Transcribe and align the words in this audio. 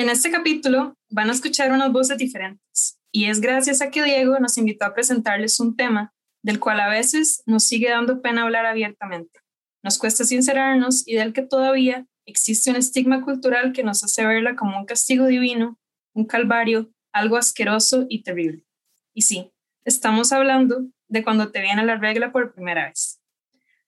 En 0.00 0.08
este 0.08 0.30
capítulo 0.30 0.96
van 1.10 1.28
a 1.28 1.32
escuchar 1.32 1.72
unas 1.72 1.92
voces 1.92 2.16
diferentes 2.16 2.98
y 3.12 3.26
es 3.26 3.42
gracias 3.42 3.82
a 3.82 3.90
que 3.90 4.02
Diego 4.02 4.38
nos 4.40 4.56
invitó 4.56 4.86
a 4.86 4.94
presentarles 4.94 5.60
un 5.60 5.76
tema 5.76 6.14
del 6.42 6.58
cual 6.58 6.80
a 6.80 6.88
veces 6.88 7.42
nos 7.44 7.64
sigue 7.64 7.90
dando 7.90 8.22
pena 8.22 8.44
hablar 8.44 8.64
abiertamente. 8.64 9.40
Nos 9.82 9.98
cuesta 9.98 10.24
sincerarnos 10.24 11.06
y 11.06 11.16
del 11.16 11.34
que 11.34 11.42
todavía 11.42 12.06
existe 12.24 12.70
un 12.70 12.76
estigma 12.76 13.22
cultural 13.22 13.74
que 13.74 13.84
nos 13.84 14.02
hace 14.02 14.24
verla 14.24 14.56
como 14.56 14.78
un 14.78 14.86
castigo 14.86 15.26
divino, 15.26 15.78
un 16.14 16.24
calvario, 16.24 16.90
algo 17.12 17.36
asqueroso 17.36 18.06
y 18.08 18.22
terrible. 18.22 18.64
Y 19.12 19.20
sí, 19.20 19.52
estamos 19.84 20.32
hablando 20.32 20.86
de 21.08 21.22
cuando 21.22 21.50
te 21.50 21.60
viene 21.60 21.84
la 21.84 21.98
regla 21.98 22.32
por 22.32 22.54
primera 22.54 22.86
vez. 22.88 23.20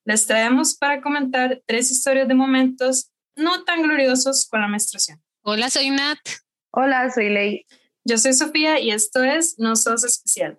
Les 0.04 0.26
traemos 0.26 0.76
para 0.76 1.00
comentar 1.00 1.62
tres 1.64 1.90
historias 1.90 2.28
de 2.28 2.34
momentos 2.34 3.10
no 3.34 3.64
tan 3.64 3.80
gloriosos 3.80 4.46
con 4.46 4.60
la 4.60 4.68
menstruación. 4.68 5.22
Hola, 5.44 5.70
soy 5.70 5.90
Nat. 5.90 6.20
Hola, 6.70 7.10
soy 7.10 7.28
Ley. 7.28 7.66
Yo 8.04 8.16
soy 8.16 8.32
Sofía 8.32 8.78
y 8.78 8.92
esto 8.92 9.24
es 9.24 9.58
No 9.58 9.74
Sos 9.74 10.04
Especial. 10.04 10.56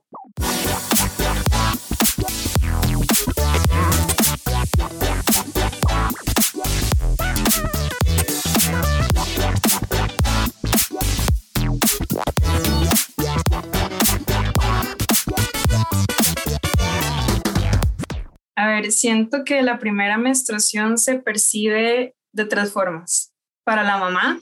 A 18.58 18.68
ver, 18.68 18.92
siento 18.92 19.46
que 19.46 19.62
la 19.62 19.80
primera 19.80 20.18
menstruación 20.18 20.98
se 20.98 21.20
percibe 21.20 22.18
de 22.34 22.46
tres 22.46 22.74
formas. 22.74 23.34
Para 23.64 23.84
la 23.84 23.98
mamá, 23.98 24.42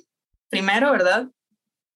primero, 0.51 0.91
¿verdad? 0.91 1.31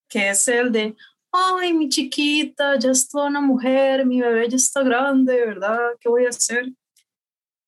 Que 0.09 0.29
es 0.29 0.47
el 0.47 0.71
de, 0.71 0.95
ay, 1.31 1.73
mi 1.73 1.89
chiquita, 1.89 2.79
ya 2.79 2.89
es 2.89 3.07
toda 3.07 3.27
una 3.27 3.41
mujer, 3.41 4.05
mi 4.05 4.21
bebé 4.21 4.49
ya 4.49 4.55
está 4.55 4.81
grande, 4.81 5.45
¿verdad? 5.45 5.77
¿Qué 5.99 6.09
voy 6.09 6.25
a 6.25 6.29
hacer? 6.29 6.71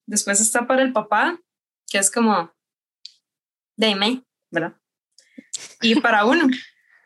Después 0.08 0.40
está 0.40 0.66
para 0.66 0.82
el 0.82 0.94
papá, 0.94 1.40
que 1.92 1.98
es 1.98 2.10
como, 2.10 2.52
dime, 3.76 4.24
¿verdad? 4.50 4.78
Y 5.82 6.00
para 6.00 6.26
uno, 6.26 6.48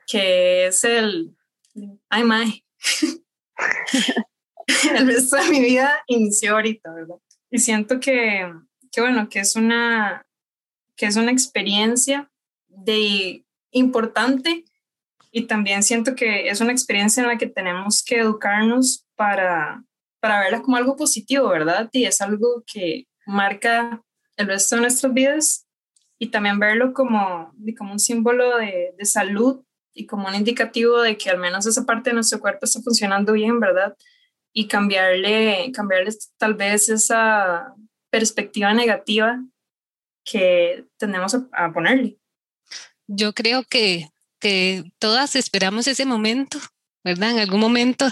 que 0.07 0.67
es 0.67 0.83
el, 0.83 1.35
ay, 2.09 2.23
my. 2.23 2.63
el 4.95 5.07
resto 5.07 5.37
de 5.37 5.49
mi 5.49 5.59
vida 5.59 6.03
inició 6.07 6.53
ahorita, 6.53 6.93
¿verdad? 6.93 7.17
Y 7.49 7.57
siento 7.57 7.99
que, 7.99 8.47
que, 8.91 9.01
bueno, 9.01 9.27
que 9.27 9.39
es 9.39 9.55
una, 9.55 10.25
que 10.95 11.07
es 11.07 11.15
una 11.15 11.31
experiencia 11.31 12.31
de 12.67 13.43
importante 13.71 14.65
y 15.31 15.43
también 15.43 15.83
siento 15.83 16.15
que 16.15 16.49
es 16.49 16.61
una 16.61 16.71
experiencia 16.71 17.21
en 17.21 17.29
la 17.29 17.37
que 17.37 17.47
tenemos 17.47 18.03
que 18.03 18.19
educarnos 18.19 19.05
para, 19.15 19.83
para 20.19 20.39
verla 20.39 20.61
como 20.61 20.77
algo 20.77 20.95
positivo, 20.95 21.49
¿verdad? 21.49 21.89
Y 21.91 22.05
es 22.05 22.21
algo 22.21 22.63
que 22.71 23.07
marca 23.25 24.01
el 24.37 24.47
resto 24.47 24.75
de 24.75 24.81
nuestras 24.81 25.13
vidas 25.13 25.67
y 26.19 26.27
también 26.27 26.59
verlo 26.59 26.93
como, 26.93 27.53
como 27.77 27.93
un 27.93 27.99
símbolo 27.99 28.57
de, 28.57 28.93
de 28.97 29.05
salud 29.05 29.63
y 29.93 30.05
como 30.05 30.27
un 30.27 30.35
indicativo 30.35 31.01
de 31.01 31.17
que 31.17 31.29
al 31.29 31.37
menos 31.37 31.65
esa 31.65 31.85
parte 31.85 32.09
de 32.09 32.15
nuestro 32.15 32.39
cuerpo 32.39 32.65
está 32.65 32.81
funcionando 32.81 33.33
bien, 33.33 33.59
¿verdad? 33.59 33.95
y 34.53 34.67
cambiarle, 34.67 35.71
cambiarle 35.73 36.11
tal 36.37 36.55
vez 36.55 36.89
esa 36.89 37.73
perspectiva 38.09 38.73
negativa 38.73 39.43
que 40.25 40.85
tenemos 40.97 41.35
a, 41.51 41.73
ponerle. 41.73 42.17
Yo 43.13 43.33
creo 43.33 43.63
que, 43.63 44.09
que 44.39 44.83
todas 44.99 45.35
esperamos 45.35 45.87
ese 45.87 46.05
momento, 46.05 46.59
¿verdad? 47.03 47.31
En 47.31 47.39
algún 47.39 47.59
momento 47.59 48.09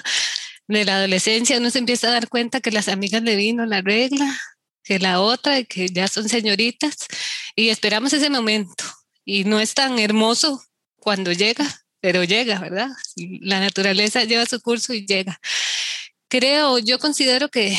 de 0.68 0.86
la 0.86 0.98
adolescencia 0.98 1.58
uno 1.58 1.70
se 1.72 1.80
empieza 1.80 2.10
a 2.10 2.12
dar 2.12 2.28
cuenta 2.28 2.60
que 2.60 2.72
las 2.72 2.90
amigas 2.90 3.24
le 3.24 3.36
vino 3.38 3.66
la 3.66 3.82
regla, 3.82 4.38
que 4.84 5.00
la 5.00 5.22
otra, 5.22 5.64
que 5.64 5.88
ya 5.88 6.08
son 6.08 6.28
señoritas, 6.28 6.98
y 7.56 7.70
esperamos 7.70 8.12
ese 8.14 8.30
momento. 8.30 8.84
Y 9.24 9.46
no 9.46 9.60
es 9.60 9.74
tan 9.74 10.00
hermoso 10.00 10.62
cuando 10.98 11.32
llega, 11.32 11.66
pero 12.02 12.24
llega, 12.24 12.60
¿verdad? 12.60 12.90
La 13.16 13.60
naturaleza 13.60 14.24
lleva 14.26 14.46
su 14.46 14.60
curso 14.62 14.94
y 14.94 15.06
llega. 15.06 15.40
Creo, 16.28 16.78
yo 16.78 17.00
considero 17.00 17.50
que, 17.50 17.78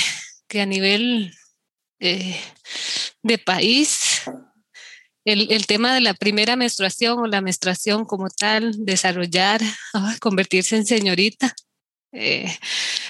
que 0.49 0.61
a 0.61 0.67
nivel 0.67 1.35
eh, 2.01 2.41
de 3.23 3.39
país, 3.39 4.23
el, 5.25 5.51
el, 5.51 5.67
tema 5.67 5.95
de 5.95 6.01
la 6.01 6.15
primera 6.15 6.57
menstruación 6.57 7.19
o 7.19 7.27
la 7.27 7.41
menstruación 7.41 8.05
como 8.05 8.29
tal, 8.31 8.73
desarrollar, 8.85 9.61
convertirse 10.21 10.77
en 10.77 10.87
señorita. 10.87 11.55
Eh, 12.13 12.53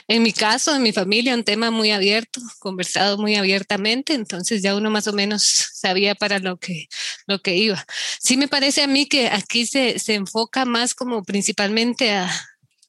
en 0.08 0.22
mi 0.22 0.32
caso, 0.32 0.74
en 0.74 0.82
mi 0.82 0.92
familia, 0.92 1.34
un 1.34 1.44
tema 1.44 1.70
muy 1.70 1.90
abierto, 1.90 2.40
conversado 2.58 3.16
muy 3.16 3.34
abiertamente, 3.36 4.12
entonces 4.12 4.62
ya 4.62 4.74
uno 4.74 4.90
más 4.90 5.06
o 5.06 5.12
menos 5.12 5.42
sabía 5.72 6.14
para 6.14 6.38
lo 6.38 6.58
que, 6.58 6.88
lo 7.26 7.40
que 7.40 7.56
iba. 7.56 7.84
Sí 8.20 8.36
me 8.36 8.48
parece 8.48 8.82
a 8.82 8.86
mí 8.86 9.06
que 9.06 9.28
aquí 9.28 9.66
se, 9.66 9.98
se 9.98 10.14
enfoca 10.14 10.64
más 10.64 10.94
como 10.94 11.22
principalmente 11.22 12.12
a, 12.12 12.30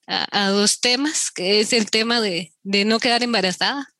a, 0.07 0.49
dos 0.49 0.81
temas, 0.81 1.31
que 1.31 1.61
es 1.61 1.71
el 1.73 1.89
tema 1.89 2.19
de, 2.19 2.53
de 2.63 2.85
no 2.85 2.99
quedar 2.99 3.23
embarazada. 3.23 3.93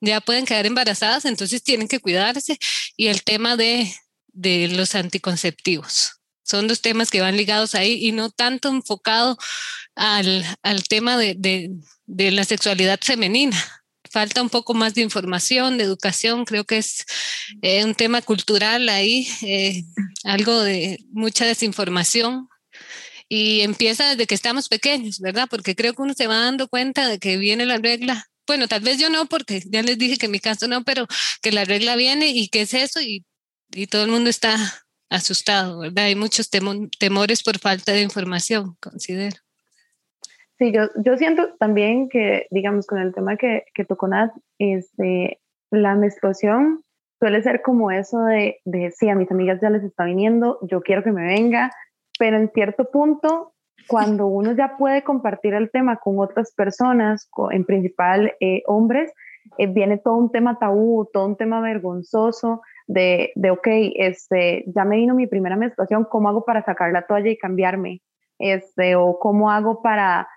Ya 0.00 0.20
pueden 0.20 0.44
quedar 0.44 0.66
embarazadas, 0.66 1.24
entonces 1.24 1.62
tienen 1.62 1.88
que 1.88 2.00
cuidarse. 2.00 2.58
Y 2.96 3.06
el 3.08 3.22
tema 3.22 3.56
de, 3.56 3.92
de 4.32 4.68
los 4.68 4.94
anticonceptivos. 4.94 6.22
Son 6.44 6.66
dos 6.66 6.80
temas 6.80 7.10
que 7.10 7.20
van 7.20 7.36
ligados 7.36 7.74
ahí 7.74 7.98
y 8.04 8.12
no 8.12 8.30
tanto 8.30 8.68
enfocado 8.68 9.38
al, 9.94 10.44
al 10.62 10.84
tema 10.84 11.16
de, 11.16 11.36
de, 12.06 12.30
la 12.30 12.44
sexualidad 12.44 12.98
femenina. 13.00 13.56
Falta 14.10 14.42
un 14.42 14.50
poco 14.50 14.74
más 14.74 14.94
de 14.94 15.02
información, 15.02 15.78
de 15.78 15.84
educación, 15.84 16.44
creo 16.44 16.64
que 16.64 16.78
es 16.78 17.06
eh, 17.62 17.84
un 17.84 17.94
tema 17.94 18.20
cultural 18.20 18.88
ahí, 18.88 19.28
eh, 19.42 19.84
algo 20.24 20.60
de 20.60 20.98
mucha 21.12 21.46
desinformación 21.46 22.48
y 23.28 23.62
empieza 23.62 24.10
desde 24.10 24.26
que 24.26 24.34
estamos 24.34 24.68
pequeños, 24.68 25.20
¿verdad? 25.20 25.48
Porque 25.48 25.74
creo 25.74 25.94
que 25.94 26.02
uno 26.02 26.12
se 26.12 26.26
va 26.26 26.36
dando 26.36 26.68
cuenta 26.68 27.08
de 27.08 27.18
que 27.18 27.38
viene 27.38 27.64
la 27.64 27.78
regla. 27.78 28.26
Bueno, 28.46 28.68
tal 28.68 28.82
vez 28.82 28.98
yo 28.98 29.08
no, 29.08 29.24
porque 29.26 29.62
ya 29.66 29.82
les 29.82 29.96
dije 29.96 30.18
que 30.18 30.26
en 30.26 30.32
mi 30.32 30.40
caso 30.40 30.68
no, 30.68 30.84
pero 30.84 31.06
que 31.40 31.52
la 31.52 31.64
regla 31.64 31.96
viene 31.96 32.26
y 32.28 32.48
qué 32.48 32.62
es 32.62 32.74
eso 32.74 33.00
y, 33.00 33.24
y 33.74 33.86
todo 33.86 34.04
el 34.04 34.10
mundo 34.10 34.30
está 34.30 34.56
asustado, 35.10 35.80
¿verdad? 35.80 36.06
Hay 36.06 36.16
muchos 36.16 36.50
temores 36.50 37.42
por 37.42 37.58
falta 37.58 37.92
de 37.92 38.02
información, 38.02 38.76
considero. 38.80 39.36
Sí, 40.58 40.72
yo, 40.72 40.88
yo 41.04 41.16
siento 41.16 41.54
también 41.58 42.08
que, 42.08 42.46
digamos, 42.50 42.86
con 42.86 42.98
el 42.98 43.14
tema 43.14 43.36
que, 43.36 43.64
que 43.74 43.84
tocó 43.84 44.08
Nat, 44.08 44.32
este, 44.58 45.40
la 45.70 45.94
menstruación 45.94 46.84
suele 47.18 47.42
ser 47.42 47.62
como 47.62 47.90
eso 47.90 48.20
de, 48.24 48.60
de, 48.64 48.90
sí, 48.90 49.08
a 49.08 49.14
mis 49.14 49.30
amigas 49.30 49.60
ya 49.60 49.70
les 49.70 49.84
está 49.84 50.04
viniendo, 50.04 50.58
yo 50.62 50.80
quiero 50.80 51.02
que 51.02 51.12
me 51.12 51.22
venga, 51.22 51.70
pero 52.18 52.36
en 52.36 52.50
cierto 52.52 52.90
punto, 52.90 53.54
cuando 53.88 54.26
uno 54.26 54.52
ya 54.52 54.76
puede 54.76 55.02
compartir 55.02 55.54
el 55.54 55.70
tema 55.70 55.96
con 55.96 56.18
otras 56.18 56.52
personas, 56.54 57.28
en 57.50 57.64
principal 57.64 58.32
eh, 58.40 58.62
hombres, 58.66 59.12
eh, 59.58 59.66
viene 59.66 59.98
todo 59.98 60.14
un 60.14 60.30
tema 60.30 60.58
tabú, 60.58 61.08
todo 61.12 61.26
un 61.26 61.36
tema 61.36 61.60
vergonzoso 61.60 62.62
de, 62.86 63.32
de, 63.34 63.50
ok, 63.50 63.66
este, 63.96 64.64
ya 64.74 64.84
me 64.84 64.96
vino 64.96 65.14
mi 65.14 65.26
primera 65.26 65.56
menstruación, 65.56 66.04
¿cómo 66.04 66.28
hago 66.28 66.44
para 66.44 66.64
sacar 66.64 66.92
la 66.92 67.06
toalla 67.06 67.30
y 67.30 67.38
cambiarme? 67.38 68.02
Este, 68.38 68.96
o 68.96 69.18
cómo 69.18 69.50
hago 69.50 69.82
para, 69.82 70.28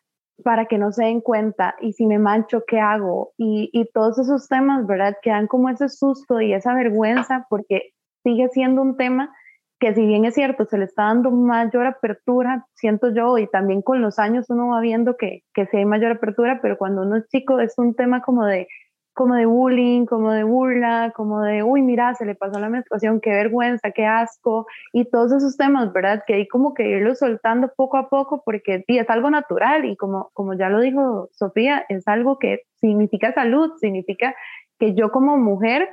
para 0.44 0.66
que 0.66 0.78
no 0.78 0.91
se 0.91 1.06
den 1.06 1.22
cuenta 1.22 1.75
y 1.81 1.94
si 1.94 2.06
me 2.06 2.19
mancho, 2.19 2.63
¿qué 2.67 2.79
hago? 2.79 3.31
Y, 3.38 3.69
y 3.73 3.89
todos 3.91 4.19
esos 4.19 4.47
temas, 4.47 4.85
¿verdad? 4.85 5.16
Que 5.22 5.31
dan 5.31 5.47
como 5.47 5.69
ese 5.69 5.89
susto 5.89 6.41
y 6.41 6.53
esa 6.53 6.73
vergüenza 6.73 7.45
porque 7.50 7.94
sigue 8.23 8.50
siendo 8.50 8.81
un 8.81 8.97
tema 8.97 9.33
que 9.79 9.94
si 9.94 10.06
bien 10.06 10.25
es 10.25 10.33
cierto, 10.33 10.66
se 10.66 10.77
le 10.77 10.85
está 10.85 11.03
dando 11.03 11.31
mayor 11.31 11.85
apertura, 11.85 12.65
siento 12.75 13.13
yo, 13.13 13.38
y 13.38 13.47
también 13.47 13.81
con 13.81 14.01
los 14.01 14.19
años 14.19 14.50
uno 14.50 14.69
va 14.69 14.80
viendo 14.80 15.18
que, 15.18 15.44
que 15.53 15.65
sí 15.68 15.77
hay 15.77 15.86
mayor 15.86 16.13
apertura, 16.13 16.59
pero 16.62 16.77
cuando 16.77 17.01
uno 17.01 17.18
es 17.18 17.27
chico 17.27 17.59
es 17.59 17.77
un 17.77 17.94
tema 17.94 18.21
como 18.21 18.45
de, 18.45 18.68
como 19.15 19.35
de 19.35 19.45
bullying, 19.45 20.06
como 20.06 20.31
de 20.31 20.44
burla, 20.44 21.13
como 21.15 21.41
de, 21.41 21.63
uy, 21.63 21.81
mira, 21.81 22.13
se 22.15 22.25
le 22.25 22.35
pasó 22.35 22.59
la 22.59 22.69
menstruación, 22.69 23.21
qué 23.21 23.29
vergüenza, 23.29 23.91
qué 23.91 24.06
asco, 24.06 24.67
y 24.91 25.06
todos 25.06 25.31
esos 25.31 25.56
temas, 25.56 25.94
¿verdad? 25.94 26.23
Que 26.27 26.33
hay 26.35 26.47
como 26.47 26.73
que 26.73 26.83
irlo 26.83 27.15
soltando 27.15 27.71
poco 27.75 27.95
a 27.97 28.09
poco 28.09 28.44
porque 28.44 28.83
sí, 28.85 28.97
es 28.97 29.09
algo 29.09 29.29
natural 29.29 29.85
y 29.85 29.95
como, 29.95 30.31
como 30.33 30.53
ya 30.53 30.69
lo 30.69 30.81
dijo 30.81 31.29
Sofía, 31.31 31.85
es 31.88 32.06
algo 32.09 32.38
que 32.39 32.63
significa 32.81 33.33
salud, 33.33 33.71
significa 33.79 34.35
que 34.77 34.94
yo 34.94 35.09
como 35.12 35.38
mujer 35.38 35.88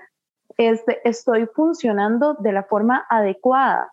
este, 0.58 1.00
estoy 1.08 1.46
funcionando 1.54 2.34
de 2.34 2.52
la 2.52 2.64
forma 2.64 3.06
adecuada, 3.08 3.92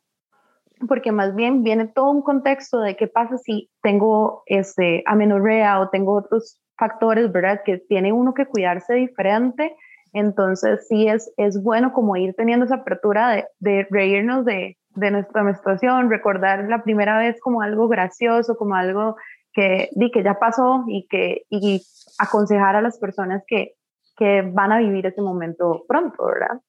porque 0.87 1.11
más 1.11 1.35
bien 1.35 1.61
viene 1.61 1.87
todo 1.87 2.09
un 2.09 2.23
contexto 2.23 2.79
de 2.79 2.95
qué 2.95 3.07
pasa 3.07 3.37
si 3.37 3.69
tengo 3.83 4.41
este, 4.47 5.03
amenorrea 5.05 5.79
o 5.81 5.89
tengo 5.89 6.13
otros 6.13 6.59
factores, 6.79 7.31
¿verdad? 7.31 7.61
Que 7.65 7.77
tiene 7.77 8.13
uno 8.13 8.33
que 8.33 8.45
cuidarse 8.45 8.93
diferente. 8.95 9.75
Entonces 10.13 10.87
sí 10.87 11.07
es, 11.07 11.31
es 11.37 11.61
bueno 11.61 11.93
como 11.93 12.15
ir 12.15 12.33
teniendo 12.35 12.65
esa 12.65 12.75
apertura 12.75 13.29
de, 13.29 13.45
de 13.59 13.87
reírnos 13.91 14.45
de, 14.45 14.77
de 14.95 15.11
nuestra 15.11 15.43
menstruación, 15.43 16.09
recordar 16.09 16.65
la 16.67 16.83
primera 16.83 17.17
vez 17.17 17.39
como 17.41 17.61
algo 17.61 17.87
gracioso, 17.87 18.55
como 18.57 18.75
algo 18.75 19.15
que, 19.53 19.89
di, 19.93 20.11
que 20.11 20.23
ya 20.23 20.39
pasó 20.39 20.83
y, 20.87 21.07
que, 21.07 21.43
y 21.49 21.83
aconsejar 22.17 22.75
a 22.75 22.81
las 22.81 22.97
personas 22.97 23.43
que, 23.47 23.75
que 24.17 24.41
van 24.41 24.71
a 24.71 24.79
vivir 24.79 25.05
ese 25.05 25.21
momento 25.21 25.85
pronto, 25.87 26.25
¿verdad? 26.25 26.61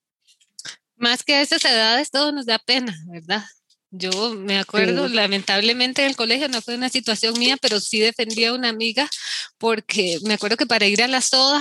Más 0.97 1.23
que 1.23 1.41
esas 1.41 1.65
edades 1.65 2.11
todo 2.11 2.33
nos 2.33 2.47
da 2.47 2.59
pena, 2.59 2.93
¿verdad? 3.09 3.43
Yo 3.93 4.35
me 4.35 4.59
acuerdo, 4.59 5.09
lamentablemente 5.09 6.03
en 6.03 6.11
el 6.11 6.17
colegio 6.17 6.49
no 6.49 6.63
fue 6.63 6.77
una 6.77 6.89
situación 6.89 7.37
mía, 7.39 7.57
pero 7.61 7.81
sí 7.81 7.99
defendía 7.99 8.51
a 8.51 8.55
una 8.55 8.69
amiga 8.69 9.09
porque 9.59 10.19
me 10.23 10.35
acuerdo 10.35 10.57
que 10.57 10.67
para 10.67 10.87
ir 10.87 11.03
a 11.03 11.09
la 11.09 11.21
soda 11.21 11.61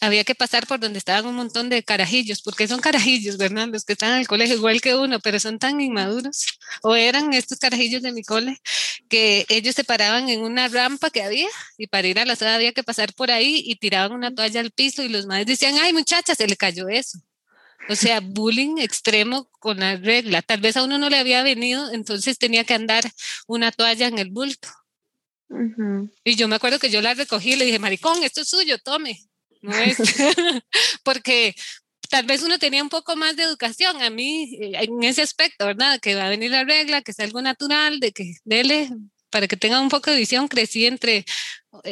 había 0.00 0.24
que 0.24 0.34
pasar 0.34 0.66
por 0.66 0.80
donde 0.80 0.98
estaban 0.98 1.26
un 1.26 1.34
montón 1.36 1.68
de 1.70 1.82
carajillos, 1.82 2.42
porque 2.42 2.68
son 2.68 2.80
carajillos, 2.80 3.38
¿verdad? 3.38 3.68
Los 3.68 3.84
que 3.84 3.94
están 3.94 4.12
en 4.12 4.20
el 4.20 4.28
colegio 4.28 4.56
igual 4.56 4.80
que 4.82 4.94
uno, 4.94 5.20
pero 5.20 5.40
son 5.40 5.58
tan 5.58 5.80
inmaduros, 5.80 6.44
o 6.82 6.94
eran 6.94 7.32
estos 7.32 7.58
carajillos 7.58 8.02
de 8.02 8.12
mi 8.12 8.22
cole, 8.22 8.60
que 9.08 9.46
ellos 9.48 9.74
se 9.74 9.84
paraban 9.84 10.28
en 10.28 10.42
una 10.42 10.68
rampa 10.68 11.10
que 11.10 11.22
había 11.22 11.48
y 11.78 11.86
para 11.86 12.08
ir 12.08 12.18
a 12.18 12.26
la 12.26 12.36
soda 12.36 12.56
había 12.56 12.72
que 12.72 12.82
pasar 12.82 13.14
por 13.14 13.30
ahí 13.30 13.62
y 13.64 13.76
tiraban 13.76 14.12
una 14.12 14.34
toalla 14.34 14.60
al 14.60 14.70
piso 14.72 15.02
y 15.02 15.08
los 15.08 15.26
madres 15.26 15.46
decían, 15.46 15.76
ay 15.80 15.92
muchacha, 15.92 16.34
se 16.34 16.46
le 16.46 16.56
cayó 16.56 16.88
eso. 16.88 17.18
O 17.88 17.94
sea, 17.94 18.20
bullying 18.20 18.78
extremo 18.78 19.48
con 19.60 19.80
la 19.80 19.96
regla. 19.96 20.42
Tal 20.42 20.60
vez 20.60 20.76
a 20.76 20.82
uno 20.82 20.98
no 20.98 21.08
le 21.08 21.18
había 21.18 21.42
venido, 21.42 21.92
entonces 21.92 22.38
tenía 22.38 22.64
que 22.64 22.74
andar 22.74 23.04
una 23.46 23.72
toalla 23.72 24.08
en 24.08 24.18
el 24.18 24.30
bulto. 24.30 24.68
Y 26.24 26.34
yo 26.34 26.48
me 26.48 26.56
acuerdo 26.56 26.78
que 26.78 26.90
yo 26.90 27.00
la 27.00 27.14
recogí 27.14 27.52
y 27.52 27.56
le 27.56 27.64
dije, 27.64 27.78
maricón, 27.78 28.22
esto 28.22 28.40
es 28.40 28.48
suyo, 28.48 28.78
tome. 28.78 29.20
No 29.62 29.76
es. 29.76 29.96
Porque 31.04 31.54
tal 32.10 32.26
vez 32.26 32.42
uno 32.42 32.58
tenía 32.58 32.82
un 32.82 32.88
poco 32.88 33.16
más 33.16 33.36
de 33.36 33.44
educación 33.44 34.02
a 34.02 34.10
mí 34.10 34.56
eh, 34.60 34.72
en 34.80 35.02
ese 35.02 35.22
aspecto, 35.22 35.66
¿verdad? 35.66 36.00
Que 36.00 36.14
va 36.14 36.26
a 36.26 36.30
venir 36.30 36.50
la 36.50 36.64
regla, 36.64 37.02
que 37.02 37.12
es 37.12 37.20
algo 37.20 37.42
natural, 37.42 38.00
de 38.00 38.12
que 38.12 38.34
dele 38.44 38.90
para 39.36 39.48
que 39.48 39.56
tengan 39.58 39.82
un 39.82 39.90
poco 39.90 40.10
de 40.10 40.16
visión, 40.16 40.48
crecí 40.48 40.86
entre 40.86 41.26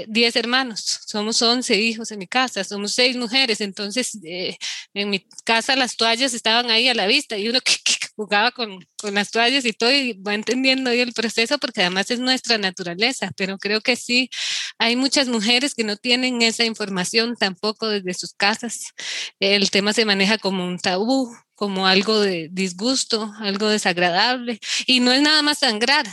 10 0.09 0.35
eh, 0.35 0.39
hermanos, 0.39 1.01
somos 1.05 1.43
11 1.43 1.79
hijos 1.79 2.11
en 2.11 2.19
mi 2.19 2.27
casa, 2.27 2.65
somos 2.65 2.95
6 2.95 3.19
mujeres, 3.19 3.61
entonces 3.61 4.19
eh, 4.25 4.57
en 4.95 5.11
mi 5.11 5.27
casa 5.45 5.77
las 5.77 5.95
toallas 5.99 6.33
estaban 6.33 6.71
ahí 6.71 6.89
a 6.89 6.95
la 6.95 7.07
vista 7.07 7.37
y 7.37 7.51
uno 7.51 7.61
que, 7.65 7.75
jugaba 8.17 8.51
con, 8.51 8.79
con, 8.97 9.13
las 9.13 9.31
toallas 9.31 9.67
y 9.67 9.75
todo 9.75 9.93
y 9.93 10.15
va 10.15 10.33
entendiendo 10.33 10.89
ahí 10.89 11.01
el 11.01 11.13
proceso 11.13 11.59
porque 11.59 11.83
además 11.83 12.11
es 12.11 12.19
nuestra 12.19 12.57
naturaleza, 12.57 13.31
pero 13.37 13.59
creo 13.59 13.83
que 13.83 13.97
sí, 13.97 14.31
hay 14.79 14.97
muchas 14.97 15.29
mujeres 15.29 15.75
que 15.75 15.85
no 15.85 15.99
tienen 15.99 16.41
esa 16.41 16.65
información 16.65 17.37
tampoco 17.37 17.89
desde 17.89 18.15
sus 18.15 18.33
casas, 18.33 18.95
el 19.39 19.71
tema 19.71 19.93
se 19.93 20.07
maneja 20.07 20.39
como 20.39 20.65
un 20.67 20.79
tabú, 20.79 21.31
como 21.55 21.87
algo 21.87 22.21
de 22.21 22.49
disgusto, 22.51 23.33
algo 23.41 23.69
desagradable. 23.69 24.59
Y 24.87 25.01
no 25.01 25.13
es 25.13 25.23
nada 25.23 25.43
más 25.43 25.59
sangrar, 25.59 26.07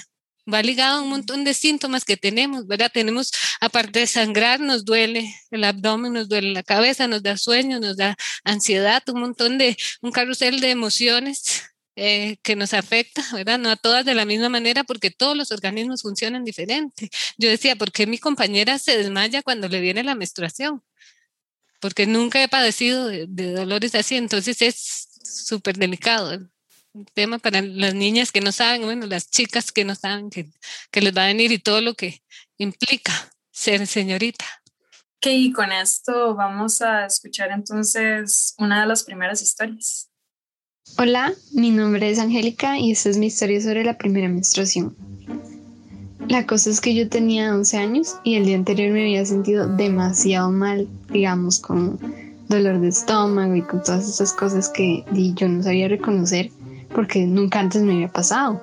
va 0.51 0.61
ligado 0.63 0.99
a 0.99 1.01
un 1.01 1.09
montón 1.09 1.43
de 1.43 1.53
síntomas 1.53 2.05
que 2.05 2.17
tenemos, 2.17 2.67
¿verdad? 2.67 2.91
Tenemos, 2.93 3.31
aparte 3.59 3.99
de 3.99 4.07
sangrar, 4.07 4.59
nos 4.59 4.85
duele 4.85 5.33
el 5.51 5.63
abdomen, 5.63 6.13
nos 6.13 6.29
duele 6.29 6.51
la 6.51 6.63
cabeza, 6.63 7.07
nos 7.07 7.23
da 7.23 7.37
sueño, 7.37 7.79
nos 7.79 7.97
da 7.97 8.17
ansiedad, 8.43 9.03
un 9.09 9.21
montón 9.21 9.57
de, 9.57 9.77
un 10.01 10.11
carrusel 10.11 10.59
de 10.59 10.71
emociones 10.71 11.63
eh, 11.95 12.37
que 12.43 12.55
nos 12.55 12.73
afecta, 12.73 13.23
¿verdad? 13.33 13.59
No 13.59 13.69
a 13.69 13.75
todas 13.75 14.05
de 14.05 14.15
la 14.15 14.25
misma 14.25 14.49
manera 14.49 14.83
porque 14.83 15.11
todos 15.11 15.37
los 15.37 15.51
organismos 15.51 16.01
funcionan 16.01 16.43
diferente. 16.43 17.09
Yo 17.37 17.49
decía, 17.49 17.75
¿por 17.75 17.91
qué 17.91 18.07
mi 18.07 18.17
compañera 18.17 18.79
se 18.79 18.97
desmaya 18.97 19.43
cuando 19.43 19.67
le 19.67 19.79
viene 19.81 20.03
la 20.03 20.15
menstruación? 20.15 20.83
Porque 21.79 22.05
nunca 22.07 22.41
he 22.43 22.47
padecido 22.47 23.07
de, 23.07 23.25
de 23.27 23.53
dolores 23.53 23.95
así, 23.95 24.15
entonces 24.15 24.61
es 24.61 25.09
súper 25.23 25.77
delicado 25.77 26.39
un 26.93 27.05
tema 27.05 27.39
para 27.39 27.61
las 27.61 27.93
niñas 27.93 28.31
que 28.31 28.41
no 28.41 28.51
saben, 28.51 28.83
bueno, 28.83 29.05
las 29.05 29.29
chicas 29.29 29.71
que 29.71 29.85
no 29.85 29.95
saben 29.95 30.29
que, 30.29 30.49
que 30.91 31.01
les 31.01 31.15
va 31.15 31.23
a 31.23 31.27
venir 31.27 31.51
y 31.51 31.59
todo 31.59 31.81
lo 31.81 31.93
que 31.93 32.21
implica 32.57 33.13
ser 33.51 33.87
señorita. 33.87 34.45
Ok, 35.17 35.27
y 35.27 35.51
con 35.51 35.71
esto 35.71 36.35
vamos 36.35 36.81
a 36.81 37.05
escuchar 37.05 37.51
entonces 37.51 38.55
una 38.57 38.81
de 38.81 38.87
las 38.87 39.03
primeras 39.03 39.41
historias. 39.41 40.09
Hola, 40.97 41.33
mi 41.53 41.69
nombre 41.69 42.09
es 42.09 42.19
Angélica 42.19 42.77
y 42.77 42.91
esta 42.91 43.09
es 43.09 43.17
mi 43.17 43.27
historia 43.27 43.61
sobre 43.61 43.83
la 43.83 43.97
primera 43.97 44.27
menstruación. 44.27 44.95
La 46.27 46.45
cosa 46.45 46.69
es 46.69 46.81
que 46.81 46.95
yo 46.95 47.07
tenía 47.07 47.53
11 47.53 47.77
años 47.77 48.15
y 48.23 48.35
el 48.35 48.45
día 48.45 48.55
anterior 48.55 48.91
me 48.91 49.01
había 49.01 49.25
sentido 49.25 49.67
demasiado 49.67 50.51
mal, 50.51 50.87
digamos, 51.09 51.59
con 51.59 51.99
dolor 52.47 52.81
de 52.81 52.89
estómago 52.89 53.55
y 53.55 53.61
con 53.61 53.83
todas 53.83 54.07
esas 54.07 54.33
cosas 54.33 54.69
que 54.69 55.05
yo 55.13 55.47
no 55.47 55.63
sabía 55.63 55.87
reconocer 55.87 56.51
porque 56.93 57.25
nunca 57.25 57.59
antes 57.59 57.81
me 57.81 57.93
había 57.93 58.07
pasado. 58.07 58.61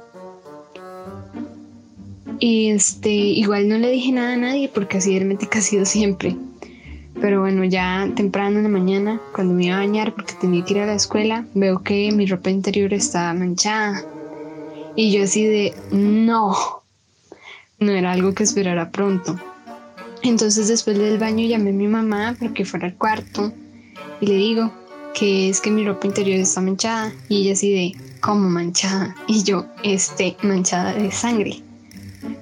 Y 2.40 2.70
este, 2.70 3.10
igual 3.10 3.68
no 3.68 3.78
le 3.78 3.90
dije 3.90 4.12
nada 4.12 4.34
a 4.34 4.36
nadie 4.36 4.70
porque 4.72 4.98
así 4.98 5.16
hermética 5.16 5.58
ha 5.58 5.62
sido 5.62 5.84
siempre. 5.84 6.36
Pero 7.20 7.40
bueno, 7.40 7.64
ya 7.64 8.08
temprano 8.14 8.58
en 8.58 8.62
la 8.62 8.68
mañana, 8.68 9.20
cuando 9.34 9.54
me 9.54 9.66
iba 9.66 9.76
a 9.76 9.80
bañar 9.80 10.14
porque 10.14 10.34
tenía 10.40 10.64
que 10.64 10.74
ir 10.74 10.80
a 10.80 10.86
la 10.86 10.94
escuela, 10.94 11.46
veo 11.54 11.82
que 11.82 12.12
mi 12.12 12.26
ropa 12.26 12.50
interior 12.50 12.94
estaba 12.94 13.34
manchada. 13.34 14.04
Y 14.94 15.12
yo 15.12 15.24
así 15.24 15.44
de, 15.44 15.74
no, 15.90 16.54
no 17.80 17.92
era 17.92 18.12
algo 18.12 18.34
que 18.34 18.44
esperara 18.44 18.90
pronto. 18.90 19.36
Entonces 20.22 20.68
después 20.68 20.98
del 20.98 21.18
baño 21.18 21.46
llamé 21.46 21.70
a 21.70 21.72
mi 21.72 21.88
mamá 21.88 22.36
para 22.38 22.52
que 22.52 22.64
fuera 22.64 22.86
al 22.86 22.94
cuarto 22.94 23.52
y 24.20 24.26
le 24.26 24.34
digo 24.34 24.72
que 25.14 25.48
es 25.48 25.60
que 25.60 25.70
mi 25.70 25.84
ropa 25.84 26.06
interior 26.06 26.38
está 26.38 26.60
manchada. 26.60 27.12
Y 27.28 27.42
ella 27.42 27.52
así 27.52 27.72
de, 27.72 28.07
como 28.20 28.48
manchada 28.48 29.14
y 29.26 29.42
yo, 29.42 29.66
este, 29.82 30.36
manchada 30.42 30.92
de 30.92 31.10
sangre. 31.10 31.62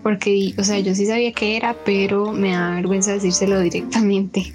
Porque, 0.02 0.54
o 0.58 0.64
sea, 0.64 0.78
yo 0.78 0.94
sí 0.94 1.06
sabía 1.06 1.32
que 1.32 1.56
era, 1.56 1.76
pero 1.84 2.32
me 2.32 2.52
da 2.52 2.70
vergüenza 2.70 3.12
decírselo 3.12 3.60
directamente. 3.60 4.52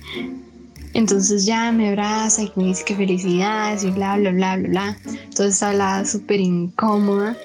Entonces 0.94 1.45
ya 1.45 1.71
me 1.71 1.89
abraza 1.89 2.44
y 2.44 2.51
me 2.56 2.65
dice 2.65 2.83
que 2.83 2.95
felicidades 2.95 3.83
y 3.83 3.91
bla, 3.91 4.18
bla, 4.18 4.31
bla, 4.31 4.57
bla, 4.57 4.69
bla. 4.69 4.97
Entonces 5.06 5.62
hablaba 5.63 6.06
súper 6.06 6.39
incómoda. 6.39 7.38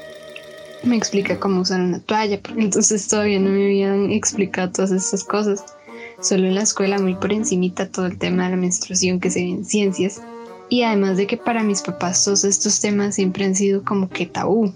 Me 0.82 0.96
explica 0.96 1.38
cómo 1.38 1.60
usar 1.60 1.80
una 1.80 2.00
toalla, 2.00 2.40
porque 2.40 2.62
entonces 2.62 3.06
todavía 3.08 3.38
no 3.38 3.50
me 3.50 3.64
habían 3.64 4.10
explicado 4.10 4.72
todas 4.72 4.90
estas 4.90 5.24
cosas. 5.24 5.64
Solo 6.20 6.46
en 6.46 6.54
la 6.54 6.62
escuela, 6.62 6.98
muy 6.98 7.14
por 7.14 7.32
encimita, 7.32 7.88
todo 7.88 8.06
el 8.06 8.18
tema 8.18 8.44
de 8.44 8.50
la 8.50 8.56
menstruación 8.56 9.20
que 9.20 9.30
se 9.30 9.40
ve 9.40 9.50
en 9.50 9.64
ciencias. 9.64 10.22
Y 10.68 10.82
además 10.82 11.16
de 11.16 11.26
que 11.26 11.36
para 11.36 11.62
mis 11.62 11.82
papás 11.82 12.24
todos 12.24 12.44
estos 12.44 12.80
temas 12.80 13.14
siempre 13.14 13.44
han 13.44 13.54
sido 13.54 13.84
como 13.84 14.08
que 14.08 14.26
tabú. 14.26 14.74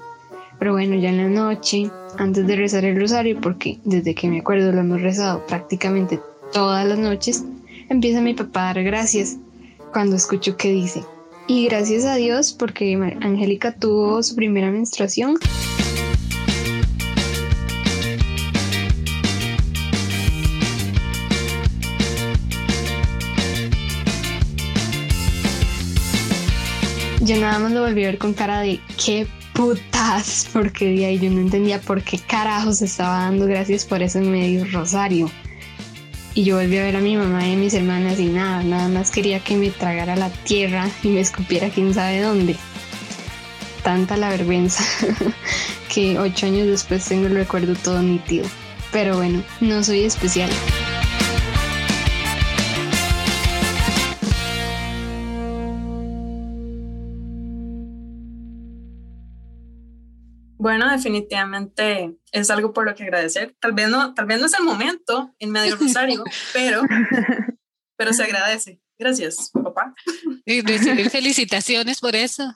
Pero 0.59 0.73
bueno, 0.73 0.95
ya 0.95 1.09
en 1.09 1.17
la 1.17 1.29
noche, 1.29 1.91
antes 2.19 2.47
de 2.47 2.57
rezar 2.57 2.85
el 2.85 3.01
rosario, 3.01 3.41
porque 3.41 3.79
desde 3.85 4.15
que 4.15 4.29
me 4.29 4.41
acuerdo 4.41 4.73
lo 4.73 4.81
hemos 4.81 5.01
rezado 5.01 5.45
prácticamente 5.47 6.21
todas 6.53 6.87
las 6.87 6.99
noches, 6.99 7.45
empieza 7.89 8.21
mi 8.21 8.35
papá 8.35 8.63
a 8.71 8.75
dar 8.75 8.85
gracias 8.85 9.39
cuando 9.93 10.17
escucho 10.17 10.57
que 10.57 10.71
dice, 10.71 11.03
y 11.47 11.65
gracias 11.67 12.05
a 12.05 12.15
Dios 12.15 12.53
porque 12.53 12.95
Angélica 13.23 13.75
tuvo 13.75 14.23
su 14.23 14.37
primera 14.37 14.71
menstruación. 14.71 15.37
Yo 27.21 27.37
nada 27.39 27.59
más 27.59 27.73
lo 27.73 27.83
volví 27.83 28.05
a 28.05 28.09
ver 28.09 28.19
con 28.19 28.35
cara 28.35 28.61
de 28.61 28.81
qué 29.03 29.27
putas, 29.53 30.49
porque 30.53 30.87
de 30.87 31.07
ahí 31.07 31.19
yo 31.19 31.31
no 31.31 31.41
entendía 31.41 31.81
por 31.81 32.03
qué 32.03 32.19
carajos 32.19 32.83
estaba 32.83 33.25
dando 33.25 33.47
gracias 33.47 33.85
por 33.85 34.03
eso 34.03 34.19
en 34.19 34.33
medio 34.33 34.65
rosario. 34.73 35.31
Y 36.35 36.45
yo 36.45 36.57
volví 36.57 36.79
a 36.79 36.83
ver 36.83 36.97
a 36.97 37.01
mi 37.01 37.17
mamá 37.17 37.47
y 37.47 37.55
a 37.55 37.57
mis 37.57 37.75
hermanas 37.75 38.19
y 38.19 38.27
nada, 38.27 38.63
nada 38.63 38.89
más 38.89 39.11
quería 39.11 39.41
que 39.41 39.57
me 39.57 39.71
tragara 39.71 40.17
la 40.17 40.31
tierra 40.31 40.89
y 41.03 41.09
me 41.09 41.21
escupiera 41.21 41.69
quién 41.69 41.93
sabe 41.93 42.23
dónde. 42.23 42.57
Tanta 43.83 44.17
la 44.17 44.31
vergüenza 44.31 44.85
que 45.95 46.19
ocho 46.19 46.47
años 46.47 46.69
después 46.69 47.05
tengo 47.05 47.27
el 47.27 47.35
recuerdo 47.35 47.75
todo 47.75 48.01
nítido. 48.03 48.47
Pero 48.93 49.17
bueno, 49.17 49.43
no 49.61 49.83
soy 49.83 50.05
especial. 50.05 50.51
Bueno, 60.61 60.91
definitivamente 60.91 62.17
es 62.33 62.51
algo 62.51 62.75
por 62.75 62.85
lo 62.85 62.95
que 62.95 63.05
agradecer. 63.05 63.55
Tal 63.61 63.73
vez 63.73 63.89
no, 63.89 64.13
tal 64.13 64.27
vez 64.27 64.39
no 64.39 64.45
es 64.45 64.53
el 64.59 64.65
momento 64.65 65.35
en 65.39 65.53
medio 65.53 65.75
rosario, 65.75 66.23
pero, 66.53 66.83
pero 67.97 68.13
se 68.13 68.25
agradece. 68.25 68.79
Gracias, 68.99 69.51
papá. 69.55 69.95
Y 70.45 70.61
recibir 70.61 71.09
felicitaciones 71.11 72.01
por 72.01 72.15
eso. 72.15 72.55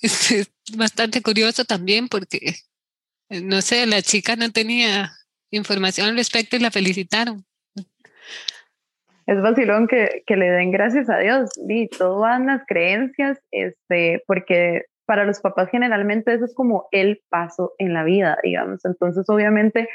Es 0.00 0.50
bastante 0.78 1.20
curioso 1.20 1.66
también 1.66 2.08
porque, 2.08 2.54
no 3.28 3.60
sé, 3.60 3.86
la 3.86 4.00
chica 4.00 4.36
no 4.36 4.50
tenía 4.50 5.12
información 5.50 6.08
al 6.08 6.16
respecto 6.16 6.56
y 6.56 6.60
la 6.60 6.70
felicitaron. 6.70 7.44
Es 9.26 9.42
vacilón 9.42 9.88
que, 9.88 10.22
que 10.26 10.36
le 10.36 10.46
den 10.50 10.70
gracias 10.70 11.10
a 11.10 11.18
Dios 11.18 11.50
y 11.68 11.88
todo 11.88 12.20
van 12.20 12.46
las 12.46 12.62
creencias, 12.66 13.38
este, 13.50 14.22
porque 14.26 14.86
para 15.08 15.24
los 15.24 15.40
papás 15.40 15.70
generalmente 15.70 16.34
eso 16.34 16.44
es 16.44 16.54
como 16.54 16.86
el 16.92 17.22
paso 17.30 17.72
en 17.78 17.94
la 17.94 18.04
vida, 18.04 18.36
digamos. 18.42 18.84
Entonces, 18.84 19.24
obviamente, 19.30 19.88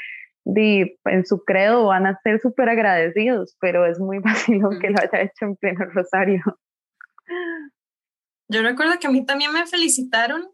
en 0.44 1.24
su 1.24 1.44
credo 1.44 1.86
van 1.86 2.06
a 2.06 2.18
ser 2.24 2.40
súper 2.40 2.68
agradecidos, 2.68 3.56
pero 3.60 3.86
es 3.86 4.00
muy 4.00 4.18
fácil 4.22 4.60
que 4.80 4.90
lo 4.90 4.98
haya 4.98 5.22
hecho 5.22 5.44
en 5.44 5.54
pleno 5.54 5.84
rosario. 5.84 6.42
Yo 8.48 8.62
recuerdo 8.62 8.98
que 8.98 9.06
a 9.06 9.10
mí 9.10 9.24
también 9.24 9.52
me 9.52 9.64
felicitaron. 9.68 10.48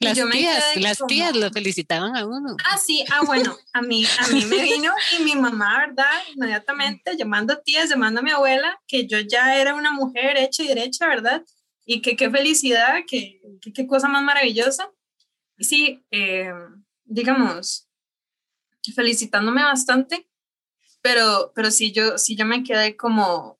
Las 0.00 0.14
tías, 0.14 0.76
las 0.76 1.06
tías 1.06 1.36
lo 1.36 1.48
felicitaban 1.50 2.16
a 2.16 2.26
uno. 2.26 2.56
Ah, 2.68 2.76
sí, 2.76 3.04
ah, 3.12 3.22
bueno, 3.24 3.56
a 3.72 3.82
mí, 3.82 4.04
a 4.18 4.32
mí 4.32 4.44
me 4.46 4.62
vino 4.62 4.92
y 5.16 5.22
mi 5.22 5.36
mamá, 5.36 5.86
¿verdad? 5.86 6.10
Inmediatamente 6.34 7.16
llamando 7.16 7.52
a 7.52 7.62
tías, 7.62 7.88
llamando 7.88 8.18
a 8.18 8.22
mi 8.24 8.32
abuela, 8.32 8.80
que 8.88 9.06
yo 9.06 9.20
ya 9.20 9.56
era 9.56 9.74
una 9.74 9.92
mujer 9.92 10.38
hecha 10.38 10.64
y 10.64 10.68
derecha, 10.68 11.06
¿verdad? 11.06 11.44
Y 11.84 12.00
que 12.02 12.16
qué 12.16 12.30
felicidad, 12.30 13.00
que 13.06 13.40
qué 13.74 13.86
cosa 13.86 14.08
más 14.08 14.22
maravillosa. 14.22 14.90
Y 15.58 15.64
sí, 15.64 16.04
eh, 16.10 16.52
digamos, 17.04 17.88
felicitándome 18.94 19.62
bastante, 19.62 20.28
pero, 21.02 21.52
pero 21.54 21.70
sí, 21.70 21.92
yo, 21.92 22.18
sí 22.18 22.36
yo 22.36 22.46
me 22.46 22.62
quedé 22.62 22.96
como, 22.96 23.58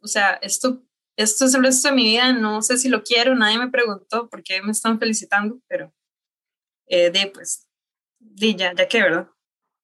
o 0.00 0.06
sea, 0.06 0.32
esto 0.42 0.82
esto 1.16 1.44
es 1.44 1.54
el 1.54 1.62
resto 1.62 1.88
de 1.88 1.94
mi 1.94 2.04
vida, 2.04 2.32
no 2.32 2.62
sé 2.62 2.78
si 2.78 2.88
lo 2.88 3.02
quiero, 3.02 3.34
nadie 3.34 3.58
me 3.58 3.70
preguntó 3.70 4.28
por 4.28 4.42
qué 4.42 4.62
me 4.62 4.72
están 4.72 4.98
felicitando, 4.98 5.60
pero 5.68 5.92
eh, 6.86 7.10
de 7.10 7.30
pues, 7.32 7.68
di 8.18 8.56
ya, 8.56 8.74
ya 8.74 8.88
que, 8.88 9.02
¿verdad? 9.02 9.28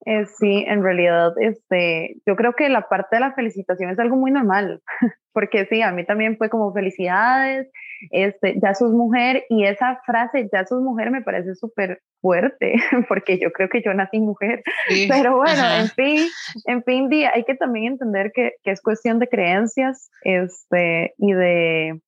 Eh, 0.08 0.24
sí, 0.38 0.64
en 0.66 0.82
realidad, 0.82 1.34
este, 1.38 2.16
yo 2.26 2.34
creo 2.34 2.54
que 2.54 2.70
la 2.70 2.88
parte 2.88 3.16
de 3.16 3.20
la 3.20 3.34
felicitación 3.34 3.90
es 3.90 3.98
algo 3.98 4.16
muy 4.16 4.30
normal, 4.30 4.80
porque 5.34 5.66
sí, 5.66 5.82
a 5.82 5.92
mí 5.92 6.06
también 6.06 6.38
fue 6.38 6.48
como 6.48 6.72
felicidades, 6.72 7.70
este, 8.10 8.58
ya 8.58 8.72
sos 8.72 8.92
mujer, 8.92 9.44
y 9.50 9.66
esa 9.66 10.00
frase, 10.06 10.48
ya 10.50 10.64
sos 10.64 10.80
mujer, 10.80 11.10
me 11.10 11.20
parece 11.20 11.54
súper 11.56 12.00
fuerte, 12.22 12.72
porque 13.08 13.38
yo 13.38 13.52
creo 13.52 13.68
que 13.68 13.82
yo 13.82 13.92
nací 13.92 14.18
mujer, 14.18 14.62
pero 15.10 15.36
bueno, 15.36 15.62
en 15.78 15.88
fin, 15.88 16.26
en 16.64 16.82
fin, 16.84 17.10
hay 17.30 17.44
que 17.44 17.56
también 17.56 17.92
entender 17.92 18.32
que, 18.34 18.52
que, 18.62 18.70
es 18.70 18.80
cuestión 18.80 19.18
de 19.18 19.28
creencias, 19.28 20.10
este, 20.22 21.12
y 21.18 21.34
de, 21.34 22.00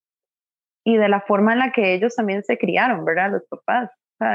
y 0.85 0.97
de 0.97 1.09
la 1.11 1.21
forma 1.21 1.52
en 1.52 1.59
la 1.59 1.73
que 1.73 1.92
ellos 1.92 2.16
también 2.16 2.45
se 2.45 2.57
criaron, 2.57 3.04
¿verdad? 3.04 3.33
Los 3.33 3.47
papás 3.47 3.90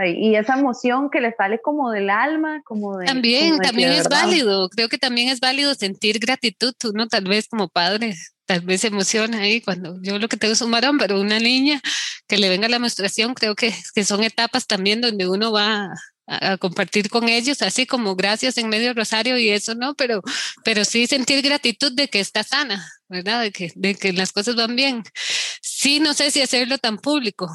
y 0.08 0.36
esa 0.36 0.58
emoción 0.58 1.10
que 1.12 1.22
le 1.22 1.34
sale 1.34 1.62
como 1.62 1.92
del 1.92 2.10
alma, 2.10 2.62
como 2.66 2.98
de... 2.98 3.06
También, 3.06 3.60
también 3.60 3.92
es 3.92 4.10
válido, 4.10 4.68
creo 4.70 4.90
que 4.90 4.98
también 4.98 5.30
es 5.30 5.40
válido 5.40 5.76
sentir 5.76 6.18
gratitud, 6.20 6.74
uno 6.92 7.08
tal 7.08 7.26
vez 7.26 7.48
como 7.48 7.70
padre, 7.70 8.16
tal 8.46 8.62
vez 8.62 8.82
se 8.82 8.88
emociona 8.88 9.40
ahí 9.40 9.62
cuando 9.62 9.98
yo 10.02 10.18
lo 10.18 10.28
que 10.28 10.38
tengo 10.38 10.54
es 10.54 10.62
un 10.62 10.72
varón, 10.72 10.98
pero 10.98 11.20
una 11.22 11.40
niña 11.40 11.82
que 12.28 12.38
le 12.38 12.50
venga 12.50 12.68
la 12.68 12.80
menstruación, 12.80 13.36
creo 13.36 13.56
que, 13.56 13.74
que 13.94 14.04
son 14.04 14.24
etapas 14.24 14.66
también 14.66 15.02
donde 15.02 15.28
uno 15.28 15.52
va 15.52 15.94
a, 16.28 16.58
compartir 16.58 17.08
con 17.10 17.30
ellos, 17.30 17.62
así 17.62 17.86
como 17.86 18.16
gracias 18.16 18.58
en 18.58 18.68
medio 18.70 18.96
rosario 18.96 19.38
y 19.38 19.50
eso, 19.50 19.76
¿no? 19.76 19.94
Pero, 19.94 20.24
pero 20.64 20.84
sí 20.84 21.06
sentir 21.06 21.44
gratitud 21.44 21.92
de 21.92 22.08
que 22.08 22.20
está 22.20 22.42
sana, 22.42 22.92
¿verdad? 23.08 23.44
De 23.44 23.52
que, 23.52 23.72
de 23.76 23.94
que 23.94 24.12
las 24.12 24.32
cosas 24.32 24.56
van 24.56 24.76
bien. 24.76 25.04
Sí, 25.62 26.00
no 26.00 26.16
sé 26.16 26.32
si 26.32 26.42
hacerlo 26.42 26.80
tan 26.80 26.98
público, 26.98 27.48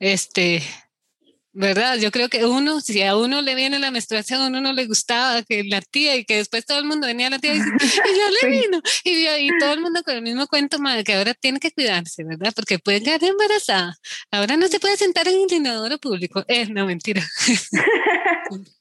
este, 0.00 0.60
¿verdad? 1.56 1.96
Yo 1.96 2.10
creo 2.10 2.28
que 2.28 2.44
uno, 2.44 2.82
si 2.82 3.02
a 3.02 3.16
uno 3.16 3.40
le 3.40 3.54
viene 3.54 3.78
la 3.78 3.90
menstruación, 3.90 4.42
a 4.42 4.46
uno 4.48 4.60
no 4.60 4.74
le 4.74 4.86
gustaba 4.86 5.42
que 5.42 5.64
la 5.64 5.80
tía 5.80 6.14
y 6.16 6.26
que 6.26 6.36
después 6.36 6.66
todo 6.66 6.78
el 6.78 6.84
mundo 6.84 7.06
venía 7.06 7.28
a 7.28 7.30
la 7.30 7.38
tía 7.38 7.54
y, 7.54 7.58
ya 7.58 8.30
le 8.42 8.60
vino. 8.60 8.82
Y, 9.04 9.26
y, 9.26 9.58
todo 9.58 9.72
el 9.72 9.80
mundo 9.80 10.02
con 10.02 10.14
el 10.14 10.22
mismo 10.22 10.46
cuento, 10.46 10.78
madre, 10.78 11.02
que 11.02 11.14
ahora 11.14 11.32
tiene 11.32 11.58
que 11.58 11.72
cuidarse, 11.72 12.24
¿verdad? 12.24 12.52
Porque 12.54 12.78
puede 12.78 13.02
quedar 13.02 13.24
embarazada. 13.24 13.96
Ahora 14.30 14.58
no 14.58 14.68
se 14.68 14.78
puede 14.78 14.98
sentar 14.98 15.26
en 15.28 15.46
el 15.48 15.56
inodoro 15.56 15.96
público. 15.96 16.44
Eh, 16.46 16.66
no, 16.66 16.86
mentira. 16.86 17.22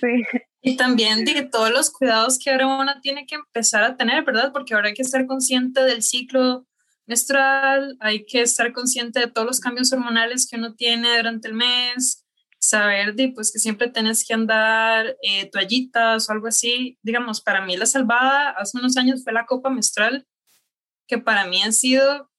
Sí. 0.00 0.40
Y 0.60 0.76
también 0.76 1.24
de 1.24 1.42
todos 1.42 1.70
los 1.70 1.90
cuidados 1.90 2.38
que 2.38 2.50
ahora 2.50 2.66
uno 2.66 3.00
tiene 3.00 3.24
que 3.24 3.36
empezar 3.36 3.84
a 3.84 3.96
tener, 3.96 4.24
¿verdad? 4.24 4.52
Porque 4.52 4.74
ahora 4.74 4.88
hay 4.88 4.94
que 4.94 5.02
estar 5.02 5.24
consciente 5.26 5.80
del 5.82 6.02
ciclo 6.02 6.66
menstrual, 7.08 7.96
hay 8.00 8.24
que 8.26 8.42
estar 8.42 8.72
consciente 8.72 9.20
de 9.20 9.26
todos 9.28 9.46
los 9.46 9.60
cambios 9.60 9.92
hormonales 9.92 10.46
que 10.48 10.56
uno 10.56 10.74
tiene 10.74 11.16
durante 11.16 11.48
el 11.48 11.54
mes, 11.54 12.26
saber 12.58 13.14
de, 13.14 13.30
pues, 13.30 13.50
que 13.50 13.58
siempre 13.58 13.88
tienes 13.88 14.26
que 14.26 14.34
andar 14.34 15.16
eh, 15.22 15.48
toallitas 15.50 16.28
o 16.28 16.32
algo 16.32 16.48
así. 16.48 16.98
Digamos, 17.02 17.40
para 17.40 17.64
mí 17.64 17.76
la 17.76 17.86
salvada 17.86 18.50
hace 18.50 18.78
unos 18.78 18.96
años 18.96 19.24
fue 19.24 19.32
la 19.32 19.46
copa 19.46 19.70
menstrual, 19.70 20.26
que 21.06 21.18
para 21.18 21.46
mí 21.46 21.62
ha 21.62 21.72
sido, 21.72 22.30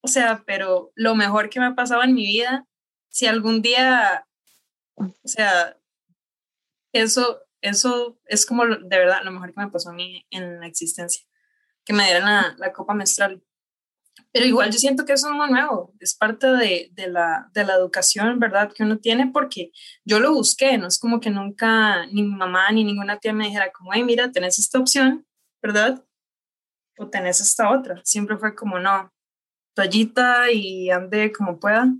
o 0.00 0.08
sea, 0.08 0.44
pero 0.46 0.92
lo 0.94 1.14
mejor 1.16 1.50
que 1.50 1.60
me 1.60 1.66
ha 1.66 1.74
pasado 1.74 2.02
en 2.04 2.14
mi 2.14 2.26
vida. 2.26 2.66
Si 3.08 3.26
algún 3.26 3.62
día, 3.62 4.26
o 4.94 5.12
sea, 5.24 5.76
eso, 6.92 7.40
eso 7.62 8.20
es 8.26 8.46
como 8.46 8.64
de 8.66 8.98
verdad 8.98 9.22
lo 9.24 9.32
mejor 9.32 9.52
que 9.52 9.60
me 9.60 9.70
pasó 9.70 9.90
a 9.90 9.94
mí 9.94 10.24
en 10.30 10.60
la 10.60 10.66
existencia, 10.68 11.26
que 11.84 11.92
me 11.92 12.04
dieran 12.04 12.24
la, 12.24 12.54
la 12.58 12.72
copa 12.72 12.94
menstrual. 12.94 13.42
Pero 14.32 14.46
igual 14.46 14.70
yo 14.70 14.78
siento 14.78 15.04
que 15.04 15.12
eso 15.12 15.28
es 15.28 15.34
muy 15.34 15.50
nuevo, 15.50 15.94
es 16.00 16.14
parte 16.14 16.46
de, 16.46 16.90
de, 16.92 17.08
la, 17.08 17.50
de 17.54 17.64
la 17.64 17.74
educación, 17.74 18.38
¿verdad? 18.38 18.72
Que 18.72 18.82
uno 18.82 18.98
tiene 18.98 19.28
porque 19.32 19.70
yo 20.04 20.20
lo 20.20 20.32
busqué, 20.32 20.78
no 20.78 20.86
es 20.86 20.98
como 20.98 21.20
que 21.20 21.30
nunca 21.30 22.06
ni 22.06 22.22
mi 22.22 22.34
mamá 22.34 22.70
ni 22.72 22.84
ninguna 22.84 23.18
tía 23.18 23.32
me 23.32 23.46
dijera 23.46 23.70
como, 23.72 23.92
hey, 23.92 24.04
mira, 24.04 24.30
tenés 24.30 24.58
esta 24.58 24.78
opción, 24.78 25.26
¿verdad? 25.62 26.04
O 26.98 27.08
tenés 27.08 27.40
esta 27.40 27.70
otra. 27.70 28.00
Siempre 28.04 28.36
fue 28.36 28.54
como, 28.54 28.78
no, 28.78 29.12
toallita 29.74 30.50
y 30.50 30.90
ande 30.90 31.32
como 31.32 31.58
pueda, 31.58 31.92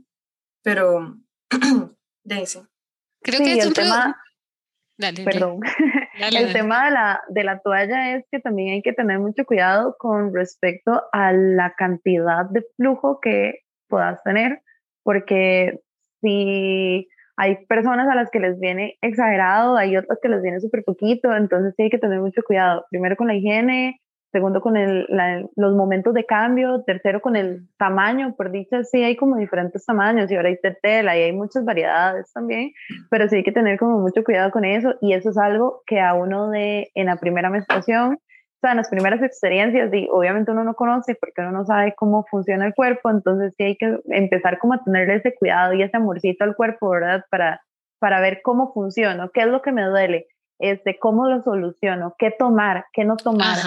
pero 0.62 1.16
de 2.24 2.42
eso. 2.42 2.68
Creo 3.22 3.40
que 3.40 3.58
es 3.58 3.66
un 3.66 3.72
tema... 3.72 4.20
Perdón. 4.96 5.60
el 6.20 6.52
tema 6.52 6.86
de 6.86 6.90
la, 6.90 7.22
de 7.28 7.44
la 7.44 7.60
toalla 7.60 8.16
es 8.16 8.24
que 8.30 8.40
también 8.40 8.74
hay 8.74 8.82
que 8.82 8.92
tener 8.92 9.18
mucho 9.18 9.44
cuidado 9.44 9.96
con 9.98 10.34
respecto 10.34 11.02
a 11.12 11.32
la 11.32 11.74
cantidad 11.76 12.46
de 12.50 12.64
flujo 12.76 13.20
que 13.20 13.60
puedas 13.88 14.22
tener, 14.22 14.60
porque 15.02 15.80
si 16.20 17.08
hay 17.36 17.64
personas 17.66 18.08
a 18.08 18.14
las 18.14 18.30
que 18.30 18.40
les 18.40 18.58
viene 18.58 18.98
exagerado, 19.00 19.76
hay 19.76 19.96
otras 19.96 20.18
que 20.20 20.28
les 20.28 20.42
viene 20.42 20.60
súper 20.60 20.82
poquito, 20.84 21.34
entonces 21.34 21.74
sí 21.76 21.84
hay 21.84 21.90
que 21.90 21.98
tener 21.98 22.20
mucho 22.20 22.42
cuidado, 22.42 22.84
primero 22.90 23.16
con 23.16 23.28
la 23.28 23.34
higiene, 23.34 24.00
segundo 24.32 24.60
con 24.60 24.76
el, 24.76 25.06
los 25.56 25.74
momentos 25.74 26.14
de 26.14 26.24
cambio, 26.24 26.82
tercero 26.84 27.20
con 27.20 27.36
el 27.36 27.68
tamaño, 27.78 28.34
por 28.36 28.50
dicha, 28.50 28.84
sí 28.84 29.02
hay 29.02 29.16
como 29.16 29.36
diferentes 29.36 29.84
tamaños 29.86 30.30
y 30.30 30.36
ahora 30.36 30.48
hay 30.50 30.58
tela 30.82 31.16
y 31.16 31.22
hay 31.22 31.32
muchas 31.32 31.64
variedades 31.64 32.30
también, 32.32 32.72
pero 33.10 33.28
sí 33.28 33.36
hay 33.36 33.44
que 33.44 33.52
tener 33.52 33.78
como 33.78 33.98
mucho 33.98 34.22
cuidado 34.24 34.50
con 34.50 34.64
eso 34.64 34.94
y 35.00 35.14
eso 35.14 35.30
es 35.30 35.38
algo 35.38 35.82
que 35.86 36.00
a 36.00 36.14
uno 36.14 36.50
de 36.50 36.90
en 36.94 37.06
la 37.06 37.16
primera 37.16 37.50
menstruación, 37.50 38.14
o 38.14 38.60
sea, 38.60 38.72
en 38.72 38.78
las 38.78 38.90
primeras 38.90 39.22
experiencias, 39.22 39.92
y 39.94 40.08
obviamente 40.10 40.50
uno 40.50 40.64
no 40.64 40.74
conoce 40.74 41.14
porque 41.14 41.42
uno 41.42 41.52
no 41.52 41.64
sabe 41.64 41.94
cómo 41.96 42.24
funciona 42.28 42.66
el 42.66 42.74
cuerpo, 42.74 43.08
entonces 43.08 43.54
sí 43.56 43.62
hay 43.62 43.76
que 43.76 43.98
empezar 44.08 44.58
como 44.58 44.74
a 44.74 44.82
tenerle 44.82 45.16
ese 45.16 45.34
cuidado 45.34 45.74
y 45.74 45.82
ese 45.82 45.96
amorcito 45.96 46.44
al 46.44 46.56
cuerpo, 46.56 46.90
¿verdad? 46.90 47.24
Para, 47.30 47.60
para 48.00 48.20
ver 48.20 48.40
cómo 48.42 48.72
funciona, 48.72 49.30
qué 49.32 49.42
es 49.42 49.46
lo 49.46 49.62
que 49.62 49.72
me 49.72 49.84
duele, 49.84 50.26
este, 50.58 50.98
cómo 50.98 51.28
lo 51.28 51.42
soluciono, 51.42 52.14
qué 52.18 52.30
tomar, 52.36 52.86
qué 52.92 53.04
no 53.04 53.16
tomar. 53.16 53.58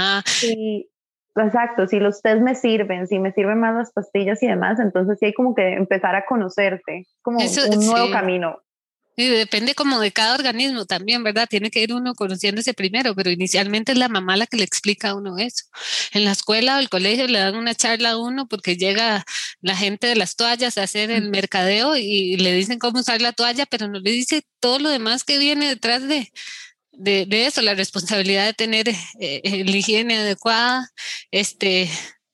exacto, 1.35 1.87
si 1.87 1.99
los 1.99 2.21
test 2.21 2.41
me 2.41 2.55
sirven, 2.55 3.07
si 3.07 3.19
me 3.19 3.31
sirven 3.31 3.59
más 3.59 3.75
las 3.75 3.91
pastillas 3.91 4.41
y 4.43 4.47
demás, 4.47 4.79
entonces 4.79 5.17
sí 5.19 5.27
hay 5.27 5.33
como 5.33 5.55
que 5.55 5.73
empezar 5.73 6.15
a 6.15 6.25
conocerse, 6.25 7.07
como 7.21 7.39
un 7.39 7.85
nuevo 7.85 8.11
camino. 8.11 8.57
Y 9.17 9.27
depende 9.27 9.75
como 9.75 9.99
de 9.99 10.11
cada 10.13 10.35
organismo 10.35 10.85
también, 10.85 11.21
¿verdad? 11.23 11.47
Tiene 11.49 11.69
que 11.69 11.83
ir 11.83 11.93
uno 11.93 12.15
conociéndose 12.15 12.73
primero, 12.73 13.13
pero 13.13 13.29
inicialmente 13.29 13.91
es 13.91 13.97
la 13.97 14.07
mamá 14.07 14.37
la 14.37 14.47
que 14.47 14.55
le 14.55 14.63
explica 14.63 15.09
a 15.09 15.15
uno 15.15 15.37
eso. 15.37 15.65
En 16.13 16.23
la 16.23 16.31
escuela 16.31 16.77
o 16.77 16.79
el 16.79 16.89
colegio 16.89 17.27
le 17.27 17.39
dan 17.39 17.55
una 17.55 17.75
charla 17.75 18.11
a 18.11 18.17
uno 18.17 18.47
porque 18.47 18.77
llega 18.77 19.25
la 19.59 19.75
gente 19.75 20.07
de 20.07 20.15
las 20.15 20.37
toallas 20.37 20.77
a 20.77 20.83
hacer 20.83 21.11
el 21.11 21.29
mercadeo 21.29 21.97
y 21.97 22.37
le 22.37 22.53
dicen 22.53 22.79
cómo 22.79 22.99
usar 22.99 23.21
la 23.21 23.33
toalla, 23.33 23.65
pero 23.65 23.89
no 23.89 23.99
le 23.99 24.11
dice 24.11 24.43
todo 24.61 24.79
lo 24.79 24.89
demás 24.89 25.25
que 25.25 25.37
viene 25.37 25.67
detrás 25.67 26.07
de, 26.07 26.31
de, 26.91 27.25
de, 27.25 27.45
eso, 27.45 27.61
la 27.61 27.73
responsabilidad 27.73 28.45
de 28.45 28.53
tener 28.53 28.89
eh, 28.89 28.95
eh 29.19 29.63
la 29.65 29.77
higiene 29.77 30.17
adecuada, 30.17 30.89
este, 31.31 31.89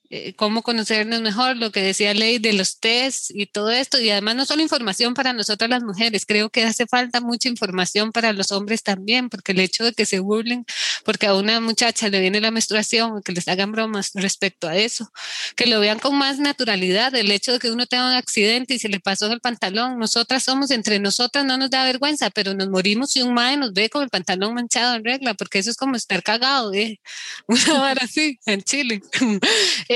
eh, 0.09 0.33
cómo 0.35 0.61
conocernos 0.61 1.21
mejor, 1.21 1.57
lo 1.57 1.71
que 1.71 1.81
decía 1.81 2.13
Ley 2.13 2.39
de 2.39 2.53
los 2.53 2.79
test 2.79 3.31
y 3.31 3.45
todo 3.45 3.71
esto, 3.71 3.99
y 3.99 4.09
además 4.09 4.35
no 4.35 4.45
solo 4.45 4.61
información 4.61 5.13
para 5.13 5.33
nosotras 5.33 5.69
las 5.69 5.83
mujeres, 5.83 6.25
creo 6.25 6.49
que 6.49 6.63
hace 6.63 6.87
falta 6.87 7.19
mucha 7.21 7.49
información 7.49 8.11
para 8.11 8.33
los 8.33 8.51
hombres 8.51 8.83
también, 8.83 9.29
porque 9.29 9.51
el 9.51 9.59
hecho 9.59 9.83
de 9.83 9.93
que 9.93 10.05
se 10.05 10.19
burlen, 10.19 10.65
porque 11.03 11.27
a 11.27 11.35
una 11.35 11.59
muchacha 11.59 12.09
le 12.09 12.21
viene 12.21 12.39
la 12.39 12.51
menstruación, 12.51 13.21
que 13.21 13.31
les 13.33 13.47
hagan 13.47 13.71
bromas 13.71 14.11
respecto 14.13 14.67
a 14.67 14.77
eso, 14.77 15.11
que 15.55 15.65
lo 15.67 15.79
vean 15.79 15.99
con 15.99 16.17
más 16.17 16.39
naturalidad, 16.39 17.13
el 17.15 17.31
hecho 17.31 17.53
de 17.53 17.59
que 17.59 17.71
uno 17.71 17.85
tenga 17.85 18.07
un 18.07 18.15
accidente 18.15 18.75
y 18.75 18.79
se 18.79 18.89
le 18.89 18.99
pasó 18.99 19.31
el 19.31 19.41
pantalón, 19.41 19.99
nosotras 19.99 20.43
somos 20.43 20.71
entre 20.71 20.99
nosotras, 20.99 21.45
no 21.45 21.57
nos 21.57 21.69
da 21.69 21.83
vergüenza, 21.83 22.29
pero 22.29 22.53
nos 22.53 22.69
morimos 22.69 23.11
si 23.11 23.21
un 23.21 23.33
madre 23.33 23.57
nos 23.57 23.73
ve 23.73 23.89
con 23.89 24.03
el 24.03 24.09
pantalón 24.09 24.53
manchado 24.53 24.95
en 24.95 25.03
regla, 25.03 25.33
porque 25.33 25.59
eso 25.59 25.69
es 25.69 25.77
como 25.77 25.95
estar 25.95 26.23
cagado, 26.23 26.73
¿eh? 26.73 26.99
una 27.47 27.81
hora 27.81 28.01
así 28.03 28.39
en 28.45 28.61
Chile. 28.61 29.01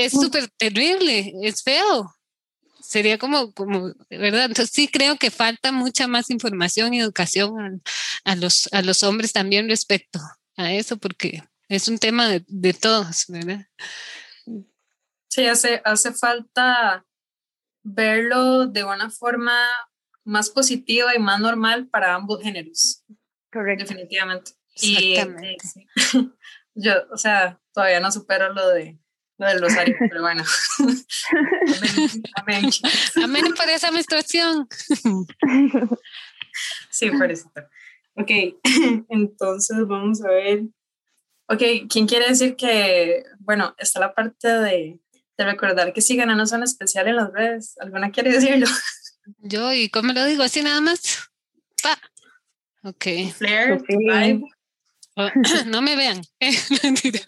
Es 0.04 0.12
súper 0.12 0.48
terrible, 0.56 1.32
es 1.42 1.62
feo. 1.62 2.14
sería 2.80 3.18
como, 3.18 3.52
como, 3.52 3.92
¿verdad? 4.10 4.44
Entonces 4.44 4.70
sí 4.72 4.88
creo 4.88 5.16
que 5.16 5.30
falta 5.30 5.72
mucha 5.72 6.06
más 6.06 6.30
información 6.30 6.94
y 6.94 7.00
educación 7.00 7.82
a, 8.24 8.36
los, 8.36 8.68
a 8.72 8.82
los 8.82 9.02
hombres 9.02 9.32
también 9.32 9.68
respecto 9.68 10.18
a 10.56 10.72
eso, 10.72 10.96
porque 10.96 11.42
es 11.68 11.88
un 11.88 11.98
tema 11.98 12.28
de, 12.28 12.44
de 12.48 12.74
todos, 12.74 13.24
¿verdad? 13.28 13.66
Sí, 15.28 15.46
hace, 15.46 15.80
hace 15.84 16.12
falta 16.12 17.06
verlo 17.82 18.66
de 18.66 18.84
una 18.84 19.10
forma 19.10 19.56
más 20.24 20.50
positiva 20.50 21.14
y 21.14 21.18
más 21.18 21.40
normal 21.40 21.88
para 21.88 22.14
ambos 22.14 22.42
géneros. 22.42 23.02
Correcto. 23.50 23.84
Definitivamente. 23.84 24.52
Y, 24.76 25.16
eh, 25.16 25.56
yo, 26.74 26.92
o 27.10 27.16
sea, 27.16 27.60
todavía 27.72 28.00
no 28.00 28.12
supero 28.12 28.52
lo 28.52 28.68
de 28.68 28.98
lo 29.42 29.48
del 29.48 29.60
rosario, 29.60 29.96
pero 29.98 30.22
bueno. 30.22 30.44
amén, 32.36 32.70
amén. 33.22 33.44
por 33.56 33.68
esa 33.68 33.90
menstruación. 33.90 34.68
sí, 36.90 37.10
por 37.10 37.30
eso. 37.30 37.50
Ok, 38.14 38.30
entonces 39.08 39.76
vamos 39.86 40.22
a 40.24 40.28
ver. 40.28 40.62
Ok, 41.48 41.62
¿quién 41.90 42.06
quiere 42.06 42.28
decir 42.28 42.56
que, 42.56 43.24
bueno, 43.40 43.74
está 43.78 44.00
la 44.00 44.14
parte 44.14 44.48
de, 44.48 45.00
de 45.36 45.44
recordar 45.44 45.92
que 45.92 46.00
sigan 46.00 46.30
a 46.30 46.36
No 46.36 46.46
Son 46.46 46.62
Especial 46.62 47.08
en 47.08 47.16
las 47.16 47.32
redes? 47.32 47.74
¿Alguna 47.80 48.10
quiere 48.10 48.32
decirlo? 48.32 48.66
Yo, 49.38 49.72
¿y 49.72 49.88
cómo 49.88 50.12
lo 50.12 50.24
digo? 50.24 50.42
¿Así 50.42 50.62
nada 50.62 50.80
más? 50.80 51.30
Pa. 51.82 51.98
Ok. 52.84 53.32
Flair, 53.36 53.82
vibe. 53.88 54.42
No 55.66 55.82
me 55.82 55.96
vean. 55.96 56.22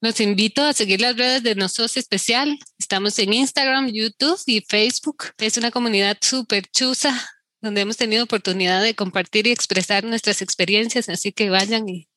Los 0.00 0.20
invito 0.20 0.64
a 0.64 0.72
seguir 0.72 1.00
las 1.00 1.16
redes 1.16 1.44
de 1.44 1.54
Nosotros 1.54 1.96
Especial. 1.96 2.58
Estamos 2.76 3.16
en 3.20 3.32
Instagram, 3.32 3.88
YouTube 3.88 4.40
y 4.46 4.60
Facebook. 4.62 5.26
Es 5.38 5.56
una 5.56 5.70
comunidad 5.70 6.18
súper 6.20 6.66
chusa 6.66 7.30
donde 7.60 7.82
hemos 7.82 7.96
tenido 7.96 8.24
oportunidad 8.24 8.82
de 8.82 8.96
compartir 8.96 9.46
y 9.46 9.52
expresar 9.52 10.02
nuestras 10.02 10.42
experiencias, 10.42 11.08
así 11.08 11.30
que 11.30 11.50
vayan 11.50 11.88
y 11.88 12.08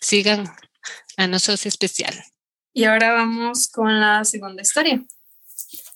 sigan 0.00 0.46
a 1.18 1.26
Nosotros 1.26 1.66
Especial. 1.66 2.14
Y 2.72 2.84
ahora 2.84 3.12
vamos 3.12 3.68
con 3.68 4.00
la 4.00 4.24
segunda 4.24 4.62
historia. 4.62 5.04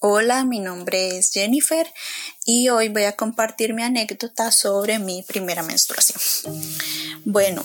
Hola, 0.07 0.45
mi 0.45 0.61
nombre 0.61 1.17
es 1.17 1.31
Jennifer 1.31 1.91
y 2.45 2.69
hoy 2.69 2.91
voy 2.91 3.05
a 3.05 3.13
compartir 3.17 3.73
mi 3.73 3.83
anécdota 3.83 4.53
sobre 4.53 4.99
mi 4.99 5.23
primera 5.23 5.63
menstruación. 5.63 6.21
Bueno, 7.25 7.65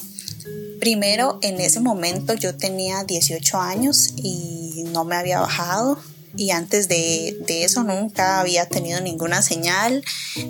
primero 0.79 1.39
en 1.41 1.59
ese 1.59 1.81
momento 1.81 2.35
yo 2.35 2.55
tenía 2.55 3.03
18 3.03 3.59
años 3.59 4.13
y 4.15 4.85
no 4.93 5.03
me 5.03 5.17
había 5.17 5.41
bajado 5.41 5.99
y 6.33 6.51
antes 6.51 6.87
de, 6.87 7.37
de, 7.45 7.65
eso 7.65 7.83
nunca 7.83 8.39
había 8.39 8.69
tenido 8.69 9.01
ninguna 9.01 9.41
señal 9.41 10.01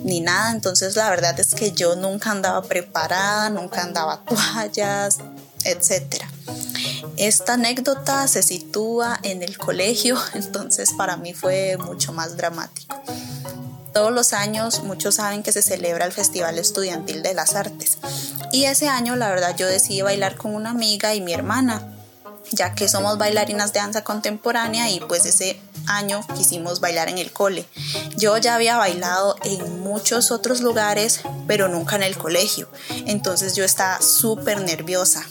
ni 0.04 0.20
nada, 0.20 0.52
entonces 0.52 0.94
la 0.94 1.10
verdad 1.10 1.40
es 1.40 1.56
que 1.56 1.72
yo 1.72 1.96
nunca 1.96 2.30
andaba 2.30 2.62
preparada, 2.62 3.50
nunca 3.50 3.82
andaba 3.82 4.22
toallas, 4.28 5.18
etcétera. 5.64 6.30
Esta 7.16 7.54
anécdota 7.54 8.26
se 8.28 8.42
sitúa 8.42 9.18
en 9.22 9.42
el 9.42 9.58
colegio, 9.58 10.16
entonces 10.34 10.92
para 10.96 11.16
mí 11.16 11.34
fue 11.34 11.76
mucho 11.76 12.12
más 12.12 12.36
dramático. 12.36 12.96
Todos 13.92 14.12
los 14.12 14.32
años 14.32 14.84
muchos 14.84 15.16
saben 15.16 15.42
que 15.42 15.52
se 15.52 15.62
celebra 15.62 16.06
el 16.06 16.12
Festival 16.12 16.58
Estudiantil 16.58 17.22
de 17.22 17.34
las 17.34 17.56
Artes 17.56 17.98
y 18.52 18.64
ese 18.64 18.88
año 18.88 19.16
la 19.16 19.28
verdad 19.28 19.56
yo 19.56 19.66
decidí 19.66 20.02
bailar 20.02 20.36
con 20.36 20.54
una 20.54 20.70
amiga 20.70 21.14
y 21.14 21.20
mi 21.20 21.32
hermana, 21.32 21.82
ya 22.52 22.74
que 22.74 22.88
somos 22.88 23.18
bailarinas 23.18 23.72
de 23.72 23.80
danza 23.80 24.04
contemporánea 24.04 24.90
y 24.90 25.00
pues 25.00 25.26
ese 25.26 25.60
año 25.86 26.20
quisimos 26.36 26.80
bailar 26.80 27.08
en 27.08 27.18
el 27.18 27.32
cole. 27.32 27.66
Yo 28.16 28.36
ya 28.38 28.54
había 28.54 28.76
bailado 28.76 29.36
en 29.44 29.80
muchos 29.80 30.30
otros 30.30 30.60
lugares, 30.60 31.20
pero 31.46 31.68
nunca 31.68 31.96
en 31.96 32.02
el 32.02 32.16
colegio, 32.16 32.68
entonces 33.06 33.54
yo 33.54 33.64
estaba 33.64 34.00
súper 34.00 34.60
nerviosa 34.60 35.24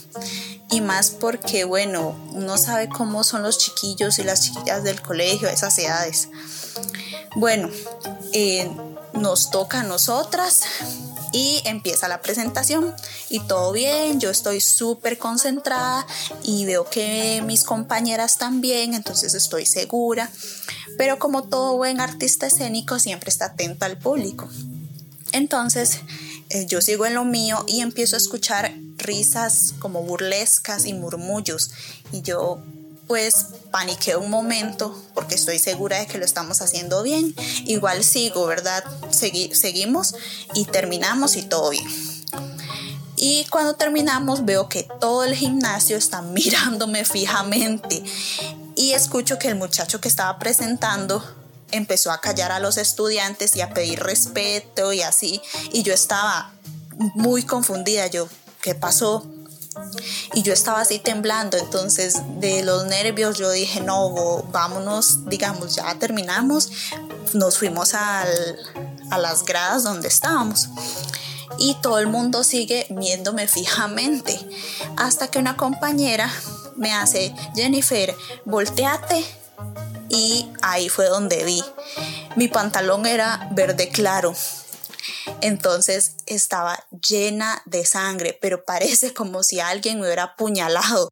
y 0.71 0.81
más 0.81 1.09
porque, 1.09 1.63
bueno, 1.63 2.15
uno 2.31 2.57
sabe 2.57 2.89
cómo 2.89 3.23
son 3.23 3.43
los 3.43 3.57
chiquillos 3.57 4.19
y 4.19 4.23
las 4.23 4.41
chiquillas 4.41 4.83
del 4.83 5.01
colegio 5.01 5.49
esas 5.49 5.77
edades. 5.79 6.29
Bueno, 7.35 7.69
eh, 8.33 8.69
nos 9.13 9.49
toca 9.49 9.81
a 9.81 9.83
nosotras 9.83 10.61
y 11.31 11.61
empieza 11.65 12.07
la 12.07 12.21
presentación. 12.21 12.93
Y 13.29 13.39
todo 13.41 13.71
bien, 13.71 14.19
yo 14.19 14.29
estoy 14.29 14.61
súper 14.61 15.17
concentrada 15.17 16.05
y 16.43 16.65
veo 16.65 16.89
que 16.89 17.41
mis 17.45 17.63
compañeras 17.63 18.37
también, 18.37 18.93
entonces 18.93 19.33
estoy 19.33 19.65
segura, 19.65 20.29
pero 20.97 21.19
como 21.19 21.43
todo 21.43 21.77
buen 21.77 22.01
artista 22.01 22.47
escénico 22.47 22.99
siempre 22.99 23.29
está 23.29 23.45
atento 23.45 23.85
al 23.85 23.97
público. 23.97 24.49
Entonces 25.31 25.99
eh, 26.49 26.65
yo 26.67 26.81
sigo 26.81 27.05
en 27.05 27.13
lo 27.13 27.25
mío 27.25 27.63
y 27.67 27.81
empiezo 27.81 28.15
a 28.15 28.17
escuchar 28.17 28.73
risas 28.97 29.73
como 29.79 30.03
burlescas 30.03 30.85
y 30.85 30.93
murmullos. 30.93 31.71
Y 32.11 32.21
yo 32.21 32.63
pues 33.09 33.47
paniqué 33.71 34.15
un 34.15 34.29
momento 34.29 34.95
porque 35.15 35.33
estoy 35.33 35.57
segura 35.57 35.97
de 35.97 36.05
que 36.05 36.19
lo 36.19 36.25
estamos 36.25 36.61
haciendo 36.61 37.01
bien. 37.01 37.33
Igual 37.65 38.03
sigo, 38.03 38.45
¿verdad? 38.45 38.83
seguimos 39.09 40.13
y 40.53 40.65
terminamos 40.65 41.35
y 41.35 41.41
todo 41.41 41.71
bien. 41.71 41.87
Y 43.15 43.45
cuando 43.49 43.73
terminamos 43.73 44.45
veo 44.45 44.69
que 44.69 44.87
todo 45.01 45.23
el 45.23 45.33
gimnasio 45.33 45.97
está 45.97 46.21
mirándome 46.21 47.03
fijamente 47.03 48.03
y 48.75 48.91
escucho 48.91 49.39
que 49.39 49.47
el 49.47 49.55
muchacho 49.55 49.99
que 49.99 50.07
estaba 50.07 50.37
presentando 50.37 51.23
empezó 51.71 52.11
a 52.11 52.21
callar 52.21 52.51
a 52.51 52.59
los 52.59 52.77
estudiantes 52.77 53.55
y 53.55 53.61
a 53.61 53.73
pedir 53.73 54.01
respeto 54.01 54.93
y 54.93 55.01
así. 55.01 55.41
Y 55.73 55.81
yo 55.81 55.95
estaba 55.95 56.51
muy 57.15 57.41
confundida. 57.41 58.05
Yo, 58.05 58.29
¿qué 58.61 58.75
pasó? 58.75 59.25
Y 60.33 60.41
yo 60.43 60.53
estaba 60.53 60.81
así 60.81 60.99
temblando, 60.99 61.57
entonces 61.57 62.15
de 62.39 62.63
los 62.63 62.85
nervios 62.85 63.37
yo 63.37 63.51
dije, 63.51 63.81
no, 63.81 64.43
vámonos, 64.51 65.25
digamos, 65.25 65.75
ya 65.75 65.93
terminamos, 65.95 66.71
nos 67.33 67.57
fuimos 67.57 67.93
a 67.93 68.25
las 69.17 69.45
gradas 69.45 69.83
donde 69.83 70.07
estábamos. 70.07 70.69
Y 71.57 71.75
todo 71.81 71.99
el 71.99 72.07
mundo 72.07 72.43
sigue 72.43 72.87
viéndome 72.89 73.47
fijamente, 73.47 74.39
hasta 74.97 75.27
que 75.27 75.39
una 75.39 75.57
compañera 75.57 76.31
me 76.75 76.93
hace, 76.93 77.35
Jennifer, 77.55 78.15
volteate. 78.45 79.25
Y 80.11 80.49
ahí 80.63 80.89
fue 80.89 81.05
donde 81.05 81.43
vi. 81.43 81.63
Mi 82.35 82.47
pantalón 82.47 83.05
era 83.05 83.47
verde 83.51 83.89
claro, 83.89 84.33
entonces 85.41 86.15
estaba 86.25 86.85
llena 87.07 87.61
de 87.65 87.85
sangre, 87.85 88.37
pero 88.41 88.63
parece 88.63 89.13
como 89.13 89.43
si 89.43 89.59
alguien 89.59 89.99
me 89.99 90.05
hubiera 90.05 90.23
apuñalado. 90.23 91.09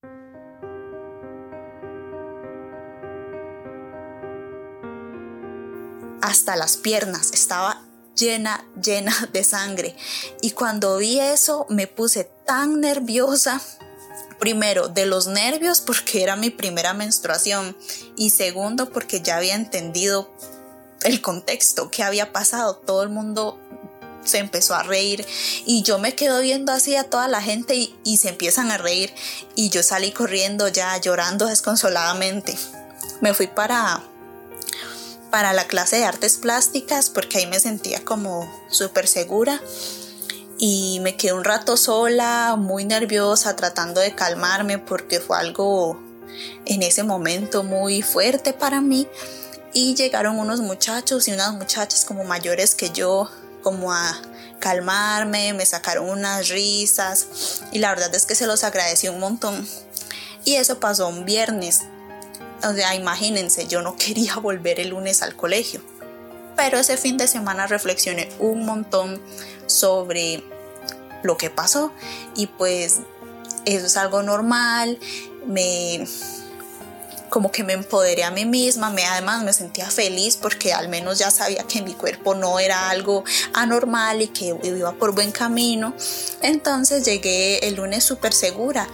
Hasta 6.22 6.56
las 6.56 6.78
piernas 6.78 7.32
estaba 7.32 7.88
llena, 8.18 8.66
llena 8.82 9.14
de 9.34 9.44
sangre. 9.44 9.96
Y 10.42 10.52
cuando 10.52 10.98
vi 10.98 11.20
eso 11.20 11.66
me 11.70 11.88
puse 11.88 12.30
tan 12.46 12.82
nerviosa. 12.82 13.62
Primero, 14.40 14.88
de 14.88 15.08
los 15.08 15.26
nervios 15.26 15.82
porque 15.82 16.22
era 16.22 16.36
mi 16.36 16.52
primera 16.52 16.94
menstruación 16.94 17.76
y 18.16 18.30
segundo 18.30 18.92
porque 18.92 19.22
ya 19.22 19.38
había 19.38 19.56
entendido 19.56 20.32
el 21.04 21.22
contexto, 21.22 21.90
que 21.90 22.04
había 22.04 22.32
pasado. 22.34 22.76
Todo 22.76 23.02
el 23.02 23.10
mundo 23.10 23.60
se 24.28 24.38
empezó 24.40 24.76
a 24.76 24.84
reír 24.84 25.26
y 25.66 25.82
yo 25.84 26.00
me 26.00 26.16
quedo 26.16 26.42
viendo 26.42 26.72
así 26.72 26.96
a 26.96 27.04
toda 27.04 27.28
la 27.28 27.42
gente 27.42 27.92
y, 28.04 28.18
se 28.18 28.30
empiezan 28.30 28.72
a 28.72 28.78
reír 28.78 29.14
y 29.56 29.70
yo 29.70 29.84
salí 29.84 30.12
corriendo 30.12 30.68
ya 30.68 30.98
llorando 30.98 31.46
desconsoladamente. 31.48 32.58
Me 33.22 33.34
fui 33.34 33.48
para 33.48 34.04
para 35.32 35.54
la 35.54 35.68
clase 35.68 35.98
de 35.98 36.06
artes 36.06 36.38
plásticas 36.38 37.10
porque 37.10 37.40
ahí 37.40 37.48
me 37.48 37.60
sentía 37.60 38.04
como 38.04 38.50
súper 38.70 39.08
segura 39.08 39.62
y 40.58 41.00
me 41.02 41.16
quedé 41.16 41.34
un 41.34 41.44
rato 41.44 41.78
sola, 41.78 42.56
muy 42.58 42.86
nerviosa, 42.86 43.56
tratando 43.56 44.02
de 44.02 44.16
calmarme 44.16 44.80
porque 44.80 45.20
fue 45.20 45.38
algo 45.38 46.02
en 46.66 46.82
ese 46.82 47.04
momento 47.04 47.64
muy 47.64 48.02
fuerte 48.02 48.54
para 48.54 48.82
mí 48.82 49.08
y 49.74 49.96
llegaron 49.96 50.40
unos 50.40 50.62
muchachos 50.62 51.28
y 51.28 51.34
unas 51.34 51.54
muchachas 51.54 52.06
como 52.06 52.24
mayores 52.24 52.74
que 52.74 52.90
yo 52.90 53.30
como 53.68 53.92
a 53.92 54.18
calmarme, 54.60 55.52
me 55.52 55.66
sacaron 55.66 56.08
unas 56.08 56.48
risas 56.48 57.64
y 57.74 57.80
la 57.80 57.90
verdad 57.90 58.16
es 58.16 58.26
que 58.26 58.34
se 58.34 58.48
los 58.48 58.64
agradecí 58.64 59.10
un 59.10 59.20
montón. 59.20 59.68
Y 60.46 60.56
eso 60.56 60.80
pasó 60.80 61.10
un 61.10 61.26
viernes. 61.26 61.82
O 62.64 62.72
sea, 62.72 62.96
imagínense, 62.96 63.68
yo 63.68 63.82
no 63.82 63.98
quería 63.98 64.38
volver 64.38 64.80
el 64.80 64.92
lunes 64.92 65.22
al 65.22 65.36
colegio. 65.36 65.82
Pero 66.56 66.80
ese 66.80 66.96
fin 66.96 67.18
de 67.18 67.28
semana 67.28 67.68
reflexioné 67.68 68.30
un 68.40 68.66
montón 68.66 69.22
sobre 69.66 70.46
lo 71.24 71.36
que 71.36 71.50
pasó 71.50 71.92
y 72.38 72.48
pues 72.48 73.02
eso 73.66 73.86
es 73.86 73.98
algo 73.98 74.24
normal. 74.24 74.98
Me 75.46 76.08
como 77.30 77.52
que 77.52 77.64
me 77.64 77.74
empoderé 77.74 78.24
a 78.24 78.32
mí 78.32 78.46
misma, 78.46 78.90
me, 78.90 79.06
además 79.06 79.44
me 79.44 79.54
sentía 79.54 79.90
feliz 79.90 80.38
porque 80.38 80.74
al 80.74 80.90
menos 80.90 81.20
ya 81.20 81.32
sabía 81.32 81.64
que 81.64 81.82
mi 81.82 81.94
cuerpo 81.94 82.36
no 82.36 82.60
era 82.60 82.90
algo 82.90 83.24
anormal 83.54 84.22
y 84.22 84.28
que 84.28 84.58
iba 84.64 84.94
por 84.94 85.14
buen 85.14 85.32
camino. 85.32 85.94
Entonces 86.42 87.06
llegué 87.06 87.68
el 87.68 87.76
lunes 87.76 88.04
súper 88.04 88.34
segura. 88.34 88.88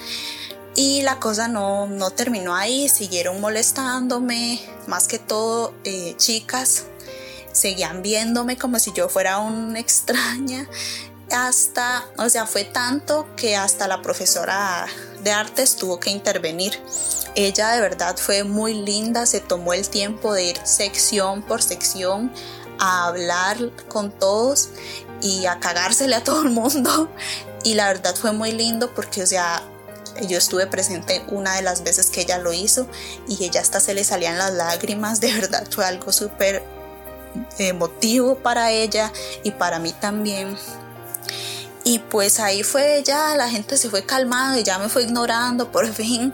Y 0.75 1.03
la 1.03 1.19
cosa 1.19 1.47
no, 1.47 1.85
no, 1.85 2.09
terminó 2.09 2.55
ahí, 2.55 2.89
siguieron 2.89 3.39
molestándome, 3.39 4.59
más 4.87 5.07
que 5.07 5.19
todo 5.19 5.71
eh, 5.83 6.15
chicas, 6.17 6.85
seguían 7.51 8.01
viéndome 8.01 8.57
como 8.57 8.79
si 8.79 8.91
yo 8.91 9.07
fuera 9.07 9.37
una 9.37 9.79
extraña, 9.79 10.67
hasta, 11.31 12.05
o 12.17 12.27
sea, 12.27 12.47
fue 12.47 12.63
tanto 12.63 13.27
que 13.35 13.55
hasta 13.55 13.87
la 13.87 14.01
profesora 14.01 14.87
de 15.23 15.31
artes 15.31 15.75
tuvo 15.75 15.99
que 15.99 16.09
intervenir. 16.09 16.79
Ella 17.35 17.71
de 17.71 17.81
verdad 17.81 18.17
fue 18.17 18.43
muy 18.43 18.73
linda, 18.73 19.25
se 19.25 19.39
tomó 19.39 19.73
el 19.73 19.87
tiempo 19.89 20.33
de 20.33 20.43
ir 20.43 20.57
sección 20.63 21.41
por 21.41 21.61
sección 21.61 22.31
a 22.79 23.07
hablar 23.07 23.57
con 23.87 24.11
todos 24.11 24.69
y 25.21 25.45
a 25.45 25.59
cagársele 25.59 26.15
a 26.15 26.23
todo 26.23 26.43
el 26.43 26.49
mundo. 26.49 27.09
Y 27.63 27.75
la 27.75 27.87
verdad 27.87 28.15
fue 28.15 28.33
muy 28.33 28.51
lindo 28.51 28.93
porque, 28.93 29.23
o 29.23 29.25
sea, 29.25 29.63
yo 30.27 30.37
estuve 30.37 30.67
presente 30.67 31.23
una 31.29 31.55
de 31.55 31.61
las 31.61 31.83
veces 31.83 32.09
que 32.09 32.21
ella 32.21 32.37
lo 32.37 32.53
hizo 32.53 32.87
y 33.27 33.43
ella 33.43 33.61
hasta 33.61 33.79
se 33.79 33.93
le 33.93 34.03
salían 34.03 34.37
las 34.37 34.53
lágrimas, 34.53 35.21
de 35.21 35.33
verdad 35.33 35.65
fue 35.71 35.85
algo 35.85 36.11
súper 36.11 36.63
emotivo 37.57 38.35
para 38.35 38.71
ella 38.71 39.11
y 39.43 39.51
para 39.51 39.79
mí 39.79 39.93
también. 39.93 40.55
Y 41.83 41.99
pues 41.99 42.39
ahí 42.39 42.63
fue 42.63 43.03
ya, 43.05 43.35
la 43.35 43.49
gente 43.49 43.77
se 43.77 43.89
fue 43.89 44.05
calmando 44.05 44.59
y 44.59 44.63
ya 44.63 44.79
me 44.79 44.89
fue 44.89 45.03
ignorando 45.03 45.71
por 45.71 45.91
fin. 45.93 46.33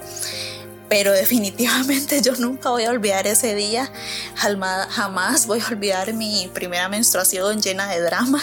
Pero 0.89 1.11
definitivamente 1.11 2.21
yo 2.21 2.33
nunca 2.35 2.69
voy 2.69 2.83
a 2.85 2.91
olvidar 2.91 3.27
ese 3.27 3.55
día. 3.55 3.91
Jamás 4.35 5.47
voy 5.47 5.61
a 5.61 5.67
olvidar 5.67 6.13
mi 6.13 6.49
primera 6.53 6.89
menstruación 6.89 7.61
llena 7.61 7.87
de 7.87 8.01
drama. 8.01 8.41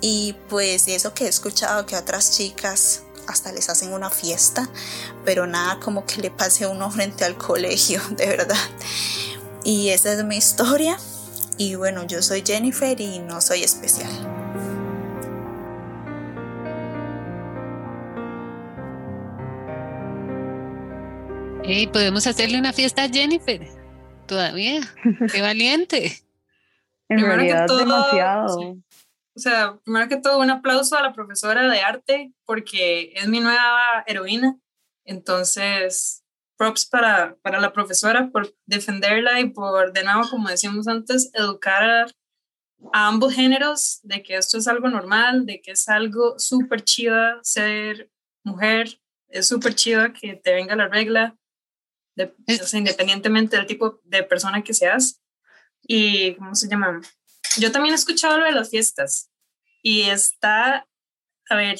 Y 0.00 0.34
pues 0.48 0.88
eso 0.88 1.14
que 1.14 1.26
he 1.26 1.28
escuchado 1.28 1.84
que 1.86 1.96
otras 1.96 2.36
chicas 2.36 3.02
hasta 3.26 3.52
les 3.52 3.68
hacen 3.68 3.92
una 3.92 4.10
fiesta, 4.10 4.68
pero 5.24 5.46
nada 5.46 5.78
como 5.78 6.04
que 6.04 6.20
le 6.20 6.30
pase 6.30 6.64
a 6.64 6.68
uno 6.68 6.90
frente 6.90 7.24
al 7.24 7.36
colegio, 7.36 8.00
de 8.10 8.26
verdad. 8.26 8.56
Y 9.62 9.90
esa 9.90 10.12
es 10.12 10.24
mi 10.24 10.36
historia. 10.36 10.98
Y 11.58 11.74
bueno, 11.74 12.06
yo 12.06 12.22
soy 12.22 12.42
Jennifer 12.44 12.98
y 13.00 13.18
no 13.18 13.40
soy 13.40 13.62
especial. 13.62 14.39
Hey, 21.62 21.86
podemos 21.86 22.26
hacerle 22.26 22.58
una 22.58 22.72
fiesta 22.72 23.04
a 23.04 23.08
Jennifer. 23.08 23.60
Todavía. 24.26 24.80
Qué 25.32 25.40
valiente. 25.42 26.12
en 27.08 27.20
realidad, 27.20 27.66
demasiado. 27.66 28.78
O 29.36 29.38
sea, 29.38 29.78
primero 29.84 30.08
que 30.08 30.16
todo, 30.16 30.38
un 30.38 30.50
aplauso 30.50 30.96
a 30.96 31.02
la 31.02 31.12
profesora 31.12 31.68
de 31.68 31.80
arte 31.80 32.32
porque 32.44 33.12
es 33.14 33.28
mi 33.28 33.40
nueva 33.40 34.04
heroína. 34.06 34.58
Entonces, 35.04 36.24
props 36.56 36.86
para, 36.86 37.36
para 37.42 37.60
la 37.60 37.72
profesora 37.72 38.30
por 38.30 38.54
defenderla 38.66 39.40
y 39.40 39.50
por, 39.50 39.92
de 39.92 40.02
nuevo, 40.02 40.28
como 40.30 40.48
decíamos 40.48 40.88
antes, 40.88 41.30
educar 41.34 41.84
a, 41.84 42.06
a 42.92 43.08
ambos 43.08 43.34
géneros 43.34 44.00
de 44.02 44.22
que 44.22 44.36
esto 44.36 44.58
es 44.58 44.66
algo 44.66 44.88
normal, 44.88 45.46
de 45.46 45.60
que 45.60 45.72
es 45.72 45.88
algo 45.88 46.38
súper 46.38 46.82
chido 46.82 47.16
ser 47.42 48.10
mujer, 48.44 49.00
es 49.28 49.46
súper 49.46 49.74
chido 49.74 50.12
que 50.12 50.34
te 50.34 50.54
venga 50.54 50.74
la 50.74 50.88
regla, 50.88 51.36
independientemente 52.72 53.56
del 53.56 53.66
tipo 53.66 54.00
de 54.04 54.22
persona 54.22 54.62
que 54.62 54.74
seas. 54.74 55.22
Y, 55.82 56.34
¿cómo 56.34 56.54
se 56.54 56.68
llama? 56.68 57.00
Yo 57.58 57.72
también 57.72 57.92
he 57.92 57.96
escuchado 57.96 58.38
lo 58.38 58.44
de 58.44 58.52
las 58.52 58.70
fiestas 58.70 59.30
y 59.82 60.02
está, 60.02 60.86
a 61.48 61.56
ver, 61.56 61.78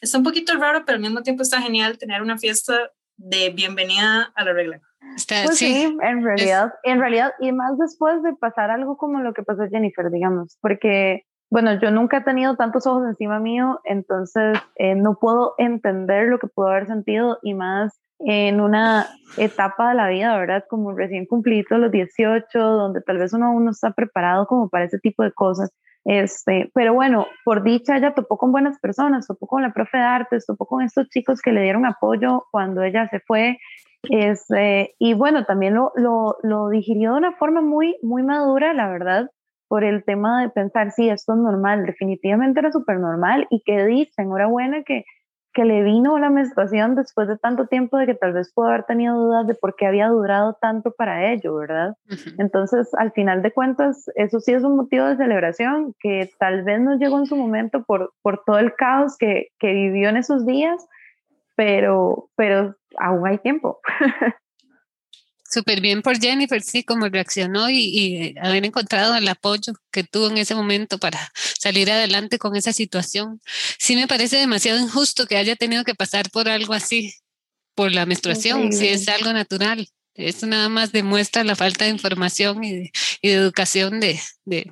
está 0.00 0.18
un 0.18 0.24
poquito 0.24 0.54
raro, 0.54 0.84
pero 0.84 0.96
al 0.96 1.02
mismo 1.02 1.22
tiempo 1.22 1.42
está 1.42 1.60
genial 1.60 1.98
tener 1.98 2.22
una 2.22 2.38
fiesta 2.38 2.90
de 3.16 3.50
bienvenida 3.50 4.32
a 4.34 4.44
la 4.44 4.52
regla. 4.52 4.80
pues 5.26 5.58
sí, 5.58 5.96
en 6.02 6.24
realidad, 6.24 6.72
en 6.82 7.00
realidad, 7.00 7.32
y 7.38 7.52
más 7.52 7.78
después 7.78 8.22
de 8.22 8.34
pasar 8.34 8.70
algo 8.70 8.96
como 8.96 9.20
lo 9.20 9.34
que 9.34 9.42
pasó 9.42 9.68
Jennifer, 9.68 10.10
digamos, 10.10 10.58
porque, 10.60 11.26
bueno, 11.50 11.78
yo 11.80 11.90
nunca 11.90 12.18
he 12.18 12.24
tenido 12.24 12.56
tantos 12.56 12.86
ojos 12.86 13.06
encima 13.06 13.38
mío, 13.38 13.80
entonces 13.84 14.58
eh, 14.76 14.94
no 14.94 15.18
puedo 15.20 15.54
entender 15.58 16.28
lo 16.28 16.38
que 16.38 16.48
pudo 16.48 16.68
haber 16.68 16.86
sentido 16.86 17.38
y 17.42 17.54
más 17.54 18.00
en 18.26 18.60
una 18.60 19.06
etapa 19.36 19.90
de 19.90 19.94
la 19.94 20.08
vida, 20.08 20.36
¿verdad? 20.38 20.64
Como 20.68 20.92
recién 20.92 21.26
cumplido 21.26 21.78
los 21.78 21.90
18, 21.90 22.58
donde 22.58 23.00
tal 23.02 23.18
vez 23.18 23.32
uno 23.32 23.46
aún 23.46 23.64
no 23.64 23.70
está 23.70 23.92
preparado 23.92 24.46
como 24.46 24.68
para 24.68 24.84
ese 24.84 24.98
tipo 24.98 25.22
de 25.22 25.32
cosas. 25.32 25.72
Este, 26.04 26.70
pero 26.74 26.94
bueno, 26.94 27.26
por 27.44 27.62
dicha 27.62 27.96
ella 27.96 28.14
topó 28.14 28.38
con 28.38 28.52
buenas 28.52 28.78
personas, 28.80 29.26
topó 29.26 29.46
con 29.46 29.62
la 29.62 29.72
profe 29.72 29.98
de 29.98 30.04
artes, 30.04 30.46
topó 30.46 30.66
con 30.66 30.82
estos 30.82 31.08
chicos 31.08 31.40
que 31.42 31.52
le 31.52 31.62
dieron 31.62 31.86
apoyo 31.86 32.46
cuando 32.50 32.82
ella 32.82 33.08
se 33.10 33.20
fue. 33.20 33.58
Este, 34.08 34.94
y 34.98 35.14
bueno, 35.14 35.44
también 35.44 35.74
lo, 35.74 35.92
lo, 35.94 36.36
lo 36.42 36.68
digirió 36.70 37.12
de 37.12 37.18
una 37.18 37.32
forma 37.36 37.60
muy, 37.60 37.96
muy 38.02 38.22
madura, 38.22 38.72
la 38.72 38.88
verdad, 38.88 39.30
por 39.68 39.84
el 39.84 40.04
tema 40.04 40.42
de 40.42 40.48
pensar, 40.48 40.90
sí, 40.90 41.08
esto 41.08 41.34
es 41.34 41.38
normal, 41.38 41.84
definitivamente 41.84 42.60
era 42.60 42.72
súper 42.72 42.98
normal 42.98 43.46
y 43.50 43.62
que 43.62 43.84
dicha, 43.86 44.22
enhorabuena 44.22 44.82
que, 44.84 45.04
que 45.52 45.64
le 45.64 45.82
vino 45.82 46.18
la 46.18 46.30
menstruación 46.30 46.94
después 46.94 47.26
de 47.28 47.36
tanto 47.36 47.66
tiempo 47.66 47.98
de 47.98 48.06
que 48.06 48.14
tal 48.14 48.32
vez 48.32 48.52
pudo 48.52 48.68
haber 48.68 48.84
tenido 48.84 49.16
dudas 49.16 49.46
de 49.46 49.54
por 49.54 49.74
qué 49.74 49.86
había 49.86 50.08
durado 50.08 50.56
tanto 50.60 50.92
para 50.92 51.32
ello, 51.32 51.56
¿verdad? 51.56 51.96
Entonces, 52.38 52.88
al 52.94 53.12
final 53.12 53.42
de 53.42 53.52
cuentas, 53.52 54.10
eso 54.14 54.40
sí 54.40 54.52
es 54.52 54.62
un 54.62 54.76
motivo 54.76 55.06
de 55.06 55.16
celebración 55.16 55.94
que 55.98 56.30
tal 56.38 56.62
vez 56.62 56.80
no 56.80 56.96
llegó 56.96 57.18
en 57.18 57.26
su 57.26 57.36
momento 57.36 57.82
por, 57.82 58.12
por 58.22 58.44
todo 58.44 58.58
el 58.58 58.74
caos 58.74 59.16
que, 59.18 59.48
que 59.58 59.72
vivió 59.72 60.08
en 60.08 60.18
esos 60.18 60.46
días, 60.46 60.86
pero, 61.56 62.28
pero 62.36 62.76
aún 62.98 63.26
hay 63.26 63.38
tiempo. 63.38 63.80
Súper 65.50 65.80
bien 65.80 66.02
por 66.02 66.20
Jennifer, 66.20 66.62
sí, 66.62 66.84
como 66.84 67.08
reaccionó 67.08 67.68
y, 67.70 67.78
y, 67.78 68.34
haber 68.38 68.64
encontrado 68.64 69.16
el 69.16 69.26
apoyo 69.26 69.72
que 69.90 70.04
tuvo 70.04 70.28
en 70.28 70.38
ese 70.38 70.54
momento 70.54 70.98
para 70.98 71.32
salir 71.58 71.90
adelante 71.90 72.38
con 72.38 72.54
esa 72.54 72.72
situación. 72.72 73.40
Sí 73.78 73.96
me 73.96 74.06
parece 74.06 74.36
demasiado 74.36 74.78
injusto 74.78 75.26
que 75.26 75.36
haya 75.36 75.56
tenido 75.56 75.82
que 75.82 75.96
pasar 75.96 76.30
por 76.30 76.48
algo 76.48 76.72
así, 76.72 77.14
por 77.74 77.90
la 77.90 78.06
menstruación, 78.06 78.72
si 78.72 78.88
es 78.88 79.08
algo 79.08 79.32
natural. 79.32 79.88
Eso 80.14 80.46
nada 80.46 80.68
más 80.68 80.92
demuestra 80.92 81.42
la 81.42 81.56
falta 81.56 81.84
de 81.84 81.90
información 81.90 82.62
y 82.62 82.72
de, 82.72 82.92
y 83.20 83.28
de 83.30 83.34
educación 83.34 83.98
de, 83.98 84.20
de, 84.44 84.70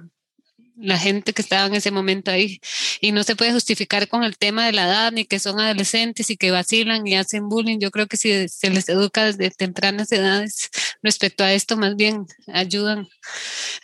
la 0.81 0.99
gente 0.99 1.33
que 1.33 1.43
estaba 1.43 1.67
en 1.67 1.75
ese 1.75 1.91
momento 1.91 2.31
ahí. 2.31 2.61
Y 3.01 3.13
no 3.13 3.23
se 3.25 3.37
puede 3.37 3.53
justificar 3.53 4.09
con 4.09 4.25
el 4.25 4.39
tema 4.39 4.67
de 4.67 4.73
la 4.73 4.87
edad, 4.87 5.13
ni 5.13 5.25
que 5.25 5.39
son 5.39 5.61
adolescentes 5.61 6.31
y 6.31 6.37
que 6.37 6.51
vacilan 6.51 7.07
y 7.07 7.17
hacen 7.17 7.49
bullying. 7.49 7.79
Yo 7.79 7.91
creo 7.91 8.07
que 8.07 8.17
si 8.17 8.49
se 8.49 8.71
les 8.71 8.89
educa 8.89 9.25
desde 9.25 9.51
tempranas 9.51 10.13
edades 10.13 10.71
respecto 11.03 11.45
a 11.45 11.53
esto, 11.53 11.77
más 11.77 11.97
bien 11.97 12.27
ayudan 12.53 13.09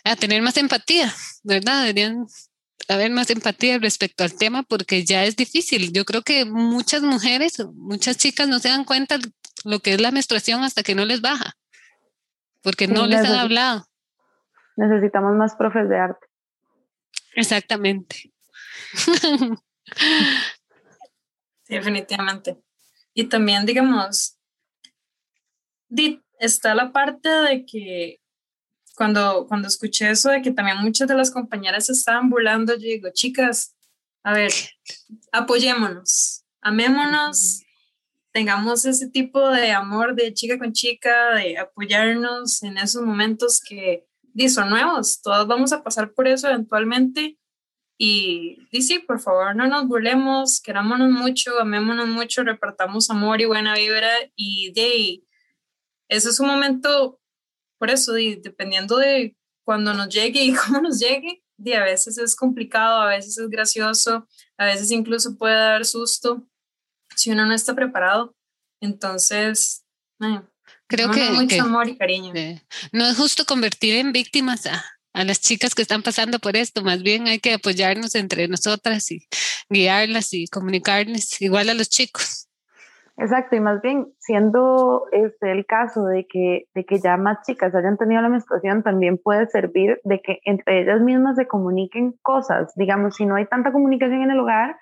a 0.03 0.15
tener 0.15 0.41
más 0.41 0.57
empatía, 0.57 1.13
¿verdad? 1.43 1.81
Deberían 1.81 2.25
haber 2.87 3.11
más 3.11 3.29
empatía 3.29 3.79
respecto 3.79 4.23
al 4.23 4.33
tema 4.33 4.63
porque 4.63 5.03
ya 5.03 5.25
es 5.25 5.35
difícil. 5.35 5.91
Yo 5.91 6.05
creo 6.05 6.21
que 6.21 6.45
muchas 6.45 7.01
mujeres, 7.01 7.63
muchas 7.73 8.17
chicas 8.17 8.47
no 8.47 8.59
se 8.59 8.69
dan 8.69 8.85
cuenta 8.85 9.17
lo 9.63 9.79
que 9.79 9.93
es 9.93 10.01
la 10.01 10.11
menstruación 10.11 10.63
hasta 10.63 10.83
que 10.83 10.95
no 10.95 11.05
les 11.05 11.21
baja, 11.21 11.53
porque 12.61 12.87
no 12.87 13.07
les 13.07 13.25
han 13.25 13.35
hablado. 13.35 13.85
Necesitamos 14.77 15.35
más 15.35 15.55
profes 15.55 15.89
de 15.89 15.97
arte. 15.97 16.27
Exactamente. 17.35 18.31
definitivamente. 21.67 22.57
Y 23.13 23.25
también, 23.25 23.65
digamos, 23.65 24.37
está 26.39 26.75
la 26.75 26.91
parte 26.91 27.29
de 27.29 27.65
que 27.65 28.19
cuando, 28.95 29.45
cuando 29.47 29.67
escuché 29.67 30.09
eso 30.09 30.29
de 30.29 30.41
que 30.41 30.51
también 30.51 30.77
muchas 30.77 31.07
de 31.07 31.15
las 31.15 31.31
compañeras 31.31 31.85
se 31.85 31.93
estaban 31.93 32.29
burlando, 32.29 32.73
yo 32.73 32.79
digo, 32.79 33.09
chicas, 33.13 33.75
a 34.23 34.33
ver, 34.33 34.51
apoyémonos, 35.31 36.45
amémonos, 36.61 37.61
tengamos 38.31 38.85
ese 38.85 39.09
tipo 39.09 39.49
de 39.49 39.71
amor 39.71 40.15
de 40.15 40.33
chica 40.33 40.57
con 40.57 40.73
chica, 40.73 41.35
de 41.35 41.57
apoyarnos 41.57 42.63
en 42.63 42.77
esos 42.77 43.03
momentos 43.03 43.61
que 43.61 44.05
son 44.49 44.69
nuevos, 44.69 45.21
todos 45.21 45.47
vamos 45.47 45.73
a 45.73 45.83
pasar 45.83 46.13
por 46.13 46.27
eso 46.27 46.47
eventualmente. 46.47 47.37
Y, 47.97 48.57
sí, 48.81 48.99
por 48.99 49.19
favor, 49.21 49.55
no 49.55 49.67
nos 49.67 49.87
burlemos, 49.87 50.61
querámonos 50.61 51.09
mucho, 51.09 51.59
amémonos 51.59 52.07
mucho, 52.07 52.43
repartamos 52.43 53.09
amor 53.09 53.39
y 53.39 53.45
buena 53.45 53.73
vibra. 53.75 54.11
Y 54.35 54.73
de 54.73 55.23
ese 56.09 56.29
es 56.29 56.39
un 56.39 56.47
momento, 56.47 57.19
por 57.79 57.89
eso, 57.89 58.13
dependiendo 58.13 58.97
de 58.97 59.37
cuando 59.63 59.93
nos 59.93 60.09
llegue 60.09 60.43
y 60.43 60.53
cómo 60.53 60.81
nos 60.81 60.99
llegue, 60.99 61.41
de 61.57 61.75
a 61.75 61.83
veces 61.83 62.17
es 62.17 62.35
complicado, 62.35 63.01
a 63.01 63.07
veces 63.07 63.37
es 63.37 63.49
gracioso, 63.49 64.27
a 64.57 64.65
veces 64.65 64.91
incluso 64.91 65.37
puede 65.37 65.55
dar 65.55 65.85
susto 65.85 66.45
si 67.15 67.31
uno 67.31 67.45
no 67.45 67.53
está 67.53 67.75
preparado. 67.75 68.35
Entonces, 68.81 69.85
Creo 70.87 71.07
No, 71.07 71.13
que, 71.13 71.29
mucho 71.31 71.47
que- 71.47 71.59
amor 71.61 71.87
y 71.89 71.97
cariño. 71.97 72.31
eh, 72.35 72.61
no 72.91 73.05
es 73.07 73.17
justo 73.17 73.45
convertir 73.45 73.95
en 73.95 74.11
víctimas 74.11 74.65
a, 74.67 74.83
a 75.13 75.23
las 75.23 75.41
chicas 75.41 75.73
que 75.73 75.81
están 75.81 76.03
pasando 76.03 76.39
por 76.39 76.55
esto, 76.55 76.83
más 76.83 77.01
bien 77.01 77.27
hay 77.27 77.39
que 77.39 77.53
apoyarnos 77.53 78.13
entre 78.15 78.47
nosotras 78.47 79.09
y 79.11 79.25
guiarlas 79.69 80.33
y 80.33 80.47
comunicarles, 80.47 81.41
igual 81.41 81.69
a 81.69 81.73
los 81.73 81.89
chicos. 81.89 82.43
Exacto, 83.17 83.55
y 83.55 83.61
más 83.61 83.81
bien 83.81 84.07
siendo 84.19 85.05
este 85.13 85.53
el 85.53 85.65
caso 85.65 86.03
de 86.05 86.27
que, 86.29 86.65
de 86.75 86.83
que 86.85 86.99
ya 86.99 87.15
más 87.15 87.37
chicas 87.47 87.73
hayan 87.73 87.97
tenido 87.97 88.21
la 88.21 88.27
menstruación, 88.27 88.83
también 88.83 89.17
puede 89.17 89.47
servir 89.47 90.01
de 90.03 90.21
que 90.21 90.39
entre 90.43 90.81
ellas 90.81 90.99
mismas 90.99 91.37
se 91.37 91.47
comuniquen 91.47 92.11
cosas. 92.21 92.73
Digamos, 92.75 93.15
si 93.15 93.25
no 93.25 93.35
hay 93.35 93.45
tanta 93.45 93.71
comunicación 93.71 94.21
en 94.23 94.31
el 94.31 94.39
hogar, 94.41 94.75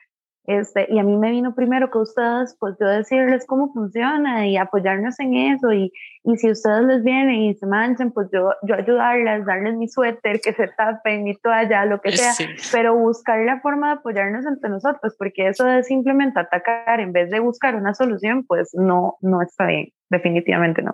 este, 0.45 0.87
y 0.89 0.99
a 0.99 1.03
mí 1.03 1.15
me 1.15 1.31
vino 1.31 1.55
primero 1.55 1.89
que 1.89 1.99
ustedes, 1.99 2.55
pues 2.59 2.75
yo 2.79 2.87
decirles 2.87 3.45
cómo 3.47 3.71
funciona 3.71 4.45
y 4.45 4.57
apoyarnos 4.57 5.17
en 5.19 5.35
eso. 5.35 5.71
Y, 5.71 5.91
y 6.25 6.37
si 6.37 6.51
ustedes 6.51 6.83
les 6.85 7.03
vienen 7.03 7.35
y 7.35 7.53
se 7.55 7.65
manchan, 7.65 8.11
pues 8.11 8.27
yo, 8.33 8.51
yo 8.63 8.75
ayudarlas, 8.75 9.45
darles 9.45 9.75
mi 9.75 9.87
suéter, 9.87 10.41
que 10.41 10.51
se 10.53 10.67
tapen, 10.67 11.23
mi 11.23 11.35
toalla, 11.37 11.85
lo 11.85 12.01
que 12.01 12.11
sea 12.11 12.33
Sí. 12.33 12.45
pero 12.71 12.95
buscar 12.95 13.39
la 13.39 13.61
forma 13.61 13.87
de 13.87 13.93
apoyarnos 13.99 14.45
entre 14.45 14.69
nosotros, 14.69 15.15
porque 15.17 15.47
eso 15.47 15.63
de 15.65 15.83
simplemente 15.83 16.39
atacar 16.39 16.99
en 16.99 17.13
vez 17.13 17.29
de 17.29 17.39
buscar 17.39 17.75
una 17.75 17.93
solución, 17.93 18.45
pues 18.45 18.71
no, 18.73 19.17
no 19.21 19.41
está 19.41 19.67
bien, 19.67 19.89
definitivamente 20.09 20.81
no. 20.81 20.93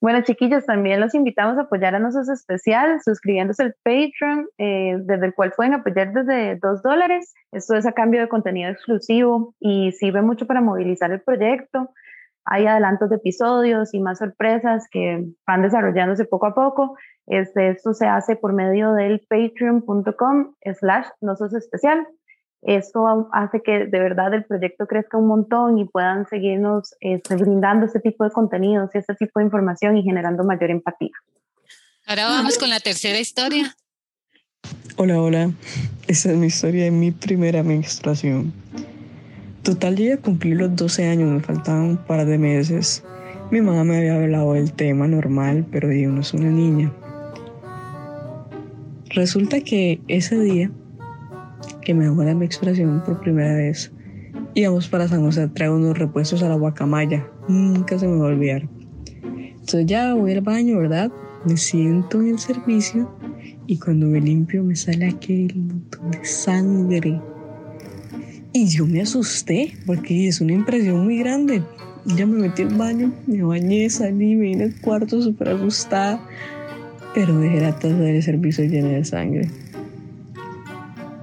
Bueno, 0.00 0.22
chiquillos, 0.22 0.66
también 0.66 1.00
los 1.00 1.14
invitamos 1.14 1.56
a 1.56 1.62
apoyar 1.62 1.94
a 1.94 1.98
nosotros 1.98 2.28
especial, 2.28 3.00
suscribiéndose 3.02 3.62
al 3.62 3.74
Patreon, 3.82 4.46
eh, 4.58 4.98
desde 5.00 5.26
el 5.26 5.34
cual 5.34 5.52
pueden 5.56 5.74
apoyar 5.74 6.12
desde 6.12 6.56
dos 6.56 6.82
dólares. 6.82 7.32
Esto 7.50 7.76
es 7.76 7.86
a 7.86 7.92
cambio 7.92 8.20
de 8.20 8.28
contenido 8.28 8.70
exclusivo 8.70 9.54
y 9.58 9.92
sirve 9.92 10.20
mucho 10.20 10.46
para 10.46 10.60
movilizar 10.60 11.12
el 11.12 11.22
proyecto. 11.22 11.90
Hay 12.44 12.66
adelantos 12.66 13.08
de 13.10 13.16
episodios 13.16 13.94
y 13.94 14.00
más 14.00 14.18
sorpresas 14.18 14.86
que 14.90 15.24
van 15.46 15.62
desarrollándose 15.62 16.26
poco 16.26 16.46
a 16.46 16.54
poco. 16.54 16.96
Este, 17.26 17.70
esto 17.70 17.92
se 17.92 18.06
hace 18.06 18.36
por 18.36 18.52
medio 18.52 18.92
del 18.92 19.26
patreon.com 19.28 20.54
slash 20.78 21.06
nosos 21.20 21.54
especial. 21.54 22.06
Esto 22.62 23.28
hace 23.32 23.62
que 23.62 23.86
de 23.86 24.00
verdad 24.00 24.34
el 24.34 24.44
proyecto 24.44 24.86
crezca 24.86 25.18
un 25.18 25.28
montón 25.28 25.78
y 25.78 25.84
puedan 25.84 26.26
seguirnos 26.26 26.94
este, 27.00 27.36
brindando 27.36 27.86
este 27.86 28.00
tipo 28.00 28.24
de 28.24 28.30
contenidos 28.30 28.90
y 28.94 28.98
este 28.98 29.14
tipo 29.14 29.38
de 29.38 29.44
información 29.44 29.96
y 29.96 30.02
generando 30.02 30.42
mayor 30.42 30.70
empatía. 30.70 31.12
Ahora 32.06 32.26
vamos 32.26 32.58
con 32.58 32.70
la 32.70 32.80
tercera 32.80 33.18
historia. 33.18 33.76
Hola, 34.96 35.20
hola. 35.20 35.50
Esa 36.08 36.30
es 36.30 36.36
mi 36.36 36.46
historia 36.46 36.84
de 36.84 36.90
mi 36.90 37.10
primera 37.10 37.62
menstruación. 37.62 38.52
Total, 39.62 39.96
yo 39.96 40.04
ya 40.04 40.16
cumplí 40.16 40.54
los 40.54 40.74
12 40.76 41.08
años, 41.08 41.28
me 41.28 41.40
faltaban 41.40 41.82
un 41.82 41.96
par 41.96 42.24
de 42.24 42.38
meses. 42.38 43.02
Mi 43.50 43.60
mamá 43.60 43.84
me 43.84 43.98
había 43.98 44.14
hablado 44.14 44.54
del 44.54 44.72
tema 44.72 45.06
normal, 45.08 45.66
pero 45.70 45.92
yo 45.92 46.08
no 46.10 46.20
es 46.20 46.32
una 46.32 46.48
niña. 46.48 46.92
Resulta 49.10 49.60
que 49.60 50.00
ese 50.08 50.38
día 50.38 50.70
que 51.86 51.94
me 51.94 52.06
hago 52.06 52.24
la 52.24 52.34
menstruación 52.34 53.00
por 53.04 53.20
primera 53.20 53.54
vez, 53.54 53.92
íbamos 54.54 54.88
para 54.88 55.06
San 55.06 55.22
José 55.22 55.46
traer 55.46 55.70
unos 55.70 55.96
repuestos 55.96 56.42
a 56.42 56.48
la 56.48 56.56
guacamaya. 56.56 57.24
Nunca 57.46 57.96
se 57.96 58.08
me 58.08 58.16
va 58.16 58.24
a 58.24 58.30
olvidar. 58.30 58.68
Entonces 59.22 59.86
ya 59.86 60.12
voy 60.14 60.32
al 60.32 60.40
baño, 60.40 60.78
¿verdad? 60.78 61.12
Me 61.44 61.56
siento 61.56 62.20
en 62.20 62.30
el 62.30 62.38
servicio 62.40 63.08
y 63.68 63.78
cuando 63.78 64.06
me 64.06 64.20
limpio 64.20 64.64
me 64.64 64.74
sale 64.74 65.06
aquel 65.06 65.54
montón 65.54 66.10
de 66.10 66.24
sangre. 66.24 67.20
Y 68.52 68.66
yo 68.66 68.84
me 68.84 69.02
asusté 69.02 69.72
porque 69.86 70.26
es 70.26 70.40
una 70.40 70.54
impresión 70.54 71.04
muy 71.04 71.18
grande. 71.20 71.62
Ya 72.16 72.26
me 72.26 72.40
metí 72.40 72.62
al 72.62 72.74
baño, 72.74 73.12
me 73.28 73.44
bañé, 73.44 73.88
salí, 73.90 74.34
me 74.34 74.46
vine 74.46 74.64
al 74.64 74.80
cuarto 74.80 75.22
súper 75.22 75.50
asustada. 75.50 76.20
Pero 77.14 77.38
dejé 77.38 77.60
la 77.60 77.78
taza 77.78 77.94
del 77.94 78.20
servicio 78.24 78.64
llena 78.64 78.88
de 78.88 79.04
sangre. 79.04 79.48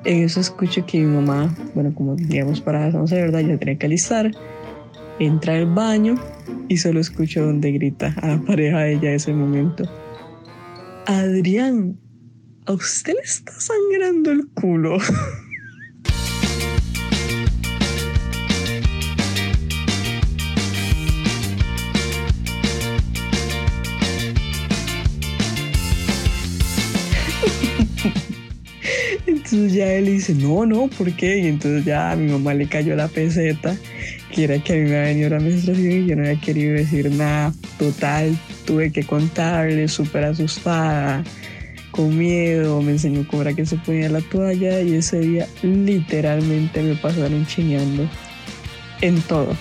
En 0.05 0.23
eso 0.23 0.41
escucho 0.41 0.85
que 0.85 0.99
mi 0.99 1.05
mamá, 1.05 1.55
bueno, 1.75 1.93
como 1.93 2.15
digamos 2.15 2.59
para 2.59 2.91
San 2.91 3.01
José, 3.01 3.21
¿verdad? 3.21 3.39
Ya 3.39 3.57
tenía 3.57 3.77
que 3.77 3.85
alistar. 3.85 4.31
Entra 5.19 5.55
al 5.55 5.67
baño 5.67 6.15
y 6.67 6.77
solo 6.77 6.99
escucho 6.99 7.45
donde 7.45 7.71
grita 7.71 8.13
a 8.21 8.27
la 8.29 8.37
pareja 8.39 8.79
de 8.79 8.93
ella 8.93 9.13
ese 9.13 9.33
momento. 9.33 9.85
Adrián, 11.05 11.97
a 12.65 12.73
usted 12.73 13.13
le 13.13 13.21
está 13.21 13.53
sangrando 13.59 14.31
el 14.31 14.47
culo. 14.49 14.97
Entonces 29.53 29.77
ya 29.77 29.93
él 29.93 30.07
dice, 30.07 30.33
no, 30.33 30.65
no, 30.65 30.87
¿por 30.87 31.15
qué? 31.15 31.37
Y 31.37 31.47
entonces 31.47 31.85
ya 31.85 32.09
a 32.09 32.15
mi 32.15 32.31
mamá 32.31 32.55
le 32.55 32.67
cayó 32.67 32.95
la 32.95 33.07
peseta, 33.07 33.77
que 34.31 34.45
era 34.45 34.57
que 34.57 34.73
a 34.73 34.75
mí 34.77 34.81
me 34.81 34.97
había 34.97 35.09
venido 35.09 35.29
la 35.29 35.39
menstruación 35.39 35.91
y 35.91 36.07
yo 36.07 36.15
no 36.15 36.23
había 36.23 36.41
querido 36.41 36.73
decir 36.73 37.11
nada. 37.11 37.53
Total, 37.77 38.35
tuve 38.65 38.91
que 38.91 39.03
contarle, 39.03 39.87
súper 39.87 40.23
asustada, 40.23 41.23
con 41.91 42.17
miedo, 42.17 42.81
me 42.81 42.93
enseñó 42.93 43.27
cómo 43.27 43.43
era 43.43 43.53
que 43.53 43.67
se 43.67 43.77
ponía 43.77 44.09
la 44.09 44.21
toalla 44.21 44.81
y 44.81 44.95
ese 44.95 45.19
día 45.19 45.47
literalmente 45.61 46.81
me 46.81 46.95
pasaron 46.95 47.45
chineando 47.45 48.09
en 49.01 49.21
todo. 49.21 49.55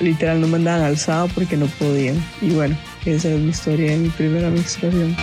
Literal 0.00 0.40
no 0.40 0.46
me 0.46 0.58
andaban 0.58 0.84
alzado 0.84 1.26
porque 1.34 1.56
no 1.56 1.66
podían. 1.80 2.14
Y 2.40 2.50
bueno, 2.50 2.78
esa 3.06 3.28
es 3.28 3.40
mi 3.40 3.48
historia 3.48 3.90
de 3.90 3.96
mi 3.96 4.08
primera 4.10 4.50
menstruación. 4.50 5.16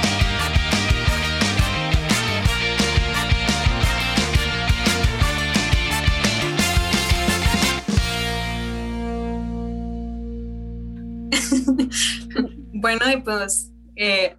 Bueno, 12.89 13.05
y 13.11 13.21
pues 13.21 13.71
eh, 13.97 14.35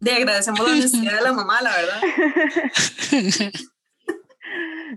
le 0.00 0.12
agradecemos 0.12 0.60
la 0.60 0.72
honestidad 0.72 1.16
de 1.16 1.22
la 1.22 1.32
mamá, 1.32 1.62
la 1.62 1.70
verdad. 1.74 2.02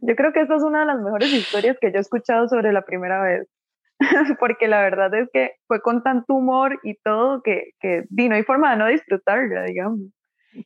Yo 0.01 0.15
creo 0.17 0.33
que 0.33 0.41
esta 0.41 0.57
es 0.57 0.61
una 0.61 0.81
de 0.81 0.87
las 0.87 0.99
mejores 0.99 1.31
historias 1.31 1.77
que 1.79 1.93
yo 1.93 1.99
he 1.99 2.01
escuchado 2.01 2.49
sobre 2.49 2.73
la 2.73 2.81
primera 2.81 3.23
vez, 3.23 3.47
porque 4.41 4.67
la 4.67 4.81
verdad 4.81 5.13
es 5.15 5.29
que 5.31 5.53
fue 5.67 5.81
con 5.81 6.03
tanto 6.03 6.33
humor 6.33 6.77
y 6.83 6.95
todo 6.95 7.41
que, 7.41 7.71
que 7.79 8.03
no 8.09 8.35
hay 8.35 8.43
forma 8.43 8.71
de 8.71 8.77
no 8.77 8.87
disfrutarla, 8.87 9.63
digamos. 9.63 10.01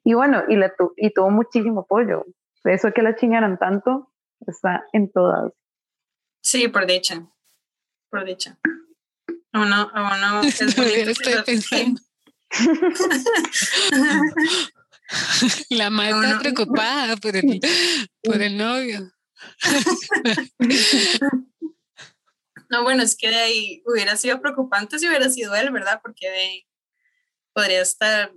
Y 0.04 0.16
bueno, 0.16 0.42
y, 0.48 0.56
la 0.56 0.74
tu, 0.76 0.94
y 0.98 1.12
tuvo 1.12 1.30
muchísimo 1.30 1.82
apoyo. 1.82 2.26
Eso 2.64 2.92
que 2.92 3.04
la 3.04 3.16
chingaran 3.16 3.60
tanto 3.60 4.12
está 4.48 4.84
en 4.94 5.12
todas. 5.12 5.54
Sí, 6.42 6.70
por 6.70 6.88
dicha. 6.88 7.22
Por 8.10 8.26
dicha. 8.26 8.58
Uno, 9.54 9.92
uno 9.94 10.42
es 10.44 10.62
Estoy 10.62 11.36
pensando. 11.46 12.02
La 15.70 15.90
madre 15.90 16.28
está 16.28 16.40
preocupada 16.40 17.18
por 17.18 17.36
el, 17.36 17.60
por 18.24 18.42
el 18.42 18.58
novio. 18.58 19.12
No, 22.72 22.84
bueno, 22.84 23.02
es 23.02 23.16
que 23.16 23.30
de 23.30 23.36
ahí 23.36 23.82
hubiera 23.84 24.16
sido 24.16 24.40
preocupante 24.42 25.00
si 25.00 25.08
hubiera 25.08 25.28
sido 25.30 25.56
él, 25.56 25.72
¿verdad? 25.72 26.02
Porque 26.04 26.30
de 26.30 26.38
ahí 26.38 26.68
podría 27.52 27.82
estar 27.82 28.32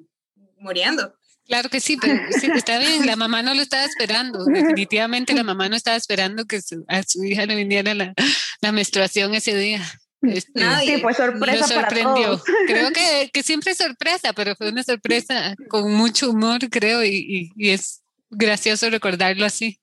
muriendo. 0.56 1.14
Claro 1.44 1.68
que 1.68 1.80
sí, 1.80 1.98
pero 2.00 2.18
sí, 2.40 2.48
está 2.54 2.78
bien, 2.78 3.04
la 3.04 3.16
mamá 3.16 3.42
no 3.42 3.52
lo 3.52 3.60
estaba 3.60 3.84
esperando. 3.84 4.42
Definitivamente 4.46 5.34
la 5.34 5.42
mamá 5.42 5.68
no 5.68 5.76
estaba 5.76 5.98
esperando 5.98 6.46
que 6.46 6.62
su- 6.62 6.82
a 6.88 7.02
su 7.02 7.22
hija 7.24 7.44
le 7.44 7.56
viniera 7.56 7.92
la, 7.92 8.14
la 8.62 8.72
menstruación 8.72 9.34
ese 9.34 9.54
día. 9.54 9.82
Este, 10.22 10.60
Nadie. 10.60 10.96
Sí, 10.96 11.02
fue 11.02 11.12
lo 11.12 11.16
sorpresa 11.16 11.66
para 11.74 11.80
sorprendió. 11.90 12.26
todos. 12.26 12.42
Creo 12.66 12.90
que, 12.92 13.30
que 13.32 13.42
siempre 13.42 13.72
es 13.72 13.78
sorpresa, 13.78 14.32
pero 14.32 14.54
fue 14.56 14.68
una 14.70 14.82
sorpresa 14.82 15.54
con 15.68 15.92
mucho 15.92 16.30
humor, 16.30 16.60
creo, 16.70 17.02
y, 17.04 17.08
y- 17.16 17.50
y 17.56 17.70
es 17.70 18.02
gracioso 18.30 18.88
recordarlo 18.90 19.44
así. 19.44 19.80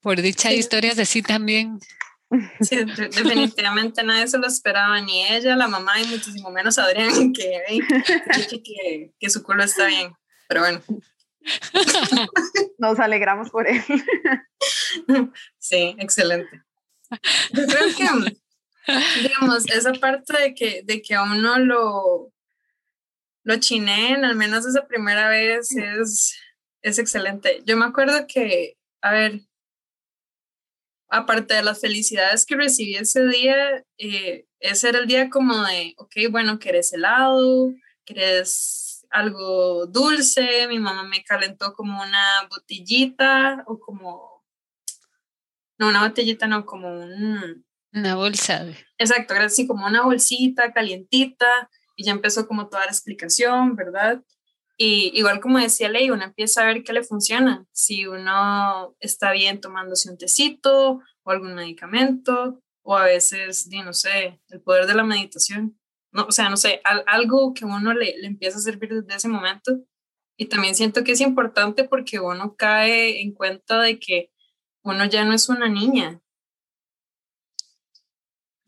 Por 0.00 0.20
dicha, 0.20 0.50
Sí. 0.50 0.56
historias 0.56 0.98
así 0.98 1.22
también. 1.22 1.78
Sí, 2.60 2.76
de- 2.76 2.84
definitivamente 3.08 4.02
nadie 4.02 4.26
se 4.28 4.36
lo 4.38 4.46
esperaba, 4.46 5.00
ni 5.00 5.26
ella, 5.26 5.56
la 5.56 5.66
mamá, 5.68 5.98
y 6.00 6.06
muchísimo 6.08 6.50
menos 6.50 6.78
Adrián, 6.78 7.08
que, 7.32 7.62
que, 8.62 9.12
que 9.18 9.30
su 9.30 9.42
culo 9.42 9.64
está 9.64 9.86
bien. 9.86 10.12
Pero 10.48 10.60
bueno, 10.60 10.82
Nos 12.78 12.98
alegramos 13.00 13.50
por 13.50 13.66
él. 13.68 13.82
sí, 15.58 15.94
excelente. 15.98 16.62
Yo 17.52 17.66
creo 17.66 17.96
que, 17.96 18.36
digamos, 19.22 19.68
esa 19.68 19.92
parte 19.92 20.38
de 20.38 20.54
que, 20.54 20.82
de 20.82 21.02
que 21.02 21.14
a 21.14 21.22
uno 21.22 21.58
lo, 21.58 22.32
lo 23.44 23.56
chineen, 23.58 24.24
al 24.24 24.36
menos 24.36 24.66
esa 24.66 24.86
primera 24.86 25.28
vez, 25.28 25.70
es, 25.72 26.36
es 26.82 26.98
excelente. 26.98 27.62
Yo 27.66 27.76
me 27.76 27.84
acuerdo 27.84 28.26
que, 28.26 28.76
a 29.02 29.12
ver, 29.12 29.40
aparte 31.08 31.54
de 31.54 31.62
las 31.62 31.80
felicidades 31.80 32.44
que 32.44 32.56
recibí 32.56 32.96
ese 32.96 33.26
día, 33.26 33.84
eh, 33.98 34.46
ese 34.60 34.88
era 34.90 34.98
el 34.98 35.06
día 35.06 35.30
como 35.30 35.62
de, 35.64 35.94
ok, 35.96 36.12
bueno, 36.30 36.58
¿querés 36.58 36.92
helado? 36.92 37.72
¿Querés 38.04 39.06
algo 39.10 39.86
dulce? 39.86 40.66
Mi 40.68 40.78
mamá 40.78 41.04
me 41.04 41.22
calentó 41.24 41.72
como 41.74 42.02
una 42.02 42.46
botellita 42.50 43.64
o 43.66 43.78
como, 43.78 44.44
no, 45.78 45.88
una 45.88 46.06
botellita, 46.06 46.46
no, 46.46 46.66
como 46.66 46.88
un... 46.88 47.64
Una 47.92 48.16
bolsa. 48.16 48.66
Exacto, 48.98 49.34
era 49.34 49.44
así 49.44 49.66
como 49.66 49.86
una 49.86 50.02
bolsita 50.02 50.72
calientita 50.72 51.70
y 51.96 52.04
ya 52.04 52.12
empezó 52.12 52.46
como 52.46 52.68
toda 52.68 52.84
la 52.84 52.90
explicación, 52.90 53.76
¿verdad? 53.76 54.22
Y 54.76 55.10
igual 55.18 55.40
como 55.40 55.58
decía 55.58 55.88
Ley, 55.88 56.10
uno 56.10 56.22
empieza 56.22 56.62
a 56.62 56.66
ver 56.66 56.84
qué 56.84 56.92
le 56.92 57.02
funciona, 57.02 57.66
si 57.72 58.06
uno 58.06 58.94
está 59.00 59.32
bien 59.32 59.60
tomándose 59.60 60.08
un 60.08 60.16
tecito 60.16 61.00
o 61.24 61.30
algún 61.30 61.54
medicamento, 61.54 62.62
o 62.82 62.96
a 62.96 63.04
veces, 63.04 63.68
no 63.84 63.92
sé, 63.92 64.40
el 64.48 64.62
poder 64.62 64.86
de 64.86 64.94
la 64.94 65.04
meditación. 65.04 65.78
No, 66.10 66.24
o 66.24 66.32
sea, 66.32 66.48
no 66.48 66.56
sé, 66.56 66.80
algo 67.06 67.52
que 67.52 67.66
uno 67.66 67.92
le, 67.92 68.16
le 68.18 68.26
empieza 68.26 68.56
a 68.56 68.62
servir 68.62 68.94
desde 68.94 69.14
ese 69.14 69.28
momento. 69.28 69.78
Y 70.38 70.46
también 70.46 70.74
siento 70.74 71.04
que 71.04 71.12
es 71.12 71.20
importante 71.20 71.84
porque 71.84 72.18
uno 72.20 72.54
cae 72.56 73.20
en 73.20 73.34
cuenta 73.34 73.82
de 73.82 73.98
que 73.98 74.30
uno 74.82 75.04
ya 75.04 75.24
no 75.24 75.34
es 75.34 75.50
una 75.50 75.68
niña, 75.68 76.22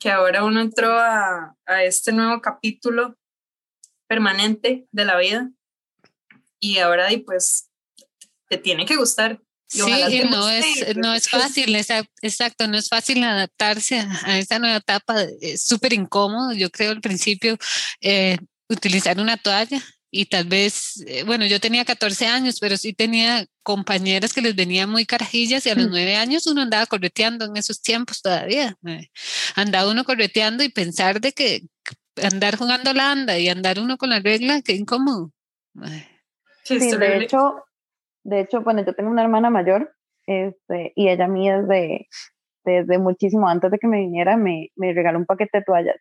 que 0.00 0.10
ahora 0.10 0.42
uno 0.42 0.60
entró 0.60 0.98
a, 0.98 1.54
a 1.66 1.84
este 1.84 2.10
nuevo 2.10 2.40
capítulo 2.40 3.16
permanente 4.08 4.86
de 4.90 5.04
la 5.04 5.16
vida. 5.18 5.50
Y 6.58 6.78
ahora 6.78 7.12
y 7.12 7.18
pues 7.18 7.70
te 8.48 8.58
tiene 8.58 8.86
que 8.86 8.96
gustar. 8.96 9.40
sí, 9.68 9.82
no 10.28 10.48
es, 10.50 10.96
no 10.96 11.14
es 11.14 11.28
fácil, 11.28 11.76
exacto, 11.76 12.66
no 12.66 12.76
es 12.76 12.88
fácil 12.88 13.22
adaptarse 13.22 14.00
a, 14.00 14.38
esta 14.38 14.58
nueva 14.58 14.78
etapa, 14.78 15.22
es 15.40 15.62
súper 15.62 15.92
incómodo, 15.92 16.52
yo 16.52 16.70
creo 16.70 16.90
al 16.90 17.00
principio 17.00 17.56
eh, 18.00 18.36
utilizar 18.68 19.20
una 19.20 19.36
toalla 19.36 19.80
y 20.10 20.26
tal 20.26 20.44
vez, 20.44 21.04
eh, 21.06 21.22
bueno, 21.24 21.46
yo 21.46 21.60
tenía 21.60 21.84
14 21.84 22.26
años, 22.26 22.58
pero 22.60 22.76
sí 22.76 22.92
tenía 22.92 23.46
compañeras 23.62 24.32
que 24.32 24.40
les 24.40 24.56
venían 24.56 24.90
muy 24.90 25.06
carajillas 25.06 25.64
y 25.66 25.70
a 25.70 25.74
los 25.76 25.86
mm. 25.86 25.90
nueve 25.90 26.16
años 26.16 26.46
uno 26.48 26.62
andaba 26.62 26.86
correteando 26.86 27.44
en 27.44 27.56
esos 27.56 27.80
tiempos 27.80 28.20
todavía. 28.20 28.76
Eh, 28.86 29.08
andaba 29.54 29.90
uno 29.90 30.04
correteando 30.04 30.64
y 30.64 30.68
pensar 30.68 31.20
de 31.20 31.32
que 31.32 31.62
andar 32.22 32.56
jugando 32.56 32.92
la 32.92 33.12
anda 33.12 33.38
y 33.38 33.48
andar 33.48 33.78
uno 33.78 33.96
con 33.96 34.10
la 34.10 34.18
regla, 34.18 34.62
qué 34.62 34.72
incómodo. 34.72 35.30
Sí, 36.64 36.78
de 36.78 37.18
hecho, 37.18 37.64
de 38.24 38.40
hecho, 38.40 38.62
bueno, 38.62 38.84
yo 38.84 38.92
tengo 38.94 39.10
una 39.10 39.22
hermana 39.22 39.48
mayor 39.48 39.94
este, 40.26 40.92
y 40.96 41.08
ella 41.08 41.26
a 41.26 41.28
mí 41.28 41.48
desde, 41.48 42.08
desde 42.64 42.98
muchísimo 42.98 43.48
antes 43.48 43.70
de 43.70 43.78
que 43.78 43.86
me 43.86 43.98
viniera 43.98 44.36
me, 44.36 44.70
me 44.74 44.92
regaló 44.92 45.18
un 45.18 45.26
paquete 45.26 45.58
de 45.58 45.64
toallas. 45.64 45.96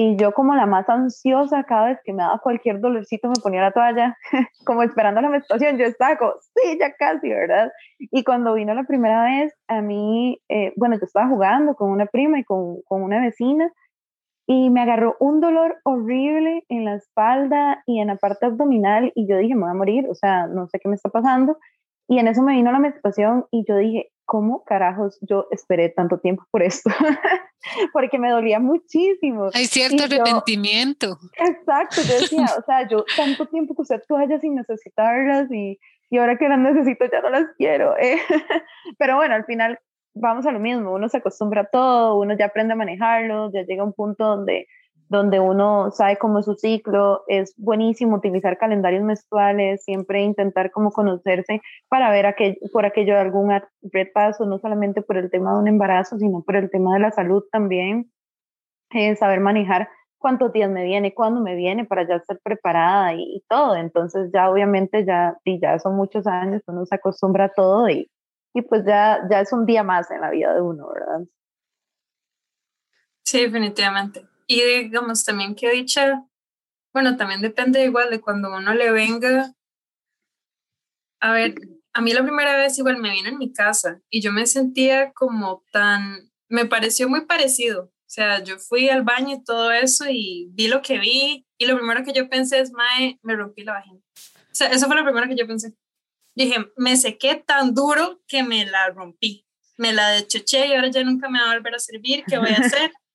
Y 0.00 0.16
yo 0.16 0.32
como 0.32 0.54
la 0.54 0.64
más 0.64 0.88
ansiosa, 0.88 1.64
cada 1.64 1.86
vez 1.86 1.98
que 2.04 2.12
me 2.12 2.22
daba 2.22 2.38
cualquier 2.38 2.78
dolorcito 2.78 3.28
me 3.28 3.34
ponía 3.42 3.62
la 3.62 3.72
toalla, 3.72 4.16
como 4.64 4.84
esperando 4.84 5.20
la 5.20 5.28
menstruación, 5.28 5.76
yo 5.76 5.86
estaba 5.86 6.16
como, 6.16 6.34
sí, 6.40 6.78
ya 6.78 6.94
casi, 6.94 7.28
¿verdad? 7.28 7.72
Y 7.98 8.22
cuando 8.22 8.54
vino 8.54 8.72
la 8.74 8.84
primera 8.84 9.24
vez, 9.24 9.52
a 9.66 9.82
mí, 9.82 10.40
eh, 10.48 10.72
bueno, 10.76 10.94
yo 10.94 11.04
estaba 11.04 11.28
jugando 11.28 11.74
con 11.74 11.90
una 11.90 12.06
prima 12.06 12.38
y 12.38 12.44
con, 12.44 12.80
con 12.86 13.02
una 13.02 13.20
vecina, 13.20 13.72
y 14.46 14.70
me 14.70 14.82
agarró 14.82 15.16
un 15.18 15.40
dolor 15.40 15.78
horrible 15.82 16.64
en 16.68 16.84
la 16.84 16.94
espalda 16.94 17.82
y 17.84 18.00
en 18.00 18.06
la 18.06 18.16
parte 18.16 18.46
abdominal 18.46 19.10
y 19.16 19.28
yo 19.28 19.36
dije, 19.36 19.54
me 19.54 19.62
voy 19.62 19.70
a 19.70 19.74
morir, 19.74 20.06
o 20.08 20.14
sea, 20.14 20.46
no 20.46 20.68
sé 20.68 20.78
qué 20.78 20.88
me 20.88 20.94
está 20.94 21.10
pasando. 21.10 21.58
Y 22.08 22.18
en 22.18 22.26
eso 22.26 22.42
me 22.42 22.54
vino 22.54 22.72
la 22.72 22.78
menstruación 22.78 23.46
y 23.50 23.64
yo 23.68 23.76
dije, 23.76 24.10
¿cómo 24.24 24.64
carajos 24.64 25.18
yo 25.20 25.46
esperé 25.50 25.90
tanto 25.90 26.18
tiempo 26.18 26.44
por 26.50 26.62
esto? 26.62 26.90
Porque 27.92 28.18
me 28.18 28.30
dolía 28.30 28.60
muchísimo. 28.60 29.50
Hay 29.52 29.66
cierto 29.66 30.04
arrepentimiento. 30.04 31.18
Exacto, 31.36 32.00
yo 32.02 32.20
decía, 32.20 32.46
o 32.58 32.62
sea, 32.64 32.88
yo 32.88 33.04
tanto 33.16 33.46
tiempo 33.46 33.74
que 33.74 33.82
usé 33.82 34.00
toallas 34.08 34.40
sin 34.40 34.54
necesitarlas 34.54 35.50
y, 35.52 35.78
y 36.10 36.18
ahora 36.18 36.38
que 36.38 36.48
las 36.48 36.58
necesito 36.58 37.04
ya 37.10 37.20
no 37.20 37.30
las 37.30 37.46
quiero. 37.56 37.96
Eh. 37.98 38.18
Pero 38.98 39.16
bueno, 39.16 39.34
al 39.34 39.44
final 39.44 39.78
vamos 40.14 40.46
a 40.46 40.52
lo 40.52 40.60
mismo, 40.60 40.94
uno 40.94 41.08
se 41.08 41.18
acostumbra 41.18 41.62
a 41.62 41.70
todo, 41.70 42.18
uno 42.18 42.36
ya 42.36 42.46
aprende 42.46 42.72
a 42.72 42.76
manejarlo, 42.76 43.50
ya 43.52 43.62
llega 43.62 43.84
un 43.84 43.92
punto 43.92 44.24
donde, 44.24 44.66
donde 45.08 45.40
uno 45.40 45.90
sabe 45.90 46.18
cómo 46.18 46.38
es 46.38 46.44
su 46.44 46.54
ciclo, 46.54 47.24
es 47.28 47.54
buenísimo 47.56 48.16
utilizar 48.16 48.58
calendarios 48.58 49.02
menstruales, 49.02 49.82
siempre 49.82 50.22
intentar 50.22 50.70
como 50.70 50.92
conocerse 50.92 51.62
para 51.88 52.10
ver 52.10 52.26
aquel, 52.26 52.58
por 52.72 52.84
aquello 52.84 53.14
de 53.14 53.20
algún 53.20 53.50
repaso, 53.82 54.44
no 54.44 54.58
solamente 54.58 55.02
por 55.02 55.16
el 55.16 55.30
tema 55.30 55.52
de 55.54 55.60
un 55.60 55.68
embarazo, 55.68 56.18
sino 56.18 56.42
por 56.42 56.56
el 56.56 56.70
tema 56.70 56.94
de 56.94 57.00
la 57.00 57.10
salud 57.10 57.42
también, 57.50 58.12
eh, 58.90 59.16
saber 59.16 59.40
manejar 59.40 59.88
cuántos 60.18 60.52
días 60.52 60.70
me 60.70 60.84
viene, 60.84 61.14
cuándo 61.14 61.40
me 61.40 61.54
viene 61.54 61.86
para 61.86 62.06
ya 62.06 62.16
estar 62.16 62.38
preparada 62.42 63.14
y, 63.14 63.22
y, 63.22 63.44
todo. 63.48 63.76
Entonces 63.76 64.30
ya 64.32 64.50
obviamente 64.50 65.06
ya, 65.06 65.38
y 65.44 65.60
ya 65.60 65.78
son 65.78 65.96
muchos 65.96 66.26
años, 66.26 66.62
uno 66.66 66.84
se 66.84 66.94
acostumbra 66.96 67.46
a 67.46 67.52
todo 67.52 67.88
y, 67.88 68.10
y 68.52 68.62
pues 68.62 68.84
ya, 68.84 69.20
ya 69.30 69.40
es 69.40 69.52
un 69.52 69.64
día 69.64 69.82
más 69.82 70.10
en 70.10 70.20
la 70.20 70.30
vida 70.30 70.54
de 70.54 70.60
uno, 70.60 70.88
¿verdad? 70.92 71.26
Sí, 73.24 73.42
definitivamente. 73.42 74.26
Y 74.48 74.62
digamos 74.62 75.24
también 75.24 75.54
que 75.54 75.70
dicha, 75.70 76.24
bueno, 76.92 77.16
también 77.16 77.40
depende 77.40 77.84
igual 77.84 78.10
de 78.10 78.20
cuando 78.20 78.52
uno 78.52 78.74
le 78.74 78.90
venga. 78.90 79.52
A 81.20 81.32
ver, 81.32 81.54
a 81.92 82.00
mí 82.00 82.12
la 82.12 82.22
primera 82.22 82.56
vez 82.56 82.78
igual 82.78 82.96
me 82.96 83.12
vino 83.12 83.28
en 83.28 83.38
mi 83.38 83.52
casa 83.52 84.00
y 84.10 84.20
yo 84.20 84.32
me 84.32 84.46
sentía 84.46 85.12
como 85.12 85.64
tan, 85.72 86.30
me 86.48 86.64
pareció 86.64 87.08
muy 87.08 87.26
parecido. 87.26 87.84
O 87.84 88.10
sea, 88.10 88.42
yo 88.42 88.58
fui 88.58 88.88
al 88.88 89.02
baño 89.02 89.36
y 89.36 89.44
todo 89.44 89.70
eso 89.70 90.06
y 90.08 90.48
vi 90.52 90.68
lo 90.68 90.80
que 90.80 90.98
vi 90.98 91.46
y 91.58 91.66
lo 91.66 91.76
primero 91.76 92.02
que 92.04 92.14
yo 92.14 92.28
pensé 92.28 92.60
es, 92.60 92.72
Mae, 92.72 93.18
me 93.22 93.36
rompí 93.36 93.64
la 93.64 93.74
vagina. 93.74 94.00
O 94.50 94.54
sea, 94.54 94.68
eso 94.68 94.86
fue 94.86 94.96
lo 94.96 95.04
primero 95.04 95.28
que 95.28 95.36
yo 95.36 95.46
pensé 95.46 95.74
dije, 96.38 96.70
me 96.76 96.96
sequé 96.96 97.34
tan 97.34 97.74
duro 97.74 98.22
que 98.26 98.42
me 98.42 98.64
la 98.64 98.88
rompí. 98.90 99.44
Me 99.76 99.92
la 99.92 100.10
dechoché 100.10 100.68
y 100.68 100.72
ahora 100.72 100.88
ya 100.88 101.04
nunca 101.04 101.28
me 101.28 101.40
va 101.40 101.50
a 101.50 101.54
volver 101.54 101.74
a 101.74 101.78
servir. 101.78 102.24
¿Qué 102.26 102.38
voy 102.38 102.50
a 102.50 102.58
hacer? 102.58 102.92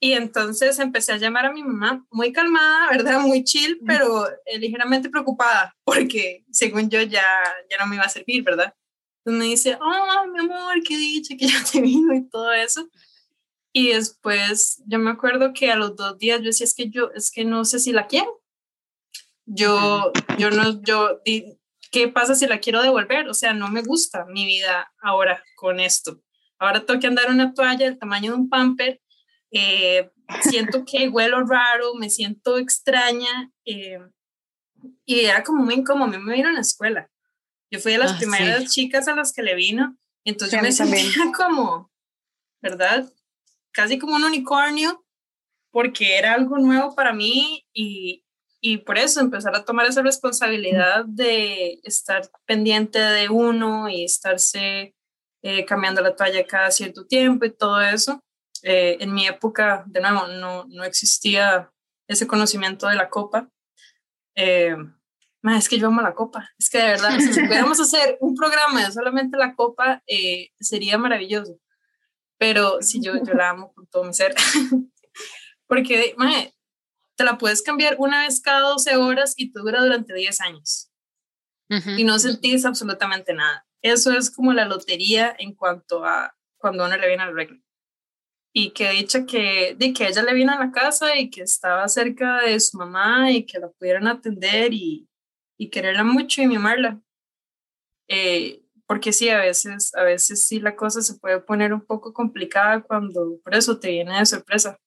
Y 0.00 0.12
entonces 0.12 0.78
empecé 0.78 1.12
a 1.12 1.16
llamar 1.16 1.46
a 1.46 1.52
mi 1.52 1.62
mamá, 1.62 2.06
muy 2.10 2.32
calmada, 2.32 2.88
¿verdad? 2.90 3.20
Muy 3.26 3.42
chill, 3.42 3.80
pero 3.84 4.28
eh, 4.46 4.58
ligeramente 4.58 5.10
preocupada, 5.10 5.74
porque 5.84 6.44
según 6.52 6.88
yo 6.88 7.02
ya, 7.02 7.24
ya 7.68 7.78
no 7.78 7.86
me 7.86 7.96
iba 7.96 8.04
a 8.04 8.08
servir, 8.08 8.44
¿verdad? 8.44 8.74
Entonces 9.18 9.38
me 9.38 9.44
dice, 9.46 9.78
oh, 9.80 10.26
mi 10.32 10.38
amor, 10.38 10.76
qué 10.86 10.96
dicha 10.96 11.36
que 11.36 11.46
ya 11.48 11.64
te 11.64 11.80
vino 11.80 12.14
y 12.14 12.28
todo 12.28 12.52
eso. 12.52 12.88
Y 13.72 13.88
después 13.88 14.82
yo 14.86 14.98
me 14.98 15.10
acuerdo 15.10 15.52
que 15.52 15.70
a 15.70 15.76
los 15.76 15.96
dos 15.96 16.16
días 16.18 16.38
yo 16.40 16.46
decía, 16.46 16.64
es 16.64 16.74
que 16.74 16.90
yo, 16.90 17.10
es 17.14 17.30
que 17.30 17.44
no 17.44 17.64
sé 17.64 17.78
si 17.80 17.92
la 17.92 18.06
quiero. 18.06 18.40
Yo, 19.46 20.12
yo 20.38 20.50
no, 20.50 20.82
yo 20.82 21.20
¿qué 21.90 22.08
pasa 22.08 22.34
si 22.34 22.46
la 22.46 22.60
quiero 22.60 22.82
devolver? 22.82 23.28
O 23.28 23.34
sea, 23.34 23.52
no 23.52 23.68
me 23.68 23.82
gusta 23.82 24.24
mi 24.26 24.46
vida 24.46 24.92
ahora 25.00 25.42
con 25.56 25.80
esto. 25.80 26.20
Ahora 26.58 26.84
tengo 26.84 27.00
que 27.00 27.06
andar 27.06 27.30
una 27.30 27.54
toalla 27.54 27.86
del 27.86 27.98
tamaño 27.98 28.32
de 28.32 28.38
un 28.38 28.48
pamper. 28.48 29.00
Eh, 29.50 30.10
siento 30.42 30.84
que 30.84 31.08
huelo 31.08 31.44
raro, 31.44 31.94
me 31.94 32.10
siento 32.10 32.58
extraña. 32.58 33.50
Eh, 33.64 33.98
y 35.04 35.20
era 35.20 35.42
como 35.42 35.64
muy 35.64 35.74
incómodo. 35.74 36.04
A 36.14 36.18
mí 36.18 36.24
me 36.24 36.34
vino 36.34 36.48
en 36.48 36.54
la 36.54 36.60
escuela. 36.60 37.10
Yo 37.70 37.80
fui 37.80 37.92
de 37.92 37.98
las 37.98 38.12
ah, 38.12 38.16
primeras 38.18 38.72
chicas 38.72 39.08
a 39.08 39.14
las 39.14 39.32
que 39.32 39.42
le 39.42 39.54
vino. 39.54 39.96
Entonces 40.24 40.58
yo 40.58 40.62
me 40.62 40.72
sentía 40.72 41.32
como, 41.36 41.90
¿verdad? 42.62 43.10
Casi 43.72 43.98
como 43.98 44.16
un 44.16 44.24
unicornio, 44.24 45.04
porque 45.70 46.16
era 46.16 46.34
algo 46.34 46.58
nuevo 46.58 46.94
para 46.94 47.12
mí 47.12 47.66
y, 47.72 48.24
y 48.60 48.78
por 48.78 48.98
eso 48.98 49.20
empezar 49.20 49.54
a 49.54 49.64
tomar 49.64 49.86
esa 49.86 50.02
responsabilidad 50.02 51.04
de 51.06 51.80
estar 51.84 52.28
pendiente 52.46 52.98
de 52.98 53.28
uno 53.28 53.88
y 53.88 54.04
estarse 54.04 54.94
eh, 55.42 55.64
cambiando 55.64 56.00
la 56.00 56.16
toalla 56.16 56.46
cada 56.46 56.70
cierto 56.70 57.06
tiempo 57.06 57.44
y 57.44 57.54
todo 57.54 57.80
eso. 57.80 58.22
Eh, 58.62 58.96
en 59.00 59.12
mi 59.14 59.26
época, 59.26 59.84
de 59.86 60.00
nuevo, 60.00 60.26
no, 60.26 60.64
no 60.68 60.84
existía 60.84 61.72
ese 62.06 62.26
conocimiento 62.26 62.88
de 62.88 62.96
la 62.96 63.08
copa. 63.08 63.48
Eh, 64.34 64.76
es 65.56 65.68
que 65.68 65.78
yo 65.78 65.88
amo 65.88 66.02
la 66.02 66.14
copa. 66.14 66.50
Es 66.58 66.68
que 66.68 66.78
de 66.78 66.88
verdad, 66.88 67.18
si 67.18 67.28
pudiéramos 67.46 67.80
hacer 67.80 68.18
un 68.20 68.34
programa 68.34 68.84
de 68.84 68.92
solamente 68.92 69.36
la 69.36 69.54
copa, 69.54 70.02
sería 70.60 70.98
maravilloso. 70.98 71.58
Pero 72.38 72.80
si 72.82 73.00
yo, 73.00 73.12
yo 73.24 73.34
la 73.34 73.50
amo 73.50 73.72
con 73.72 73.86
todo 73.86 74.04
mi 74.04 74.14
ser. 74.14 74.34
Porque, 75.66 76.14
te 77.16 77.24
la 77.24 77.36
puedes 77.36 77.62
cambiar 77.62 77.96
una 77.98 78.22
vez 78.22 78.40
cada 78.40 78.60
12 78.60 78.96
horas 78.96 79.34
y 79.36 79.52
te 79.52 79.60
dura 79.60 79.82
durante 79.82 80.14
10 80.14 80.40
años. 80.40 80.90
Y 81.68 82.04
no 82.04 82.18
sentís 82.18 82.64
absolutamente 82.64 83.34
nada. 83.34 83.66
Eso 83.82 84.12
es 84.12 84.30
como 84.30 84.54
la 84.54 84.64
lotería 84.64 85.34
en 85.38 85.54
cuanto 85.54 86.04
a 86.04 86.34
cuando 86.56 86.86
uno 86.86 86.96
le 86.96 87.06
viene 87.06 87.22
al 87.22 87.34
regla. 87.34 87.58
Y 88.52 88.70
que 88.72 88.90
dicha 88.90 89.26
que, 89.26 89.76
de 89.78 89.92
que 89.92 90.06
ella 90.08 90.22
le 90.22 90.34
vino 90.34 90.52
a 90.52 90.58
la 90.58 90.72
casa 90.72 91.16
y 91.16 91.30
que 91.30 91.42
estaba 91.42 91.86
cerca 91.88 92.40
de 92.42 92.58
su 92.60 92.78
mamá 92.78 93.30
y 93.30 93.44
que 93.44 93.58
la 93.58 93.68
pudieran 93.70 94.08
atender 94.08 94.72
y, 94.72 95.08
y 95.58 95.70
quererla 95.70 96.04
mucho 96.04 96.42
y 96.42 96.46
mimarla. 96.46 97.00
Eh, 98.08 98.62
porque 98.86 99.12
sí, 99.12 99.28
a 99.28 99.38
veces, 99.38 99.94
a 99.94 100.02
veces 100.02 100.46
sí 100.46 100.60
la 100.60 100.74
cosa 100.74 101.02
se 101.02 101.18
puede 101.18 101.40
poner 101.40 101.74
un 101.74 101.82
poco 101.84 102.12
complicada 102.14 102.82
cuando 102.82 103.38
por 103.44 103.54
eso 103.54 103.78
te 103.78 103.90
viene 103.90 104.18
de 104.18 104.26
sorpresa. 104.26 104.78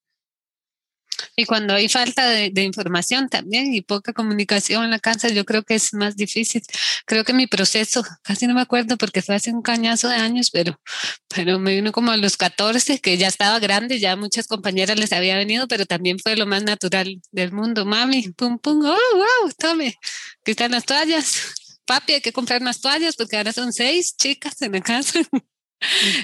Y 1.36 1.46
cuando 1.46 1.74
hay 1.74 1.90
falta 1.90 2.28
de, 2.30 2.52
información 2.62 3.30
también 3.30 3.74
y 3.74 3.82
poca 3.82 4.14
comunicación 4.14 4.84
en 4.84 4.92
la 4.92 5.00
casa, 5.00 5.30
yo 5.30 5.46
creo 5.46 5.64
que 5.64 5.76
es 5.76 5.94
más 5.94 6.16
difícil. 6.16 6.62
Creo 7.06 7.24
que 7.24 7.34
mi 7.34 7.48
proceso, 7.48 8.04
casi 8.24 8.48
no 8.48 8.54
me 8.54 8.62
acuerdo 8.62 8.98
porque 8.98 9.22
fue 9.22 9.36
hace 9.36 9.52
un 9.52 9.62
cañazo 9.62 10.10
de 10.10 10.16
años, 10.16 10.50
pero, 10.52 10.80
pero 11.28 11.60
me 11.60 11.76
vino 11.76 11.92
como 11.92 12.12
a 12.12 12.18
los 12.18 12.38
14, 12.38 13.00
que 13.00 13.18
ya 13.18 13.28
estaba 13.28 13.60
grande, 13.60 14.00
ya 14.00 14.16
muchas 14.16 14.48
compañeras 14.48 14.98
les 15.00 15.14
había 15.14 15.36
venido, 15.38 15.68
pero 15.68 15.86
también 15.86 16.20
fue 16.20 16.36
lo 16.36 16.46
más 16.46 16.64
natural 16.64 17.22
del 17.32 17.52
mundo. 17.52 17.86
Mami, 17.86 18.30
pum, 18.30 18.60
pum, 18.60 18.82
oh, 18.86 19.16
wow, 19.16 19.52
tome, 19.58 19.96
aquí 20.42 20.52
están 20.52 20.72
las 20.72 20.86
toallas. 20.86 21.54
Papi, 21.86 22.14
hay 22.14 22.22
que 22.22 22.32
comprar 22.32 22.62
unas 22.62 22.80
toallas 22.80 23.16
porque 23.16 23.38
ahora 23.38 23.54
son 23.54 23.74
seis 23.74 24.16
chicas 24.16 24.62
en 24.62 24.74
la 24.74 24.82
casa. 24.82 25.20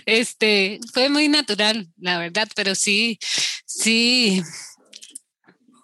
Este, 0.06 0.80
fue 0.93 1.10
muy 1.10 1.28
natural, 1.28 1.89
la 1.98 2.20
verdad, 2.20 2.48
pero 2.56 2.76
sí, 2.76 3.18
sí, 3.66 4.43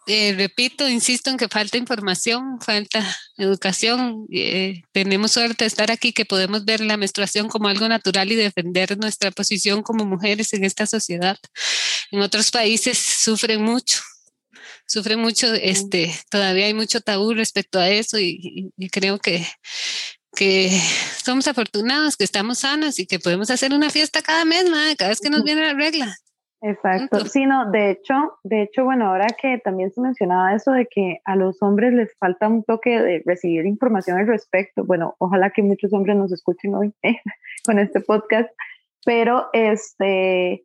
eh, 0.07 0.33
repito, 0.37 0.87
insisto 0.89 1.29
en 1.29 1.37
que 1.37 1.47
falta 1.47 1.77
información, 1.77 2.59
falta 2.61 3.05
educación. 3.37 4.25
Eh, 4.31 4.81
tenemos 4.91 5.31
suerte 5.31 5.63
de 5.63 5.67
estar 5.67 5.91
aquí, 5.91 6.11
que 6.11 6.25
podemos 6.25 6.65
ver 6.65 6.81
la 6.81 6.97
menstruación 6.97 7.47
como 7.47 7.69
algo 7.69 7.87
natural 7.87 8.31
y 8.31 8.35
defender 8.35 8.97
nuestra 8.97 9.31
posición 9.31 9.81
como 9.81 10.05
mujeres 10.05 10.53
en 10.53 10.65
esta 10.65 10.85
sociedad. 10.87 11.37
En 12.11 12.21
otros 12.21 12.51
países 12.51 12.97
sufren 12.97 13.61
mucho, 13.61 13.99
sufren 14.85 15.19
mucho, 15.19 15.53
este, 15.53 16.13
todavía 16.29 16.65
hay 16.65 16.73
mucho 16.73 17.01
tabú 17.01 17.33
respecto 17.33 17.79
a 17.79 17.89
eso 17.89 18.19
y, 18.19 18.71
creo 18.91 19.19
que, 19.19 19.47
que 20.35 20.81
somos 21.23 21.47
afortunados, 21.47 22.17
que 22.17 22.25
estamos 22.25 22.59
sanas 22.59 22.99
y 22.99 23.05
que 23.05 23.19
podemos 23.19 23.49
hacer 23.49 23.73
una 23.73 23.89
fiesta 23.89 24.21
cada 24.21 24.43
mes, 24.45 24.65
cada 24.97 25.09
vez 25.09 25.21
que 25.21 25.29
nos 25.29 25.43
viene 25.43 25.61
la 25.61 25.73
regla. 25.73 26.17
Exacto. 26.65 27.19
Sí, 27.25 27.45
no, 27.45 27.69
de 27.71 27.91
hecho, 27.91 28.13
de 28.43 28.61
hecho, 28.61 28.85
bueno, 28.85 29.09
ahora 29.09 29.27
que 29.39 29.57
también 29.57 29.91
se 29.91 29.99
mencionaba 29.99 30.55
eso 30.55 30.71
de 30.71 30.87
que 30.89 31.19
a 31.25 31.35
los 31.35 31.61
hombres 31.61 31.93
les 31.93 32.17
falta 32.17 32.47
un 32.47 32.63
toque 32.63 33.01
de 33.01 33.21
recibir 33.25 33.65
información 33.65 34.17
al 34.17 34.27
respecto. 34.27 34.85
Bueno, 34.85 35.13
ojalá 35.17 35.49
que 35.49 35.61
muchos 35.61 35.91
hombres 35.91 36.15
nos 36.15 36.31
escuchen 36.31 36.73
hoy 36.73 36.93
con 37.65 37.79
este 37.79 37.99
podcast, 37.99 38.49
pero 39.05 39.49
este, 39.51 40.63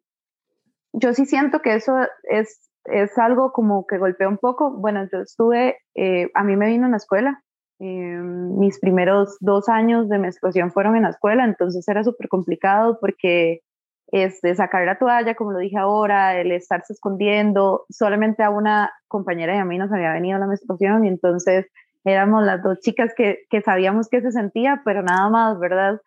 yo 0.92 1.14
sí 1.14 1.26
siento 1.26 1.62
que 1.62 1.74
eso 1.74 1.96
es, 2.30 2.70
es 2.84 3.18
algo 3.18 3.50
como 3.50 3.84
que 3.84 3.98
golpea 3.98 4.28
un 4.28 4.38
poco. 4.38 4.70
Bueno, 4.70 5.04
yo 5.12 5.18
estuve, 5.18 5.78
eh, 5.96 6.30
a 6.34 6.44
mí 6.44 6.54
me 6.54 6.68
vino 6.68 6.84
en 6.84 6.92
la 6.92 6.98
escuela. 6.98 7.42
Eh, 7.80 8.20
mis 8.20 8.78
primeros 8.78 9.36
dos 9.40 9.68
años 9.68 10.08
de 10.08 10.18
menstruación 10.18 10.70
fueron 10.70 10.94
en 10.94 11.02
la 11.02 11.10
escuela, 11.10 11.44
entonces 11.44 11.88
era 11.88 12.04
súper 12.04 12.28
complicado 12.28 12.98
porque 13.00 13.62
este, 14.10 14.54
sacar 14.54 14.86
la 14.86 14.98
toalla, 14.98 15.34
como 15.34 15.52
lo 15.52 15.58
dije 15.58 15.76
ahora, 15.76 16.40
el 16.40 16.52
estarse 16.52 16.92
escondiendo. 16.92 17.84
Solamente 17.90 18.42
a 18.42 18.50
una 18.50 18.92
compañera 19.06 19.54
y 19.54 19.58
a 19.58 19.64
mí 19.64 19.78
nos 19.78 19.92
había 19.92 20.12
venido 20.12 20.38
la 20.38 20.46
menstruación 20.46 21.04
y 21.04 21.08
entonces 21.08 21.66
éramos 22.04 22.44
las 22.44 22.62
dos 22.62 22.80
chicas 22.80 23.12
que, 23.16 23.40
que 23.50 23.60
sabíamos 23.60 24.08
que 24.08 24.22
se 24.22 24.32
sentía, 24.32 24.82
pero 24.84 25.02
nada 25.02 25.28
más, 25.28 25.58
¿verdad? 25.58 26.00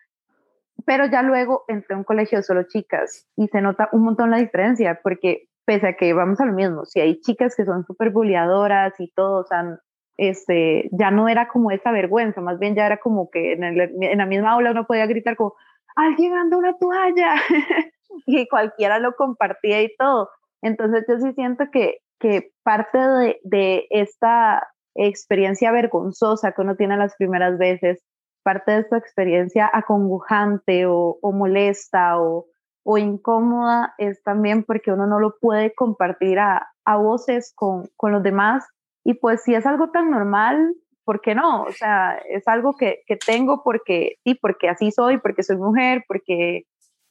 Pero 0.85 1.05
ya 1.05 1.21
luego 1.21 1.63
entré 1.67 1.93
a 1.93 1.97
un 1.97 2.03
colegio 2.03 2.39
de 2.39 2.43
solo 2.43 2.63
chicas 2.63 3.27
y 3.35 3.47
se 3.47 3.61
nota 3.61 3.89
un 3.91 4.03
montón 4.03 4.31
la 4.31 4.37
diferencia, 4.37 4.99
porque 5.03 5.47
pese 5.65 5.89
a 5.89 5.93
que 5.95 6.13
vamos 6.13 6.39
a 6.41 6.45
lo 6.45 6.53
mismo, 6.53 6.85
si 6.85 7.01
hay 7.01 7.19
chicas 7.19 7.55
que 7.55 7.65
son 7.65 7.85
súper 7.85 8.09
bulliadoras 8.09 8.99
y 8.99 9.11
todo, 9.11 9.41
o 9.41 9.43
sea, 9.43 9.79
este, 10.17 10.89
ya 10.91 11.11
no 11.11 11.29
era 11.29 11.47
como 11.47 11.69
esa 11.69 11.91
vergüenza, 11.91 12.41
más 12.41 12.57
bien 12.57 12.73
ya 12.75 12.87
era 12.87 12.97
como 12.97 13.29
que 13.29 13.53
en, 13.53 13.63
en 13.63 14.17
la 14.17 14.25
misma 14.25 14.53
aula 14.53 14.71
uno 14.71 14.87
podía 14.87 15.05
gritar 15.05 15.35
como, 15.35 15.53
alguien 15.95 16.33
anda 16.33 16.57
una 16.57 16.77
toalla 16.77 17.35
y 18.25 18.47
cualquiera 18.47 18.99
lo 18.99 19.13
compartía 19.15 19.81
y 19.81 19.95
todo. 19.97 20.29
Entonces 20.61 21.05
yo 21.07 21.19
sí 21.19 21.33
siento 21.33 21.65
que, 21.71 21.99
que 22.19 22.51
parte 22.63 22.97
de, 22.97 23.39
de, 23.43 23.87
esta 23.89 24.67
experiencia 24.95 25.71
vergonzosa 25.71 26.51
que 26.51 26.61
uno 26.61 26.75
tiene 26.75 26.97
las 26.97 27.15
primeras 27.15 27.57
veces, 27.57 28.03
parte 28.43 28.71
de 28.71 28.79
esta 28.79 28.97
experiencia 28.97 29.69
acongojante 29.73 30.85
o, 30.85 31.17
o 31.21 31.31
molesta 31.31 32.19
o, 32.19 32.47
o, 32.83 32.97
incómoda 32.97 33.93
es 33.97 34.21
también 34.23 34.63
porque 34.63 34.91
uno 34.91 35.07
no 35.07 35.19
lo 35.19 35.37
puede 35.39 35.73
compartir 35.73 36.39
a, 36.39 36.67
a 36.85 36.97
voces 36.97 37.53
con, 37.55 37.89
con 37.95 38.11
los 38.11 38.23
demás. 38.23 38.67
Y 39.03 39.15
pues 39.15 39.43
si 39.43 39.55
es 39.55 39.65
algo 39.65 39.89
tan 39.91 40.11
normal, 40.11 40.75
¿por 41.11 41.19
qué 41.19 41.35
no? 41.35 41.63
O 41.63 41.71
sea, 41.73 42.21
es 42.29 42.47
algo 42.47 42.71
que, 42.77 43.01
que 43.05 43.17
tengo 43.17 43.63
porque 43.65 44.15
sí, 44.23 44.33
porque 44.33 44.69
así 44.69 44.91
soy, 44.91 45.17
porque 45.17 45.43
soy 45.43 45.57
mujer, 45.57 46.05
porque 46.07 46.63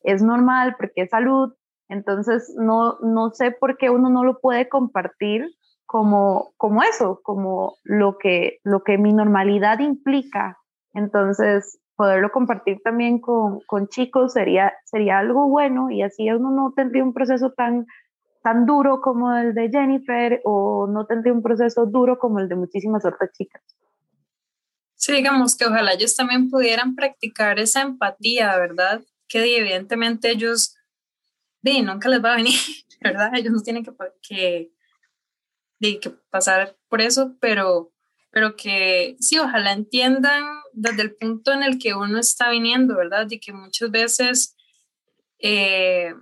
es 0.02 0.22
normal, 0.22 0.74
porque 0.78 1.02
es 1.02 1.10
salud. 1.10 1.52
Entonces, 1.90 2.50
no, 2.56 2.98
no 3.02 3.30
sé 3.32 3.50
por 3.50 3.76
qué 3.76 3.90
uno 3.90 4.08
no 4.08 4.24
lo 4.24 4.40
puede 4.40 4.70
compartir 4.70 5.44
como, 5.84 6.54
como 6.56 6.82
eso, 6.82 7.20
como 7.22 7.74
lo 7.84 8.16
que, 8.16 8.60
lo 8.64 8.82
que 8.84 8.96
mi 8.96 9.12
normalidad 9.12 9.80
implica. 9.80 10.56
Entonces, 10.94 11.78
poderlo 11.94 12.32
compartir 12.32 12.80
también 12.82 13.20
con, 13.20 13.60
con 13.66 13.88
chicos 13.88 14.32
sería, 14.32 14.72
sería 14.86 15.18
algo 15.18 15.46
bueno 15.46 15.90
y 15.90 16.00
así 16.00 16.30
uno 16.30 16.50
no 16.50 16.72
tendría 16.74 17.04
un 17.04 17.12
proceso 17.12 17.52
tan, 17.52 17.84
tan 18.42 18.64
duro 18.64 19.02
como 19.02 19.36
el 19.36 19.52
de 19.52 19.68
Jennifer 19.68 20.40
o 20.44 20.86
no 20.86 21.04
tendría 21.04 21.34
un 21.34 21.42
proceso 21.42 21.84
duro 21.84 22.18
como 22.18 22.38
el 22.38 22.48
de 22.48 22.56
muchísimas 22.56 23.04
otras 23.04 23.30
chicas. 23.32 23.62
Sí, 25.00 25.12
digamos 25.12 25.56
que 25.56 25.64
ojalá 25.64 25.94
ellos 25.94 26.14
también 26.14 26.50
pudieran 26.50 26.94
practicar 26.94 27.58
esa 27.58 27.80
empatía, 27.80 28.54
¿verdad? 28.58 29.02
Que 29.28 29.56
evidentemente 29.56 30.30
ellos, 30.30 30.76
de, 31.62 31.80
nunca 31.80 32.10
les 32.10 32.22
va 32.22 32.34
a 32.34 32.36
venir, 32.36 32.58
¿verdad? 33.00 33.30
Ellos 33.34 33.50
no 33.50 33.62
tienen 33.62 33.82
que, 33.82 33.92
que, 34.20 36.00
que 36.00 36.10
pasar 36.28 36.76
por 36.90 37.00
eso, 37.00 37.34
pero, 37.40 37.94
pero 38.30 38.56
que 38.56 39.16
sí, 39.20 39.38
ojalá 39.38 39.72
entiendan 39.72 40.44
desde 40.74 41.00
el 41.00 41.14
punto 41.14 41.54
en 41.54 41.62
el 41.62 41.78
que 41.78 41.94
uno 41.94 42.18
está 42.18 42.50
viniendo, 42.50 42.94
¿verdad? 42.94 43.26
Y 43.30 43.40
que 43.40 43.54
muchas 43.54 43.90
veces... 43.90 44.54
Eh, 45.38 46.12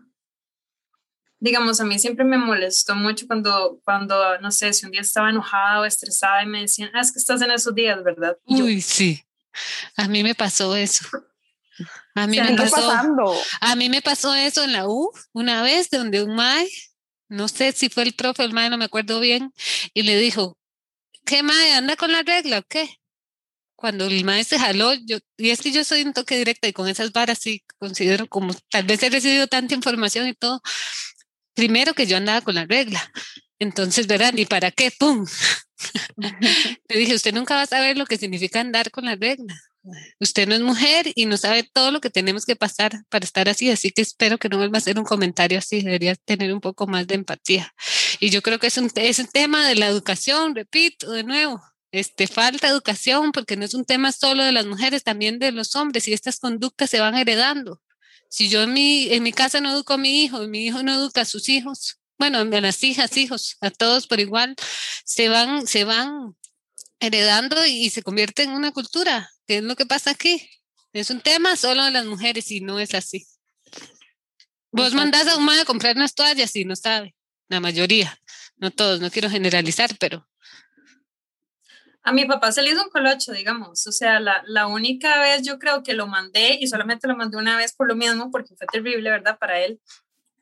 digamos, 1.41 1.81
a 1.81 1.85
mí 1.85 1.99
siempre 1.99 2.25
me 2.25 2.39
molestó 2.39 2.95
mucho 2.95 3.27
cuando, 3.27 3.81
cuando, 3.85 4.39
no 4.41 4.51
sé, 4.51 4.73
si 4.73 4.87
un 4.87 4.93
día 4.93 5.03
estaba 5.03 5.31
enojada 5.31 5.81
o 5.81 5.85
estresada 5.85 6.43
y 6.43 6.47
me 6.47 6.63
decían, 6.63 6.91
ah, 6.95 7.01
es 7.01 7.13
que 7.13 7.19
estás 7.19 7.41
en 7.43 7.51
esos 7.51 7.75
días, 7.75 8.03
¿verdad? 8.03 8.37
Uy, 8.45 8.81
sí. 8.81 9.23
A 9.97 10.09
mí 10.09 10.23
me 10.23 10.35
pasó 10.35 10.75
eso. 10.77 11.07
A 12.15 12.27
mí, 12.27 12.41
me 12.41 12.57
pasó, 12.57 12.91
a 13.61 13.77
mí 13.77 13.89
me 13.89 14.03
pasó 14.03 14.35
eso 14.35 14.65
en 14.65 14.73
la 14.73 14.89
U 14.89 15.13
una 15.33 15.63
vez, 15.63 15.91
donde 15.91 16.23
un 16.25 16.35
mae, 16.35 16.69
no 17.29 17.47
sé 17.47 17.71
si 17.71 17.89
fue 17.89 18.03
el 18.03 18.15
profe 18.15 18.43
o 18.43 18.47
el 18.47 18.53
mae, 18.53 18.69
no 18.69 18.79
me 18.79 18.87
acuerdo 18.87 19.21
bien, 19.21 19.53
y 19.95 20.03
le 20.03 20.19
dijo, 20.19 20.59
¿qué 21.25 21.45
mae, 21.45 21.75
anda 21.75 21.95
con 21.95 22.11
la 22.11 22.23
regla 22.23 22.59
o 22.59 22.63
qué? 22.63 22.99
Cuando 23.77 24.07
el 24.07 24.25
mae 24.25 24.43
se 24.43 24.59
jaló, 24.59 24.93
yo, 24.95 25.19
y 25.37 25.51
es 25.51 25.61
que 25.61 25.71
yo 25.71 25.85
soy 25.85 26.03
un 26.03 26.13
toque 26.13 26.37
directo 26.37 26.67
y 26.67 26.73
con 26.73 26.89
esas 26.89 27.13
varas 27.13 27.39
sí 27.39 27.63
considero 27.79 28.27
como, 28.27 28.53
tal 28.71 28.83
vez 28.85 29.01
he 29.05 29.11
recibido 29.11 29.47
tanta 29.47 29.75
información 29.75 30.27
y 30.27 30.35
todo, 30.35 30.61
primero 31.59 31.93
que 31.93 32.07
yo 32.07 32.17
andaba 32.17 32.41
con 32.41 32.55
la 32.55 32.67
regla. 32.67 33.13
Entonces, 33.59 34.07
¿verdad? 34.07 34.33
¿Y 34.37 34.47
para 34.47 34.71
qué? 34.71 34.93
¡Pum! 34.97 35.27
Le 36.89 36.97
dije, 36.97 37.17
usted 37.17 37.35
nunca 37.35 37.57
va 37.57 37.63
a 37.63 37.67
saber 37.67 37.99
lo 37.99 38.07
que 38.07 38.17
significa 38.17 38.61
andar 38.61 38.93
con 38.93 39.07
la 39.07 39.17
regla. 39.17 39.61
Usted 40.21 40.47
no 40.47 40.55
es 40.55 40.61
mujer 40.61 41.11
y 41.17 41.27
no 41.27 41.37
sabe 41.37 41.65
todo 41.65 41.91
lo 41.91 42.01
que 42.01 42.11
tenemos 42.11 42.47
que 42.47 42.55
pasar 42.55 42.93
para 43.09 43.25
estar 43.25 43.49
así, 43.49 43.71
así 43.71 43.91
que 43.91 44.03
espero 44.03 44.39
que 44.39 44.49
no 44.49 44.59
vuelva 44.59 44.77
a 44.77 44.79
hacer 44.79 45.01
un 45.01 45.05
comentario 45.05 45.59
así, 45.59 45.83
debería 45.83 46.15
tener 46.15 46.53
un 46.53 46.61
poco 46.61 46.87
más 46.87 47.09
de 47.09 47.17
empatía. 47.17 47.75
Y 48.21 48.31
yo 48.31 48.41
creo 48.41 48.61
que 48.61 48.69
es 48.69 48.79
un, 48.79 48.89
es 48.95 49.19
un 49.19 49.27
tema 49.27 49.67
de 49.67 49.75
la 49.75 49.89
educación, 49.89 50.55
repito 50.55 51.11
de 51.11 51.25
nuevo, 51.25 51.61
este, 51.91 52.29
falta 52.29 52.69
educación 52.69 53.33
porque 53.33 53.57
no 53.57 53.65
es 53.65 53.75
un 53.75 53.85
tema 53.85 54.13
solo 54.13 54.45
de 54.45 54.53
las 54.53 54.67
mujeres, 54.67 55.03
también 55.03 55.41
de 55.41 55.51
los 55.51 55.75
hombres 55.75 56.07
y 56.07 56.13
estas 56.13 56.39
conductas 56.39 56.91
se 56.91 57.01
van 57.01 57.17
heredando. 57.17 57.81
Si 58.29 58.49
yo 58.49 58.63
en 58.63 58.73
mi, 58.73 59.13
en 59.13 59.23
mi 59.23 59.33
casa 59.33 59.61
no 59.61 59.71
educo 59.73 59.95
a 59.95 59.99
mi 59.99 60.23
hijo, 60.23 60.43
y 60.43 60.49
mi 60.49 60.67
hijo 60.67 60.83
no 60.83 60.93
educa 60.93 61.23
a 61.23 61.25
sus 61.25 61.49
hijos, 61.49 61.99
bueno, 62.19 62.39
a 62.39 62.45
las 62.45 62.83
hijas, 62.83 63.17
hijos, 63.17 63.57
a 63.61 63.71
todos 63.71 64.07
por 64.07 64.21
igual, 64.21 64.57
se 65.05 65.29
van, 65.29 65.67
se 65.67 65.85
van 65.85 66.37
heredando 67.01 67.65
y 67.65 67.91
se 67.91 68.03
convierte 68.03 68.43
en 68.43 68.51
una 68.51 68.73
cultura. 68.73 69.31
¿Qué 69.47 69.59
es 69.59 69.63
lo 69.63 69.77
que 69.77 69.87
pasa 69.87 70.11
aquí? 70.11 70.49
Es 70.93 71.11
un 71.11 71.21
tema 71.21 71.57
solo 71.57 71.85
de 71.85 71.91
las 71.93 72.07
mujeres 72.07 72.51
y 72.51 72.61
no 72.61 72.81
es 72.81 72.95
así. 72.95 73.27
Vos 74.71 74.95
mandás 74.95 75.29
a 75.29 75.37
un 75.37 75.45
madre 75.45 75.63
a 75.63 75.65
comprar 75.65 75.97
unas 75.97 76.15
toallas 76.15 76.55
y 76.57 76.65
no 76.65 76.77
sabe, 76.77 77.15
la 77.49 77.61
mayoría, 77.61 78.21
no 78.57 78.71
todos, 78.71 79.01
no 79.01 79.11
quiero 79.11 79.31
generalizar, 79.31 79.97
pero 79.99 80.29
a 82.09 82.13
mi 82.13 82.25
papá 82.25 82.53
se 82.53 82.63
le 82.63 82.71
hizo 82.71 82.83
un 82.83 82.91
colocho, 82.91 83.33
digamos. 83.33 83.87
O 83.87 83.93
sea, 83.93 84.19
la, 84.19 84.43
la, 84.47 84.67
única 84.67 85.21
vez 85.21 85.43
yo 85.43 85.59
creo 85.59 85.83
que 85.83 85.93
lo 85.93 86.07
mandé 86.07 86.57
y 86.59 86.67
solamente 86.67 87.07
lo 87.07 87.17
mandé 87.17 87.37
una 87.37 87.57
vez 87.57 87.75
por 87.75 87.87
lo 87.87 87.95
mismo, 87.95 88.31
porque 88.31 88.55
fue 88.57 88.67
terrible, 88.67 89.11
¿verdad? 89.11 89.39
Para 89.39 89.61
él. 89.61 89.79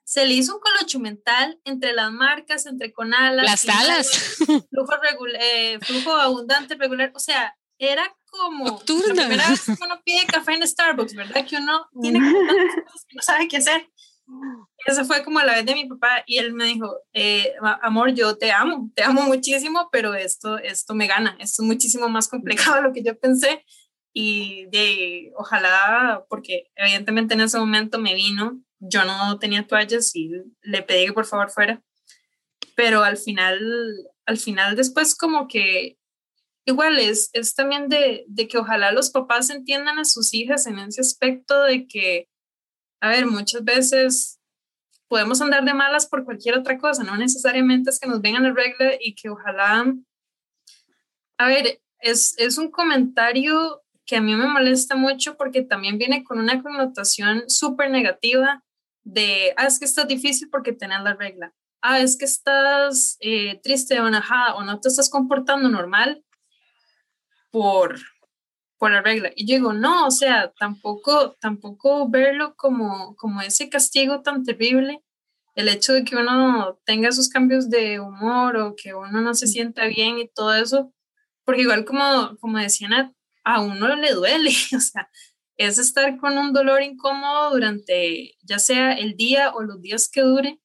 Se 0.05 0.25
le 0.25 0.35
hizo 0.35 0.55
un 0.55 0.61
colocho 0.61 1.01
mental 1.01 1.59
entre 1.65 1.93
las 1.93 2.13
marcas, 2.13 2.67
entre 2.67 2.93
con 2.93 3.13
alas. 3.13 3.45
Las 3.45 3.69
alas. 3.69 4.37
Flujo, 4.71 4.93
eh, 5.41 5.81
flujo 5.83 6.13
abundante, 6.13 6.77
regular. 6.77 7.11
O 7.17 7.19
sea, 7.19 7.57
era 7.79 8.17
como 8.31 8.67
Nocturna. 8.67 9.23
la 9.23 9.29
primera 9.29 9.51
vez 9.51 9.65
que 9.65 9.85
uno 9.85 10.01
pide 10.05 10.25
café 10.27 10.55
en 10.55 10.67
Starbucks, 10.67 11.15
¿verdad? 11.15 11.45
Que 11.45 11.57
uno 11.57 11.89
tiene 12.01 12.21
que 12.21 13.15
no 13.15 13.23
sabe 13.23 13.49
qué 13.49 13.57
hacer. 13.57 13.91
Esa 14.87 15.05
fue 15.05 15.25
como 15.25 15.41
la 15.41 15.55
vez 15.55 15.67
de 15.67 15.75
mi 15.75 15.87
papá 15.87 16.23
y 16.27 16.39
él 16.39 16.53
me 16.53 16.65
dijo, 16.65 16.97
eh, 17.13 17.55
amor, 17.83 18.13
yo 18.13 18.37
te 18.37 18.53
amo, 18.53 18.91
te 18.95 19.03
amo 19.03 19.23
muchísimo, 19.23 19.89
pero 19.91 20.15
esto, 20.15 20.59
esto 20.59 20.95
me 20.95 21.07
gana, 21.07 21.37
es 21.41 21.59
muchísimo 21.61 22.09
más 22.09 22.29
complicado 22.29 22.83
lo 22.83 22.93
que 22.93 23.03
yo 23.03 23.19
pensé 23.19 23.65
y 24.13 24.67
de, 24.67 25.33
ojalá, 25.37 26.25
porque 26.29 26.71
evidentemente 26.75 27.35
en 27.35 27.43
ese 27.43 27.59
momento 27.59 27.99
me 27.99 28.15
vino, 28.15 28.61
yo 28.79 29.05
no 29.05 29.39
tenía 29.39 29.67
toallas 29.67 30.15
y 30.15 30.31
le 30.63 30.83
pedí 30.83 31.07
que 31.07 31.13
por 31.13 31.27
favor 31.27 31.51
fuera, 31.51 31.83
pero 32.75 33.05
al 33.05 33.17
final, 33.17 33.61
al 34.25 34.39
final 34.39 34.77
después 34.77 35.15
como 35.15 35.49
que 35.49 35.99
igual 36.65 36.99
es, 36.99 37.31
es 37.33 37.55
también 37.55 37.89
de, 37.89 38.25
de 38.29 38.49
que 38.49 38.59
ojalá 38.59 38.93
los 38.93 39.11
papás 39.11 39.51
entiendan 39.51 39.99
a 39.99 40.05
sus 40.05 40.35
hijas 40.35 40.67
en 40.67 40.79
ese 40.79 41.01
aspecto 41.01 41.63
de 41.63 41.87
que, 41.87 42.29
a 43.01 43.09
ver, 43.09 43.27
muchas 43.27 43.65
veces 43.65 44.41
podemos 45.09 45.41
andar 45.41 45.65
de 45.65 45.75
malas 45.75 46.07
por 46.07 46.25
cualquier 46.25 46.59
otra 46.59 46.79
cosa, 46.79 47.05
no 47.05 47.17
necesariamente 47.17 47.91
es 47.91 48.01
que 48.01 48.09
nos 48.09 48.21
vengan 48.21 48.43
la 48.43 48.53
regla 48.53 48.95
y 49.01 49.15
que 49.15 49.29
ojalá, 49.29 49.95
a 51.39 51.47
ver, 51.47 51.81
es, 52.01 52.35
es 52.39 52.59
un 52.59 52.71
comentario 52.71 53.83
que 54.05 54.17
a 54.17 54.21
mí 54.21 54.35
me 54.35 54.47
molesta 54.47 54.97
mucho 54.97 55.37
porque 55.37 55.63
también 55.63 55.99
viene 55.99 56.25
con 56.25 56.39
una 56.39 56.63
connotación 56.63 57.49
súper 57.49 57.91
negativa 57.91 58.65
de, 59.05 59.53
ah, 59.57 59.67
es 59.67 59.79
que 59.79 59.85
estás 59.85 60.09
difícil 60.09 60.49
porque 60.51 60.73
tenés 60.73 61.03
la 61.03 61.15
regla, 61.15 61.53
ah, 61.83 62.01
es 62.01 62.17
que 62.17 62.25
estás 62.25 63.17
eh, 63.21 63.61
triste 63.63 64.01
o 64.01 64.07
enojada 64.09 64.55
o 64.55 64.65
no 64.65 64.81
te 64.81 64.89
estás 64.89 65.11
comportando 65.11 65.69
normal 65.69 66.25
por, 67.51 67.99
por 68.79 68.91
la 68.93 69.03
regla. 69.03 69.31
Y 69.35 69.47
yo 69.47 69.57
digo, 69.57 69.73
no, 69.73 70.07
o 70.07 70.11
sea, 70.11 70.53
tampoco, 70.59 71.37
tampoco 71.41 72.09
verlo 72.09 72.55
como, 72.57 73.17
como 73.17 73.41
ese 73.41 73.69
castigo 73.69 74.23
tan 74.23 74.45
terrible, 74.45 75.03
el 75.55 75.69
hecho 75.69 75.95
de 75.95 76.05
que 76.05 76.17
uno 76.17 76.79
tenga 76.85 77.09
esos 77.09 77.29
cambios 77.29 77.71
de 77.71 78.01
humor 78.01 78.57
o 78.59 78.77
que 78.77 78.95
uno 78.95 79.21
no 79.23 79.35
se 79.35 79.47
sienta 79.47 79.87
bien 79.87 80.19
y 80.19 80.29
todo 80.29 80.55
eso, 80.55 80.93
porque 81.45 81.63
igual 81.63 81.85
como, 81.85 82.37
como 82.41 82.59
decían, 82.59 82.93
a, 82.93 83.15
a 83.45 83.63
uno 83.63 83.95
le 83.97 84.13
duele, 84.13 84.51
o 84.77 84.81
sea, 84.81 85.09
es 85.57 85.79
estar 85.79 86.19
con 86.19 86.37
un 86.37 86.53
dolor 86.53 86.83
incómodo 86.83 87.51
durante 87.53 88.35
ya 88.43 88.59
sea 88.59 88.93
el 88.93 89.17
día 89.17 89.53
o 89.55 89.63
los 89.63 89.81
días 89.81 90.09
que 90.11 90.21
dure. 90.21 90.61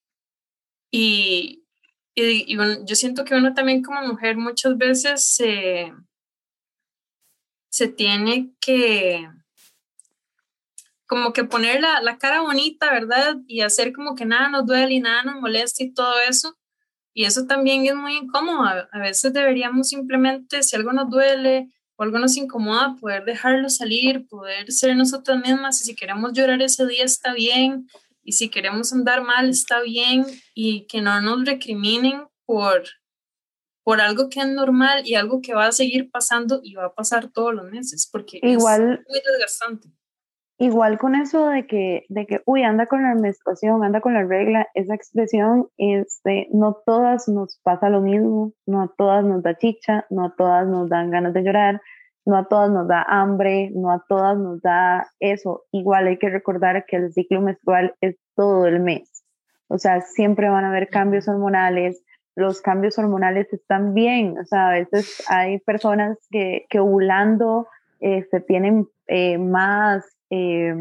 Y, 0.91 1.64
y, 2.16 2.51
y 2.51 2.57
bueno, 2.57 2.86
yo 2.86 2.95
siento 2.95 3.24
que 3.24 3.36
uno 3.36 3.53
también 3.53 3.84
como 3.84 4.01
mujer 4.05 4.36
muchas 4.36 4.78
veces 4.78 5.26
se 5.26 5.93
se 7.72 7.88
tiene 7.88 8.51
que 8.59 9.28
como 11.07 11.34
que 11.34 11.43
poner 11.43 11.82
la, 11.82 12.01
la, 12.01 12.17
cara 12.17 12.39
bonita, 12.39 12.89
¿verdad? 12.89 13.36
Y 13.45 13.61
hacer 13.61 13.91
como 13.91 14.15
que 14.15 14.24
nada 14.26 14.47
nos 14.47 14.65
duele 14.65 14.93
y 14.93 14.99
nada 15.01 15.24
nos 15.24 15.41
molesta 15.41 15.84
y 15.84 15.93
todo 15.93 16.13
eso. 16.22 16.57
Y 17.13 17.26
eso 17.26 17.45
también 17.47 17.86
es 17.86 17.95
muy 17.95 18.15
incómodo. 18.15 18.88
A, 18.91 18.99
veces 18.99 19.34
deberíamos 19.34 19.89
simplemente, 19.89 20.63
si 20.63 20.76
algo 20.76 20.93
nos 20.93 21.09
duele 21.09 21.67
o 21.97 22.03
algo 22.03 22.17
nos 22.19 22.38
incomoda, 22.38 22.95
poder 22.99 23.26
dejarlo 23.26 23.69
salir, 23.69 24.26
poder 24.28 24.72
ser 24.72 24.95
nosotras 24.95 25.41
mismas. 25.41 25.82
Y 25.82 25.86
si 25.86 25.95
queremos 25.95 26.32
llorar 26.34 26.61
ese 26.61 26.86
día 26.86 27.03
está 27.03 27.34
bien. 27.34 27.88
Y 28.24 28.34
si 28.34 28.49
queremos 28.49 28.93
andar 28.93 29.22
mal 29.22 29.49
está 29.49 29.82
bien. 29.82 30.26
Y 30.53 30.88
que 30.88 31.01
no 31.01 31.19
nos 31.19 31.45
recriminen 31.45 32.24
por, 32.45 32.84
por 33.84 34.01
algo 34.01 34.29
que 34.29 34.39
es 34.39 34.47
normal 34.47 35.01
y 35.05 35.15
algo 35.15 35.41
que 35.41 35.53
va 35.53 35.67
a 35.67 35.71
seguir 35.71 36.09
pasando 36.11 36.59
y 36.63 36.75
va 36.75 36.86
a 36.86 36.93
pasar 36.93 37.32
todos 37.32 37.53
los 37.53 37.65
meses, 37.69 38.09
porque 38.11 38.39
igual, 38.43 39.01
es 39.01 39.09
muy 39.09 39.21
desgastante. 39.25 39.89
Igual 40.61 40.99
con 40.99 41.15
eso 41.15 41.47
de 41.47 41.65
que, 41.65 42.05
de 42.09 42.27
que, 42.27 42.41
uy, 42.45 42.61
anda 42.61 42.86
con 42.86 43.01
la 43.01 43.15
menstruación, 43.15 43.84
anda 43.84 43.99
con 43.99 44.13
la 44.13 44.23
regla, 44.23 44.67
esa 44.75 44.93
expresión, 44.93 45.69
este, 45.77 46.49
no 46.53 46.77
todas 46.86 47.27
nos 47.27 47.59
pasa 47.63 47.89
lo 47.89 48.01
mismo, 48.01 48.53
no 48.67 48.84
a 48.84 48.93
todas 48.95 49.25
nos 49.25 49.41
da 49.41 49.57
chicha, 49.57 50.05
no 50.11 50.25
a 50.25 50.36
todas 50.38 50.67
nos 50.67 50.88
dan 50.88 51.09
ganas 51.09 51.34
de 51.34 51.41
llorar, 51.41 51.82
no 52.25 52.38
a 52.38 52.47
todas 52.47 52.69
nos 52.69 52.88
da 52.88 53.03
hambre, 53.07 53.71
no 53.73 53.91
a 53.91 54.03
todas 54.07 54.38
nos 54.38 54.61
da 54.61 55.07
eso. 55.19 55.63
Igual 55.71 56.05
hay 56.05 56.19
que 56.19 56.29
recordar 56.29 56.86
que 56.86 56.97
el 56.97 57.11
ciclo 57.11 57.41
menstrual 57.41 57.95
es 57.99 58.17
todo 58.36 58.67
el 58.67 58.82
mes. 58.82 59.23
O 59.67 59.79
sea, 59.79 60.01
siempre 60.01 60.47
van 60.47 60.65
a 60.65 60.69
haber 60.69 60.89
cambios 60.89 61.27
hormonales, 61.27 62.03
los 62.36 62.61
cambios 62.61 62.97
hormonales 62.97 63.51
están 63.51 63.93
bien, 63.93 64.38
o 64.39 64.45
sea, 64.45 64.69
a 64.69 64.73
veces 64.73 65.23
hay 65.27 65.59
personas 65.59 66.17
que, 66.29 66.65
que 66.69 66.79
ovulando 66.79 67.67
este, 67.99 68.39
tienen 68.41 68.88
eh, 69.07 69.38
más, 69.38 70.05
eh, 70.29 70.73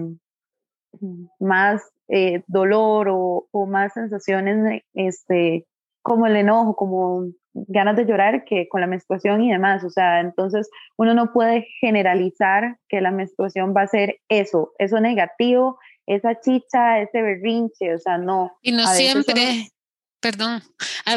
más 1.39 1.83
eh, 2.09 2.43
dolor 2.47 3.09
o, 3.09 3.49
o, 3.51 3.67
más 3.67 3.93
sensaciones 3.93 4.83
este, 4.95 5.67
como 6.03 6.27
el 6.27 6.37
enojo, 6.37 6.77
como 6.77 7.25
ganas 7.53 7.97
de 7.97 8.07
llorar 8.07 8.45
que 8.45 8.69
con 8.69 8.81
la 8.81 8.87
menstruación 8.87 9.43
y 9.43 9.51
demás, 9.51 9.83
o 9.85 9.91
sea, 9.91 10.21
entonces 10.21 10.71
uno 10.97 11.15
no 11.15 11.33
puede 11.33 11.67
generalizar 11.81 12.79
que 12.89 13.01
la 13.01 13.11
menstruación 13.11 13.75
va 13.77 13.83
a 13.83 13.89
ser 13.89 14.17
eso, 14.29 14.73
eso 14.79 15.01
negativo, 15.01 15.79
esa 16.07 16.41
chicha, 16.41 17.01
ese 17.01 17.23
berrinche, 17.23 17.95
o 17.95 17.99
sea, 17.99 18.19
no. 18.19 18.53
Y 18.63 18.73
no 18.73 18.87
siempre 18.87 19.69
perdón, 20.21 20.63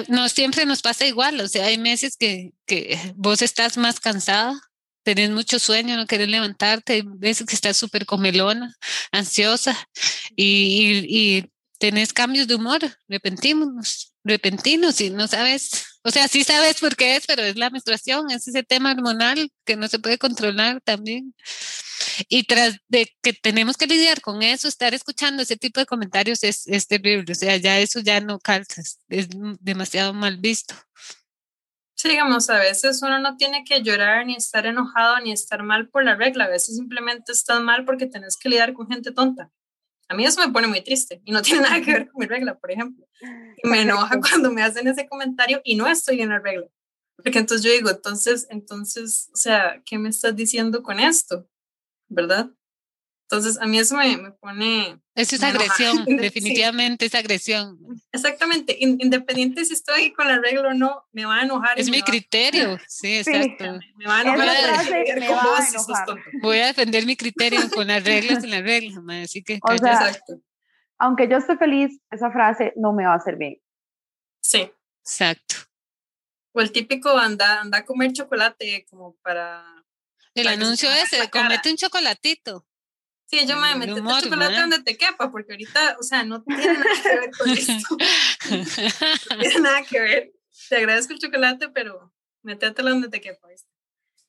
no 0.07 0.29
siempre 0.29 0.65
nos 0.65 0.81
pasa 0.81 1.05
igual, 1.05 1.39
o 1.41 1.47
sea, 1.47 1.65
hay 1.65 1.77
meses 1.77 2.17
que, 2.17 2.53
que 2.65 2.97
vos 3.15 3.41
estás 3.41 3.77
más 3.77 3.99
cansada, 3.99 4.59
tenés 5.03 5.29
mucho 5.29 5.59
sueño, 5.59 5.97
no 5.97 6.07
querés 6.07 6.29
levantarte, 6.29 6.93
hay 6.93 7.03
veces 7.05 7.45
que 7.45 7.55
estás 7.55 7.77
súper 7.77 8.05
comelona, 8.05 8.75
ansiosa 9.11 9.77
y, 10.35 11.05
y, 11.07 11.37
y, 11.37 11.49
tenés 11.79 12.13
cambios 12.13 12.47
de 12.47 12.55
humor 12.55 12.79
repentinos, 13.09 14.13
repentinos 14.23 15.01
y 15.01 15.09
no 15.09 15.27
sabes, 15.27 15.99
o 16.03 16.11
sea, 16.11 16.29
sí 16.29 16.45
sabes 16.45 16.79
por 16.79 16.95
qué 16.95 17.17
es, 17.17 17.25
pero 17.27 17.43
es 17.43 17.57
la 17.57 17.69
menstruación, 17.71 18.31
es 18.31 18.47
ese 18.47 18.63
tema 18.63 18.93
hormonal 18.93 19.51
que 19.65 19.75
no 19.75 19.89
se 19.89 19.99
puede 19.99 20.17
controlar 20.17 20.79
también. 20.81 21.35
Y 22.29 22.43
tras 22.43 22.77
de 22.87 23.09
que 23.21 23.33
tenemos 23.33 23.77
que 23.77 23.87
lidiar 23.87 24.21
con 24.21 24.43
eso, 24.43 24.67
estar 24.67 24.93
escuchando 24.93 25.43
ese 25.43 25.57
tipo 25.57 25.79
de 25.79 25.85
comentarios 25.85 26.43
es, 26.43 26.67
es 26.67 26.87
terrible. 26.87 27.31
O 27.31 27.35
sea, 27.35 27.57
ya 27.57 27.79
eso 27.79 27.99
ya 27.99 28.19
no 28.21 28.39
calza, 28.39 28.81
es, 29.09 29.29
demasiado 29.59 30.13
mal 30.13 30.37
visto. 30.37 30.75
Sí, 31.95 32.09
digamos, 32.09 32.49
a 32.49 32.59
veces 32.59 33.01
uno 33.01 33.19
no 33.19 33.37
tiene 33.37 33.63
que 33.63 33.81
llorar 33.81 34.25
ni 34.25 34.35
estar 34.35 34.65
enojado 34.65 35.19
ni 35.21 35.31
estar 35.31 35.63
mal 35.63 35.87
por 35.89 36.03
la 36.03 36.15
regla. 36.15 36.45
A 36.45 36.49
veces 36.49 36.75
simplemente 36.75 37.31
estás 37.31 37.61
mal 37.61 37.85
porque 37.85 38.07
tenés 38.07 38.37
que 38.37 38.49
lidiar 38.49 38.73
con 38.73 38.89
gente 38.89 39.11
tonta. 39.11 39.51
A 40.09 40.15
mí 40.15 40.25
eso 40.25 40.45
me 40.45 40.51
pone 40.51 40.67
muy 40.67 40.81
triste 40.81 41.21
y 41.23 41.31
no 41.31 41.41
tiene 41.43 41.61
nada 41.61 41.81
que 41.81 41.93
ver 41.93 42.07
con 42.09 42.19
mi 42.19 42.25
regla, 42.25 42.59
por 42.59 42.71
ejemplo. 42.71 43.07
Y 43.63 43.67
me 43.67 43.81
enoja 43.81 44.19
cuando 44.19 44.51
me 44.51 44.61
hacen 44.61 44.87
ese 44.87 45.07
comentario 45.07 45.61
y 45.63 45.75
no 45.75 45.87
estoy 45.87 46.21
en 46.21 46.29
la 46.29 46.39
regla. 46.39 46.67
Porque 47.15 47.39
entonces 47.39 47.63
yo 47.65 47.71
digo, 47.71 47.89
entonces, 47.89 48.47
entonces, 48.49 49.29
o 49.33 49.37
sea, 49.37 49.81
¿qué 49.85 49.97
me 49.97 50.09
estás 50.09 50.35
diciendo 50.35 50.83
con 50.83 50.99
esto? 50.99 51.47
¿Verdad? 52.13 52.49
Entonces, 53.23 53.59
a 53.59 53.65
mí 53.65 53.79
eso 53.79 53.95
me, 53.95 54.15
me 54.17 54.31
pone... 54.31 54.99
Eso 55.15 55.35
es 55.35 55.43
agresión, 55.43 56.05
definitivamente 56.05 57.05
sí. 57.05 57.07
es 57.07 57.15
agresión. 57.15 57.79
Exactamente, 58.11 58.77
independiente 58.79 59.65
si 59.65 59.73
estoy 59.73 60.13
con 60.13 60.27
la 60.27 60.39
regla 60.39 60.69
o 60.69 60.73
no, 60.73 61.03
me 61.11 61.25
va 61.25 61.37
a 61.37 61.43
enojar. 61.43 61.79
Es 61.79 61.89
mi 61.89 62.03
criterio, 62.03 62.77
sí, 62.87 63.17
exacto. 63.17 63.63
Me, 63.63 63.93
me, 63.97 64.05
va 64.05 64.17
a 64.17 64.21
enojar. 64.21 64.39
Me 64.39 65.29
va 65.29 65.57
a 65.57 65.67
enojar. 65.67 66.19
Voy 66.41 66.59
a 66.59 66.67
defender 66.67 67.05
mi 67.05 67.15
criterio 67.15 67.61
con 67.73 67.87
las 67.87 68.03
reglas 68.03 68.43
y 68.43 68.47
las 68.47 68.61
reglas, 68.61 68.99
así 69.23 69.43
que... 69.43 69.59
O 69.63 69.77
sea, 69.77 69.93
exacto. 69.93 70.39
aunque 70.99 71.27
yo 71.27 71.37
esté 71.37 71.57
feliz, 71.57 71.99
esa 72.11 72.29
frase 72.31 72.73
no 72.75 72.93
me 72.93 73.05
va 73.05 73.13
a 73.13 73.17
hacer 73.17 73.37
bien. 73.37 73.59
Sí. 74.41 74.71
Exacto. 75.01 75.55
O 76.53 76.61
el 76.61 76.71
típico 76.71 77.17
anda, 77.17 77.61
anda 77.61 77.79
a 77.79 77.85
comer 77.85 78.13
chocolate 78.13 78.85
como 78.89 79.15
para 79.23 79.82
el 80.35 80.47
anuncio 80.47 80.91
ese, 80.91 81.29
comete 81.29 81.69
un 81.69 81.77
chocolatito. 81.77 82.67
Sí, 83.25 83.47
yo 83.47 83.57
me 83.57 83.73
metí 83.75 83.91
el 83.91 84.05
chocolate 84.05 84.59
donde 84.59 84.83
te 84.83 84.95
quepa, 84.95 85.31
porque 85.31 85.53
ahorita, 85.53 85.97
o 85.99 86.03
sea, 86.03 86.23
no 86.23 86.43
tiene 86.43 86.73
nada 86.73 87.01
que 87.01 87.19
ver 87.19 87.31
con 87.31 87.49
esto. 87.49 87.97
no 89.31 89.39
tiene 89.39 89.59
nada 89.59 89.83
que 89.83 89.99
ver. 89.99 90.33
Te 90.69 90.77
agradezco 90.77 91.13
el 91.13 91.19
chocolate, 91.19 91.69
pero 91.69 92.13
métetelo 92.43 92.91
donde 92.91 93.09
te 93.09 93.21
quepa. 93.21 93.47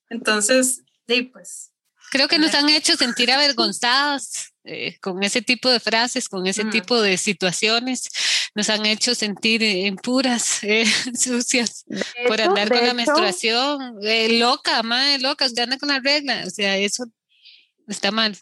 Entonces, 0.08 0.82
sí, 1.06 1.22
pues. 1.22 1.73
Creo 2.14 2.28
que 2.28 2.38
nos 2.38 2.54
han 2.54 2.68
hecho 2.68 2.94
sentir 2.94 3.32
avergonzados 3.32 4.54
eh, 4.62 4.96
con 5.00 5.24
ese 5.24 5.42
tipo 5.42 5.68
de 5.68 5.80
frases, 5.80 6.28
con 6.28 6.46
ese 6.46 6.64
mm. 6.64 6.70
tipo 6.70 7.00
de 7.00 7.16
situaciones. 7.16 8.08
Nos 8.54 8.70
han 8.70 8.86
hecho 8.86 9.16
sentir 9.16 9.64
eh, 9.64 9.92
puras, 10.00 10.62
eh, 10.62 10.84
sucias, 11.18 11.84
hecho, 11.88 12.04
por 12.28 12.40
andar 12.40 12.68
con 12.68 12.78
la 12.78 12.84
hecho, 12.84 12.94
menstruación. 12.94 13.96
Eh, 14.02 14.38
loca, 14.38 14.84
madre, 14.84 15.18
loca, 15.18 15.46
usted 15.46 15.64
anda 15.64 15.76
con 15.76 15.88
la 15.88 15.98
regla. 15.98 16.44
O 16.46 16.50
sea, 16.50 16.76
eso 16.76 17.02
está 17.88 18.12
mal. 18.12 18.36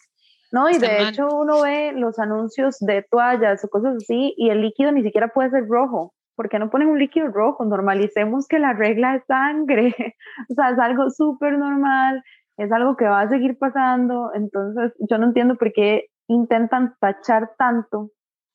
No, 0.51 0.69
y 0.69 0.73
está 0.73 0.91
de 0.91 0.99
mal. 0.99 1.13
hecho 1.15 1.27
uno 1.29 1.61
ve 1.63 1.93
los 1.95 2.19
anuncios 2.19 2.77
de 2.79 3.03
toallas 3.09 3.65
o 3.65 3.69
cosas 3.69 3.95
así 3.95 4.35
y 4.37 4.51
el 4.51 4.61
líquido 4.61 4.91
ni 4.91 5.01
siquiera 5.01 5.29
puede 5.29 5.49
ser 5.49 5.65
rojo. 5.67 6.13
¿por 6.35 6.49
qué 6.49 6.59
no 6.59 6.69
ponen 6.69 6.89
un 6.89 6.99
líquido 6.99 7.27
rojo? 7.27 7.65
Normalicemos 7.65 8.47
que 8.47 8.59
la 8.59 8.73
regla 8.73 9.15
es 9.15 9.23
sangre, 9.27 9.95
o 10.49 10.53
sea, 10.53 10.71
es 10.71 10.79
algo 10.79 11.09
súper 11.09 11.57
normal, 11.57 12.23
es 12.57 12.71
algo 12.71 12.95
que 12.95 13.05
va 13.05 13.21
a 13.21 13.29
seguir 13.29 13.57
pasando, 13.57 14.31
entonces 14.33 14.93
yo 15.09 15.17
no 15.17 15.27
entiendo 15.27 15.55
por 15.55 15.71
qué 15.73 16.05
intentan 16.27 16.95
tachar 16.99 17.51
tanto 17.57 18.11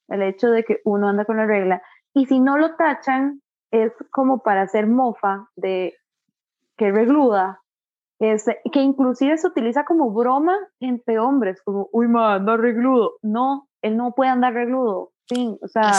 el 0.09 0.22
hecho 0.22 0.51
de 0.51 0.64
que 0.64 0.80
uno 0.84 1.09
anda 1.09 1.24
con 1.24 1.36
la 1.36 1.46
regla, 1.46 1.82
y 2.14 2.26
si 2.26 2.40
no 2.40 2.57
lo 2.57 2.76
tachan, 2.76 3.42
es 3.70 3.92
como 4.11 4.42
para 4.42 4.62
hacer 4.62 4.86
mofa 4.86 5.49
de 5.57 5.94
que 6.76 6.90
regluda, 6.90 7.61
es, 8.18 8.46
que 8.72 8.80
inclusive 8.80 9.36
se 9.36 9.46
utiliza 9.46 9.84
como 9.84 10.12
broma 10.12 10.57
entre 10.80 11.18
hombres, 11.18 11.61
como, 11.62 11.88
uy, 11.92 12.09
ma, 12.09 12.34
anda 12.34 12.57
regludo. 12.57 13.12
No, 13.22 13.68
él 13.82 13.96
no 13.96 14.12
puede 14.14 14.30
andar 14.30 14.55
regludo, 14.55 15.12
fin, 15.28 15.59
o 15.62 15.68
sea, 15.68 15.92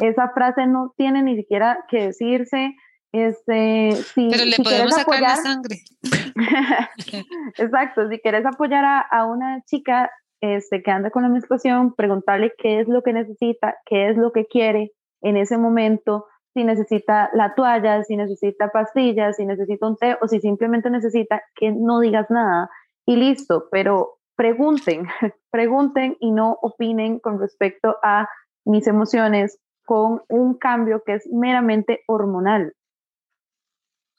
esa 0.00 0.30
frase 0.30 0.66
no 0.66 0.94
tiene 0.96 1.22
ni 1.22 1.36
siquiera 1.36 1.84
que 1.88 2.06
decirse, 2.06 2.74
este, 3.12 3.92
si, 3.92 4.28
Pero 4.30 4.44
le 4.44 4.56
podemos 4.62 4.94
sacar 4.94 5.20
la 5.20 5.36
sangre. 5.36 5.76
Exacto, 7.58 8.08
si 8.08 8.18
quieres 8.18 8.44
apoyar 8.44 8.84
a, 8.84 9.00
a, 9.00 9.26
una 9.26 9.62
chica 9.64 10.10
este, 10.40 10.82
que 10.82 10.90
anda 10.90 11.10
con 11.10 11.22
la 11.22 11.28
menstruación, 11.28 11.94
preguntarle 11.94 12.52
qué 12.58 12.80
es 12.80 12.88
lo 12.88 13.02
que 13.02 13.12
necesita, 13.12 13.76
qué 13.86 14.10
es 14.10 14.16
lo 14.16 14.32
que 14.32 14.46
quiere 14.46 14.92
en 15.22 15.36
ese 15.36 15.58
momento, 15.58 16.26
si 16.54 16.64
necesita 16.64 17.30
la 17.34 17.54
toalla, 17.54 18.02
si 18.04 18.16
necesita 18.16 18.70
pastillas, 18.70 19.36
si 19.36 19.46
necesita 19.46 19.86
un 19.86 19.96
té 19.96 20.16
o 20.20 20.28
si 20.28 20.40
simplemente 20.40 20.90
necesita 20.90 21.42
que 21.54 21.72
no 21.72 22.00
digas 22.00 22.26
nada 22.30 22.70
y 23.06 23.16
listo, 23.16 23.68
pero 23.70 24.18
pregunten, 24.36 25.06
pregunten 25.50 26.16
y 26.20 26.30
no 26.30 26.58
opinen 26.62 27.18
con 27.20 27.40
respecto 27.40 27.96
a 28.02 28.28
mis 28.64 28.86
emociones 28.86 29.58
con 29.84 30.22
un 30.28 30.58
cambio 30.58 31.02
que 31.04 31.14
es 31.14 31.26
meramente 31.32 32.02
hormonal. 32.06 32.74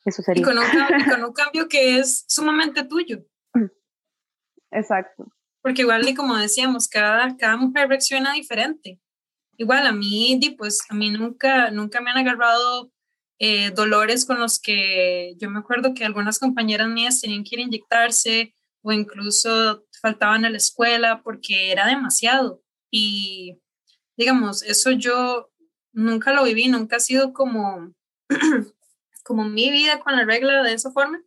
Eso 0.10 0.22
sería. 0.22 0.42
Y 0.42 0.44
con 0.44 0.58
un 0.58 0.66
cambio, 0.66 1.06
con 1.10 1.24
un 1.24 1.34
cambio 1.34 1.68
que 1.68 2.00
es 2.00 2.26
sumamente 2.28 2.84
tuyo. 2.84 3.26
Exacto. 4.72 5.32
Porque 5.62 5.82
igual, 5.82 6.08
y 6.08 6.14
como 6.14 6.38
decíamos, 6.38 6.88
cada, 6.88 7.36
cada 7.38 7.58
mujer 7.58 7.88
reacciona 7.88 8.34
diferente 8.34 9.00
igual 9.60 9.86
a 9.86 9.92
mí, 9.92 10.40
pues 10.58 10.80
a 10.90 10.96
mí 10.96 11.12
nunca, 11.12 11.70
nunca 11.70 12.00
me 12.00 12.10
han 12.10 12.18
agarrado 12.18 12.92
eh, 13.40 13.72
dolores 13.72 14.26
con 14.26 14.40
los 14.40 14.60
que 14.60 15.36
yo 15.38 15.50
me 15.50 15.60
acuerdo 15.60 15.94
que 15.94 16.06
algunas 16.06 16.40
compañeras 16.40 16.88
mías 16.88 17.20
tenían 17.20 17.44
que 17.44 17.56
ir 17.56 17.60
a 17.60 17.64
inyectarse 17.64 18.56
o 18.82 18.94
incluso 18.94 19.86
faltaban 20.02 20.46
a 20.46 20.50
la 20.50 20.58
escuela 20.58 21.22
porque 21.24 21.72
era 21.74 21.88
demasiado. 21.88 22.64
Y 22.90 23.60
digamos, 24.18 24.64
eso 24.64 24.92
yo 24.92 25.52
nunca 25.92 26.32
lo 26.32 26.46
viví, 26.46 26.70
nunca 26.70 26.96
ha 26.96 27.02
sido 27.02 27.34
como, 27.34 27.94
como 29.24 29.44
mi 29.44 29.70
vida 29.72 30.00
con 30.00 30.16
la 30.16 30.26
regla 30.26 30.64
de 30.64 30.74
esa 30.74 30.92
forma, 30.92 31.22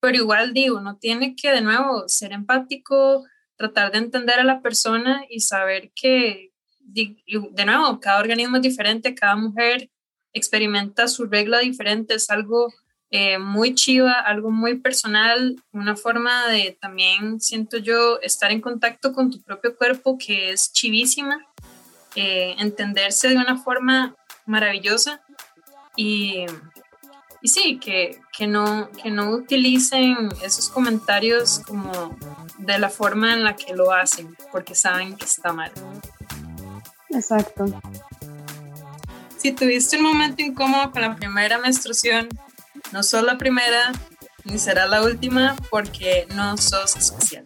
pero 0.00 0.16
igual 0.16 0.52
digo, 0.52 0.80
no 0.80 0.96
tiene 0.96 1.36
que 1.36 1.52
de 1.52 1.60
nuevo 1.60 2.08
ser 2.08 2.32
empático, 2.32 3.24
tratar 3.56 3.92
de 3.92 3.98
entender 3.98 4.40
a 4.40 4.44
la 4.44 4.60
persona 4.60 5.24
y 5.30 5.40
saber 5.40 5.92
que, 5.94 6.52
de 6.80 7.64
nuevo, 7.64 8.00
cada 8.00 8.20
organismo 8.20 8.56
es 8.56 8.62
diferente, 8.62 9.14
cada 9.14 9.36
mujer 9.36 9.90
experimenta 10.32 11.08
su 11.08 11.26
regla 11.26 11.60
diferente, 11.60 12.14
es 12.14 12.30
algo 12.30 12.72
eh, 13.14 13.38
muy 13.38 13.74
chiva, 13.74 14.12
algo 14.12 14.50
muy 14.50 14.78
personal, 14.78 15.56
una 15.70 15.96
forma 15.96 16.48
de 16.48 16.76
también, 16.80 17.40
siento 17.40 17.76
yo, 17.76 18.18
estar 18.22 18.50
en 18.50 18.62
contacto 18.62 19.12
con 19.12 19.30
tu 19.30 19.42
propio 19.42 19.76
cuerpo 19.76 20.16
que 20.16 20.50
es 20.50 20.72
chivísima, 20.72 21.46
eh, 22.16 22.54
entenderse 22.58 23.28
de 23.28 23.36
una 23.36 23.58
forma 23.58 24.16
maravillosa 24.46 25.22
y, 25.94 26.46
y 27.42 27.48
sí, 27.48 27.78
que, 27.78 28.20
que, 28.32 28.46
no, 28.46 28.88
que 29.02 29.10
no 29.10 29.30
utilicen 29.30 30.28
esos 30.42 30.68
comentarios 30.70 31.60
como 31.66 32.16
de 32.58 32.78
la 32.78 32.88
forma 32.88 33.32
en 33.34 33.42
la 33.42 33.56
que 33.56 33.74
lo 33.74 33.92
hacen, 33.92 34.36
porque 34.52 34.74
saben 34.74 35.16
que 35.16 35.24
está 35.24 35.52
mal. 35.52 35.72
Exacto. 37.10 37.64
Si 39.36 39.50
tuviste 39.52 39.96
un 39.96 40.04
momento 40.04 40.42
incómodo 40.42 40.92
con 40.92 41.02
la 41.02 41.16
primera 41.16 41.58
menstruación, 41.58 42.28
no 42.92 43.02
sos 43.02 43.24
la 43.24 43.38
primera 43.38 43.92
ni 44.44 44.58
será 44.58 44.86
la 44.86 45.02
última 45.02 45.56
porque 45.68 46.26
no 46.34 46.56
sos 46.56 46.96
especial. 46.96 47.44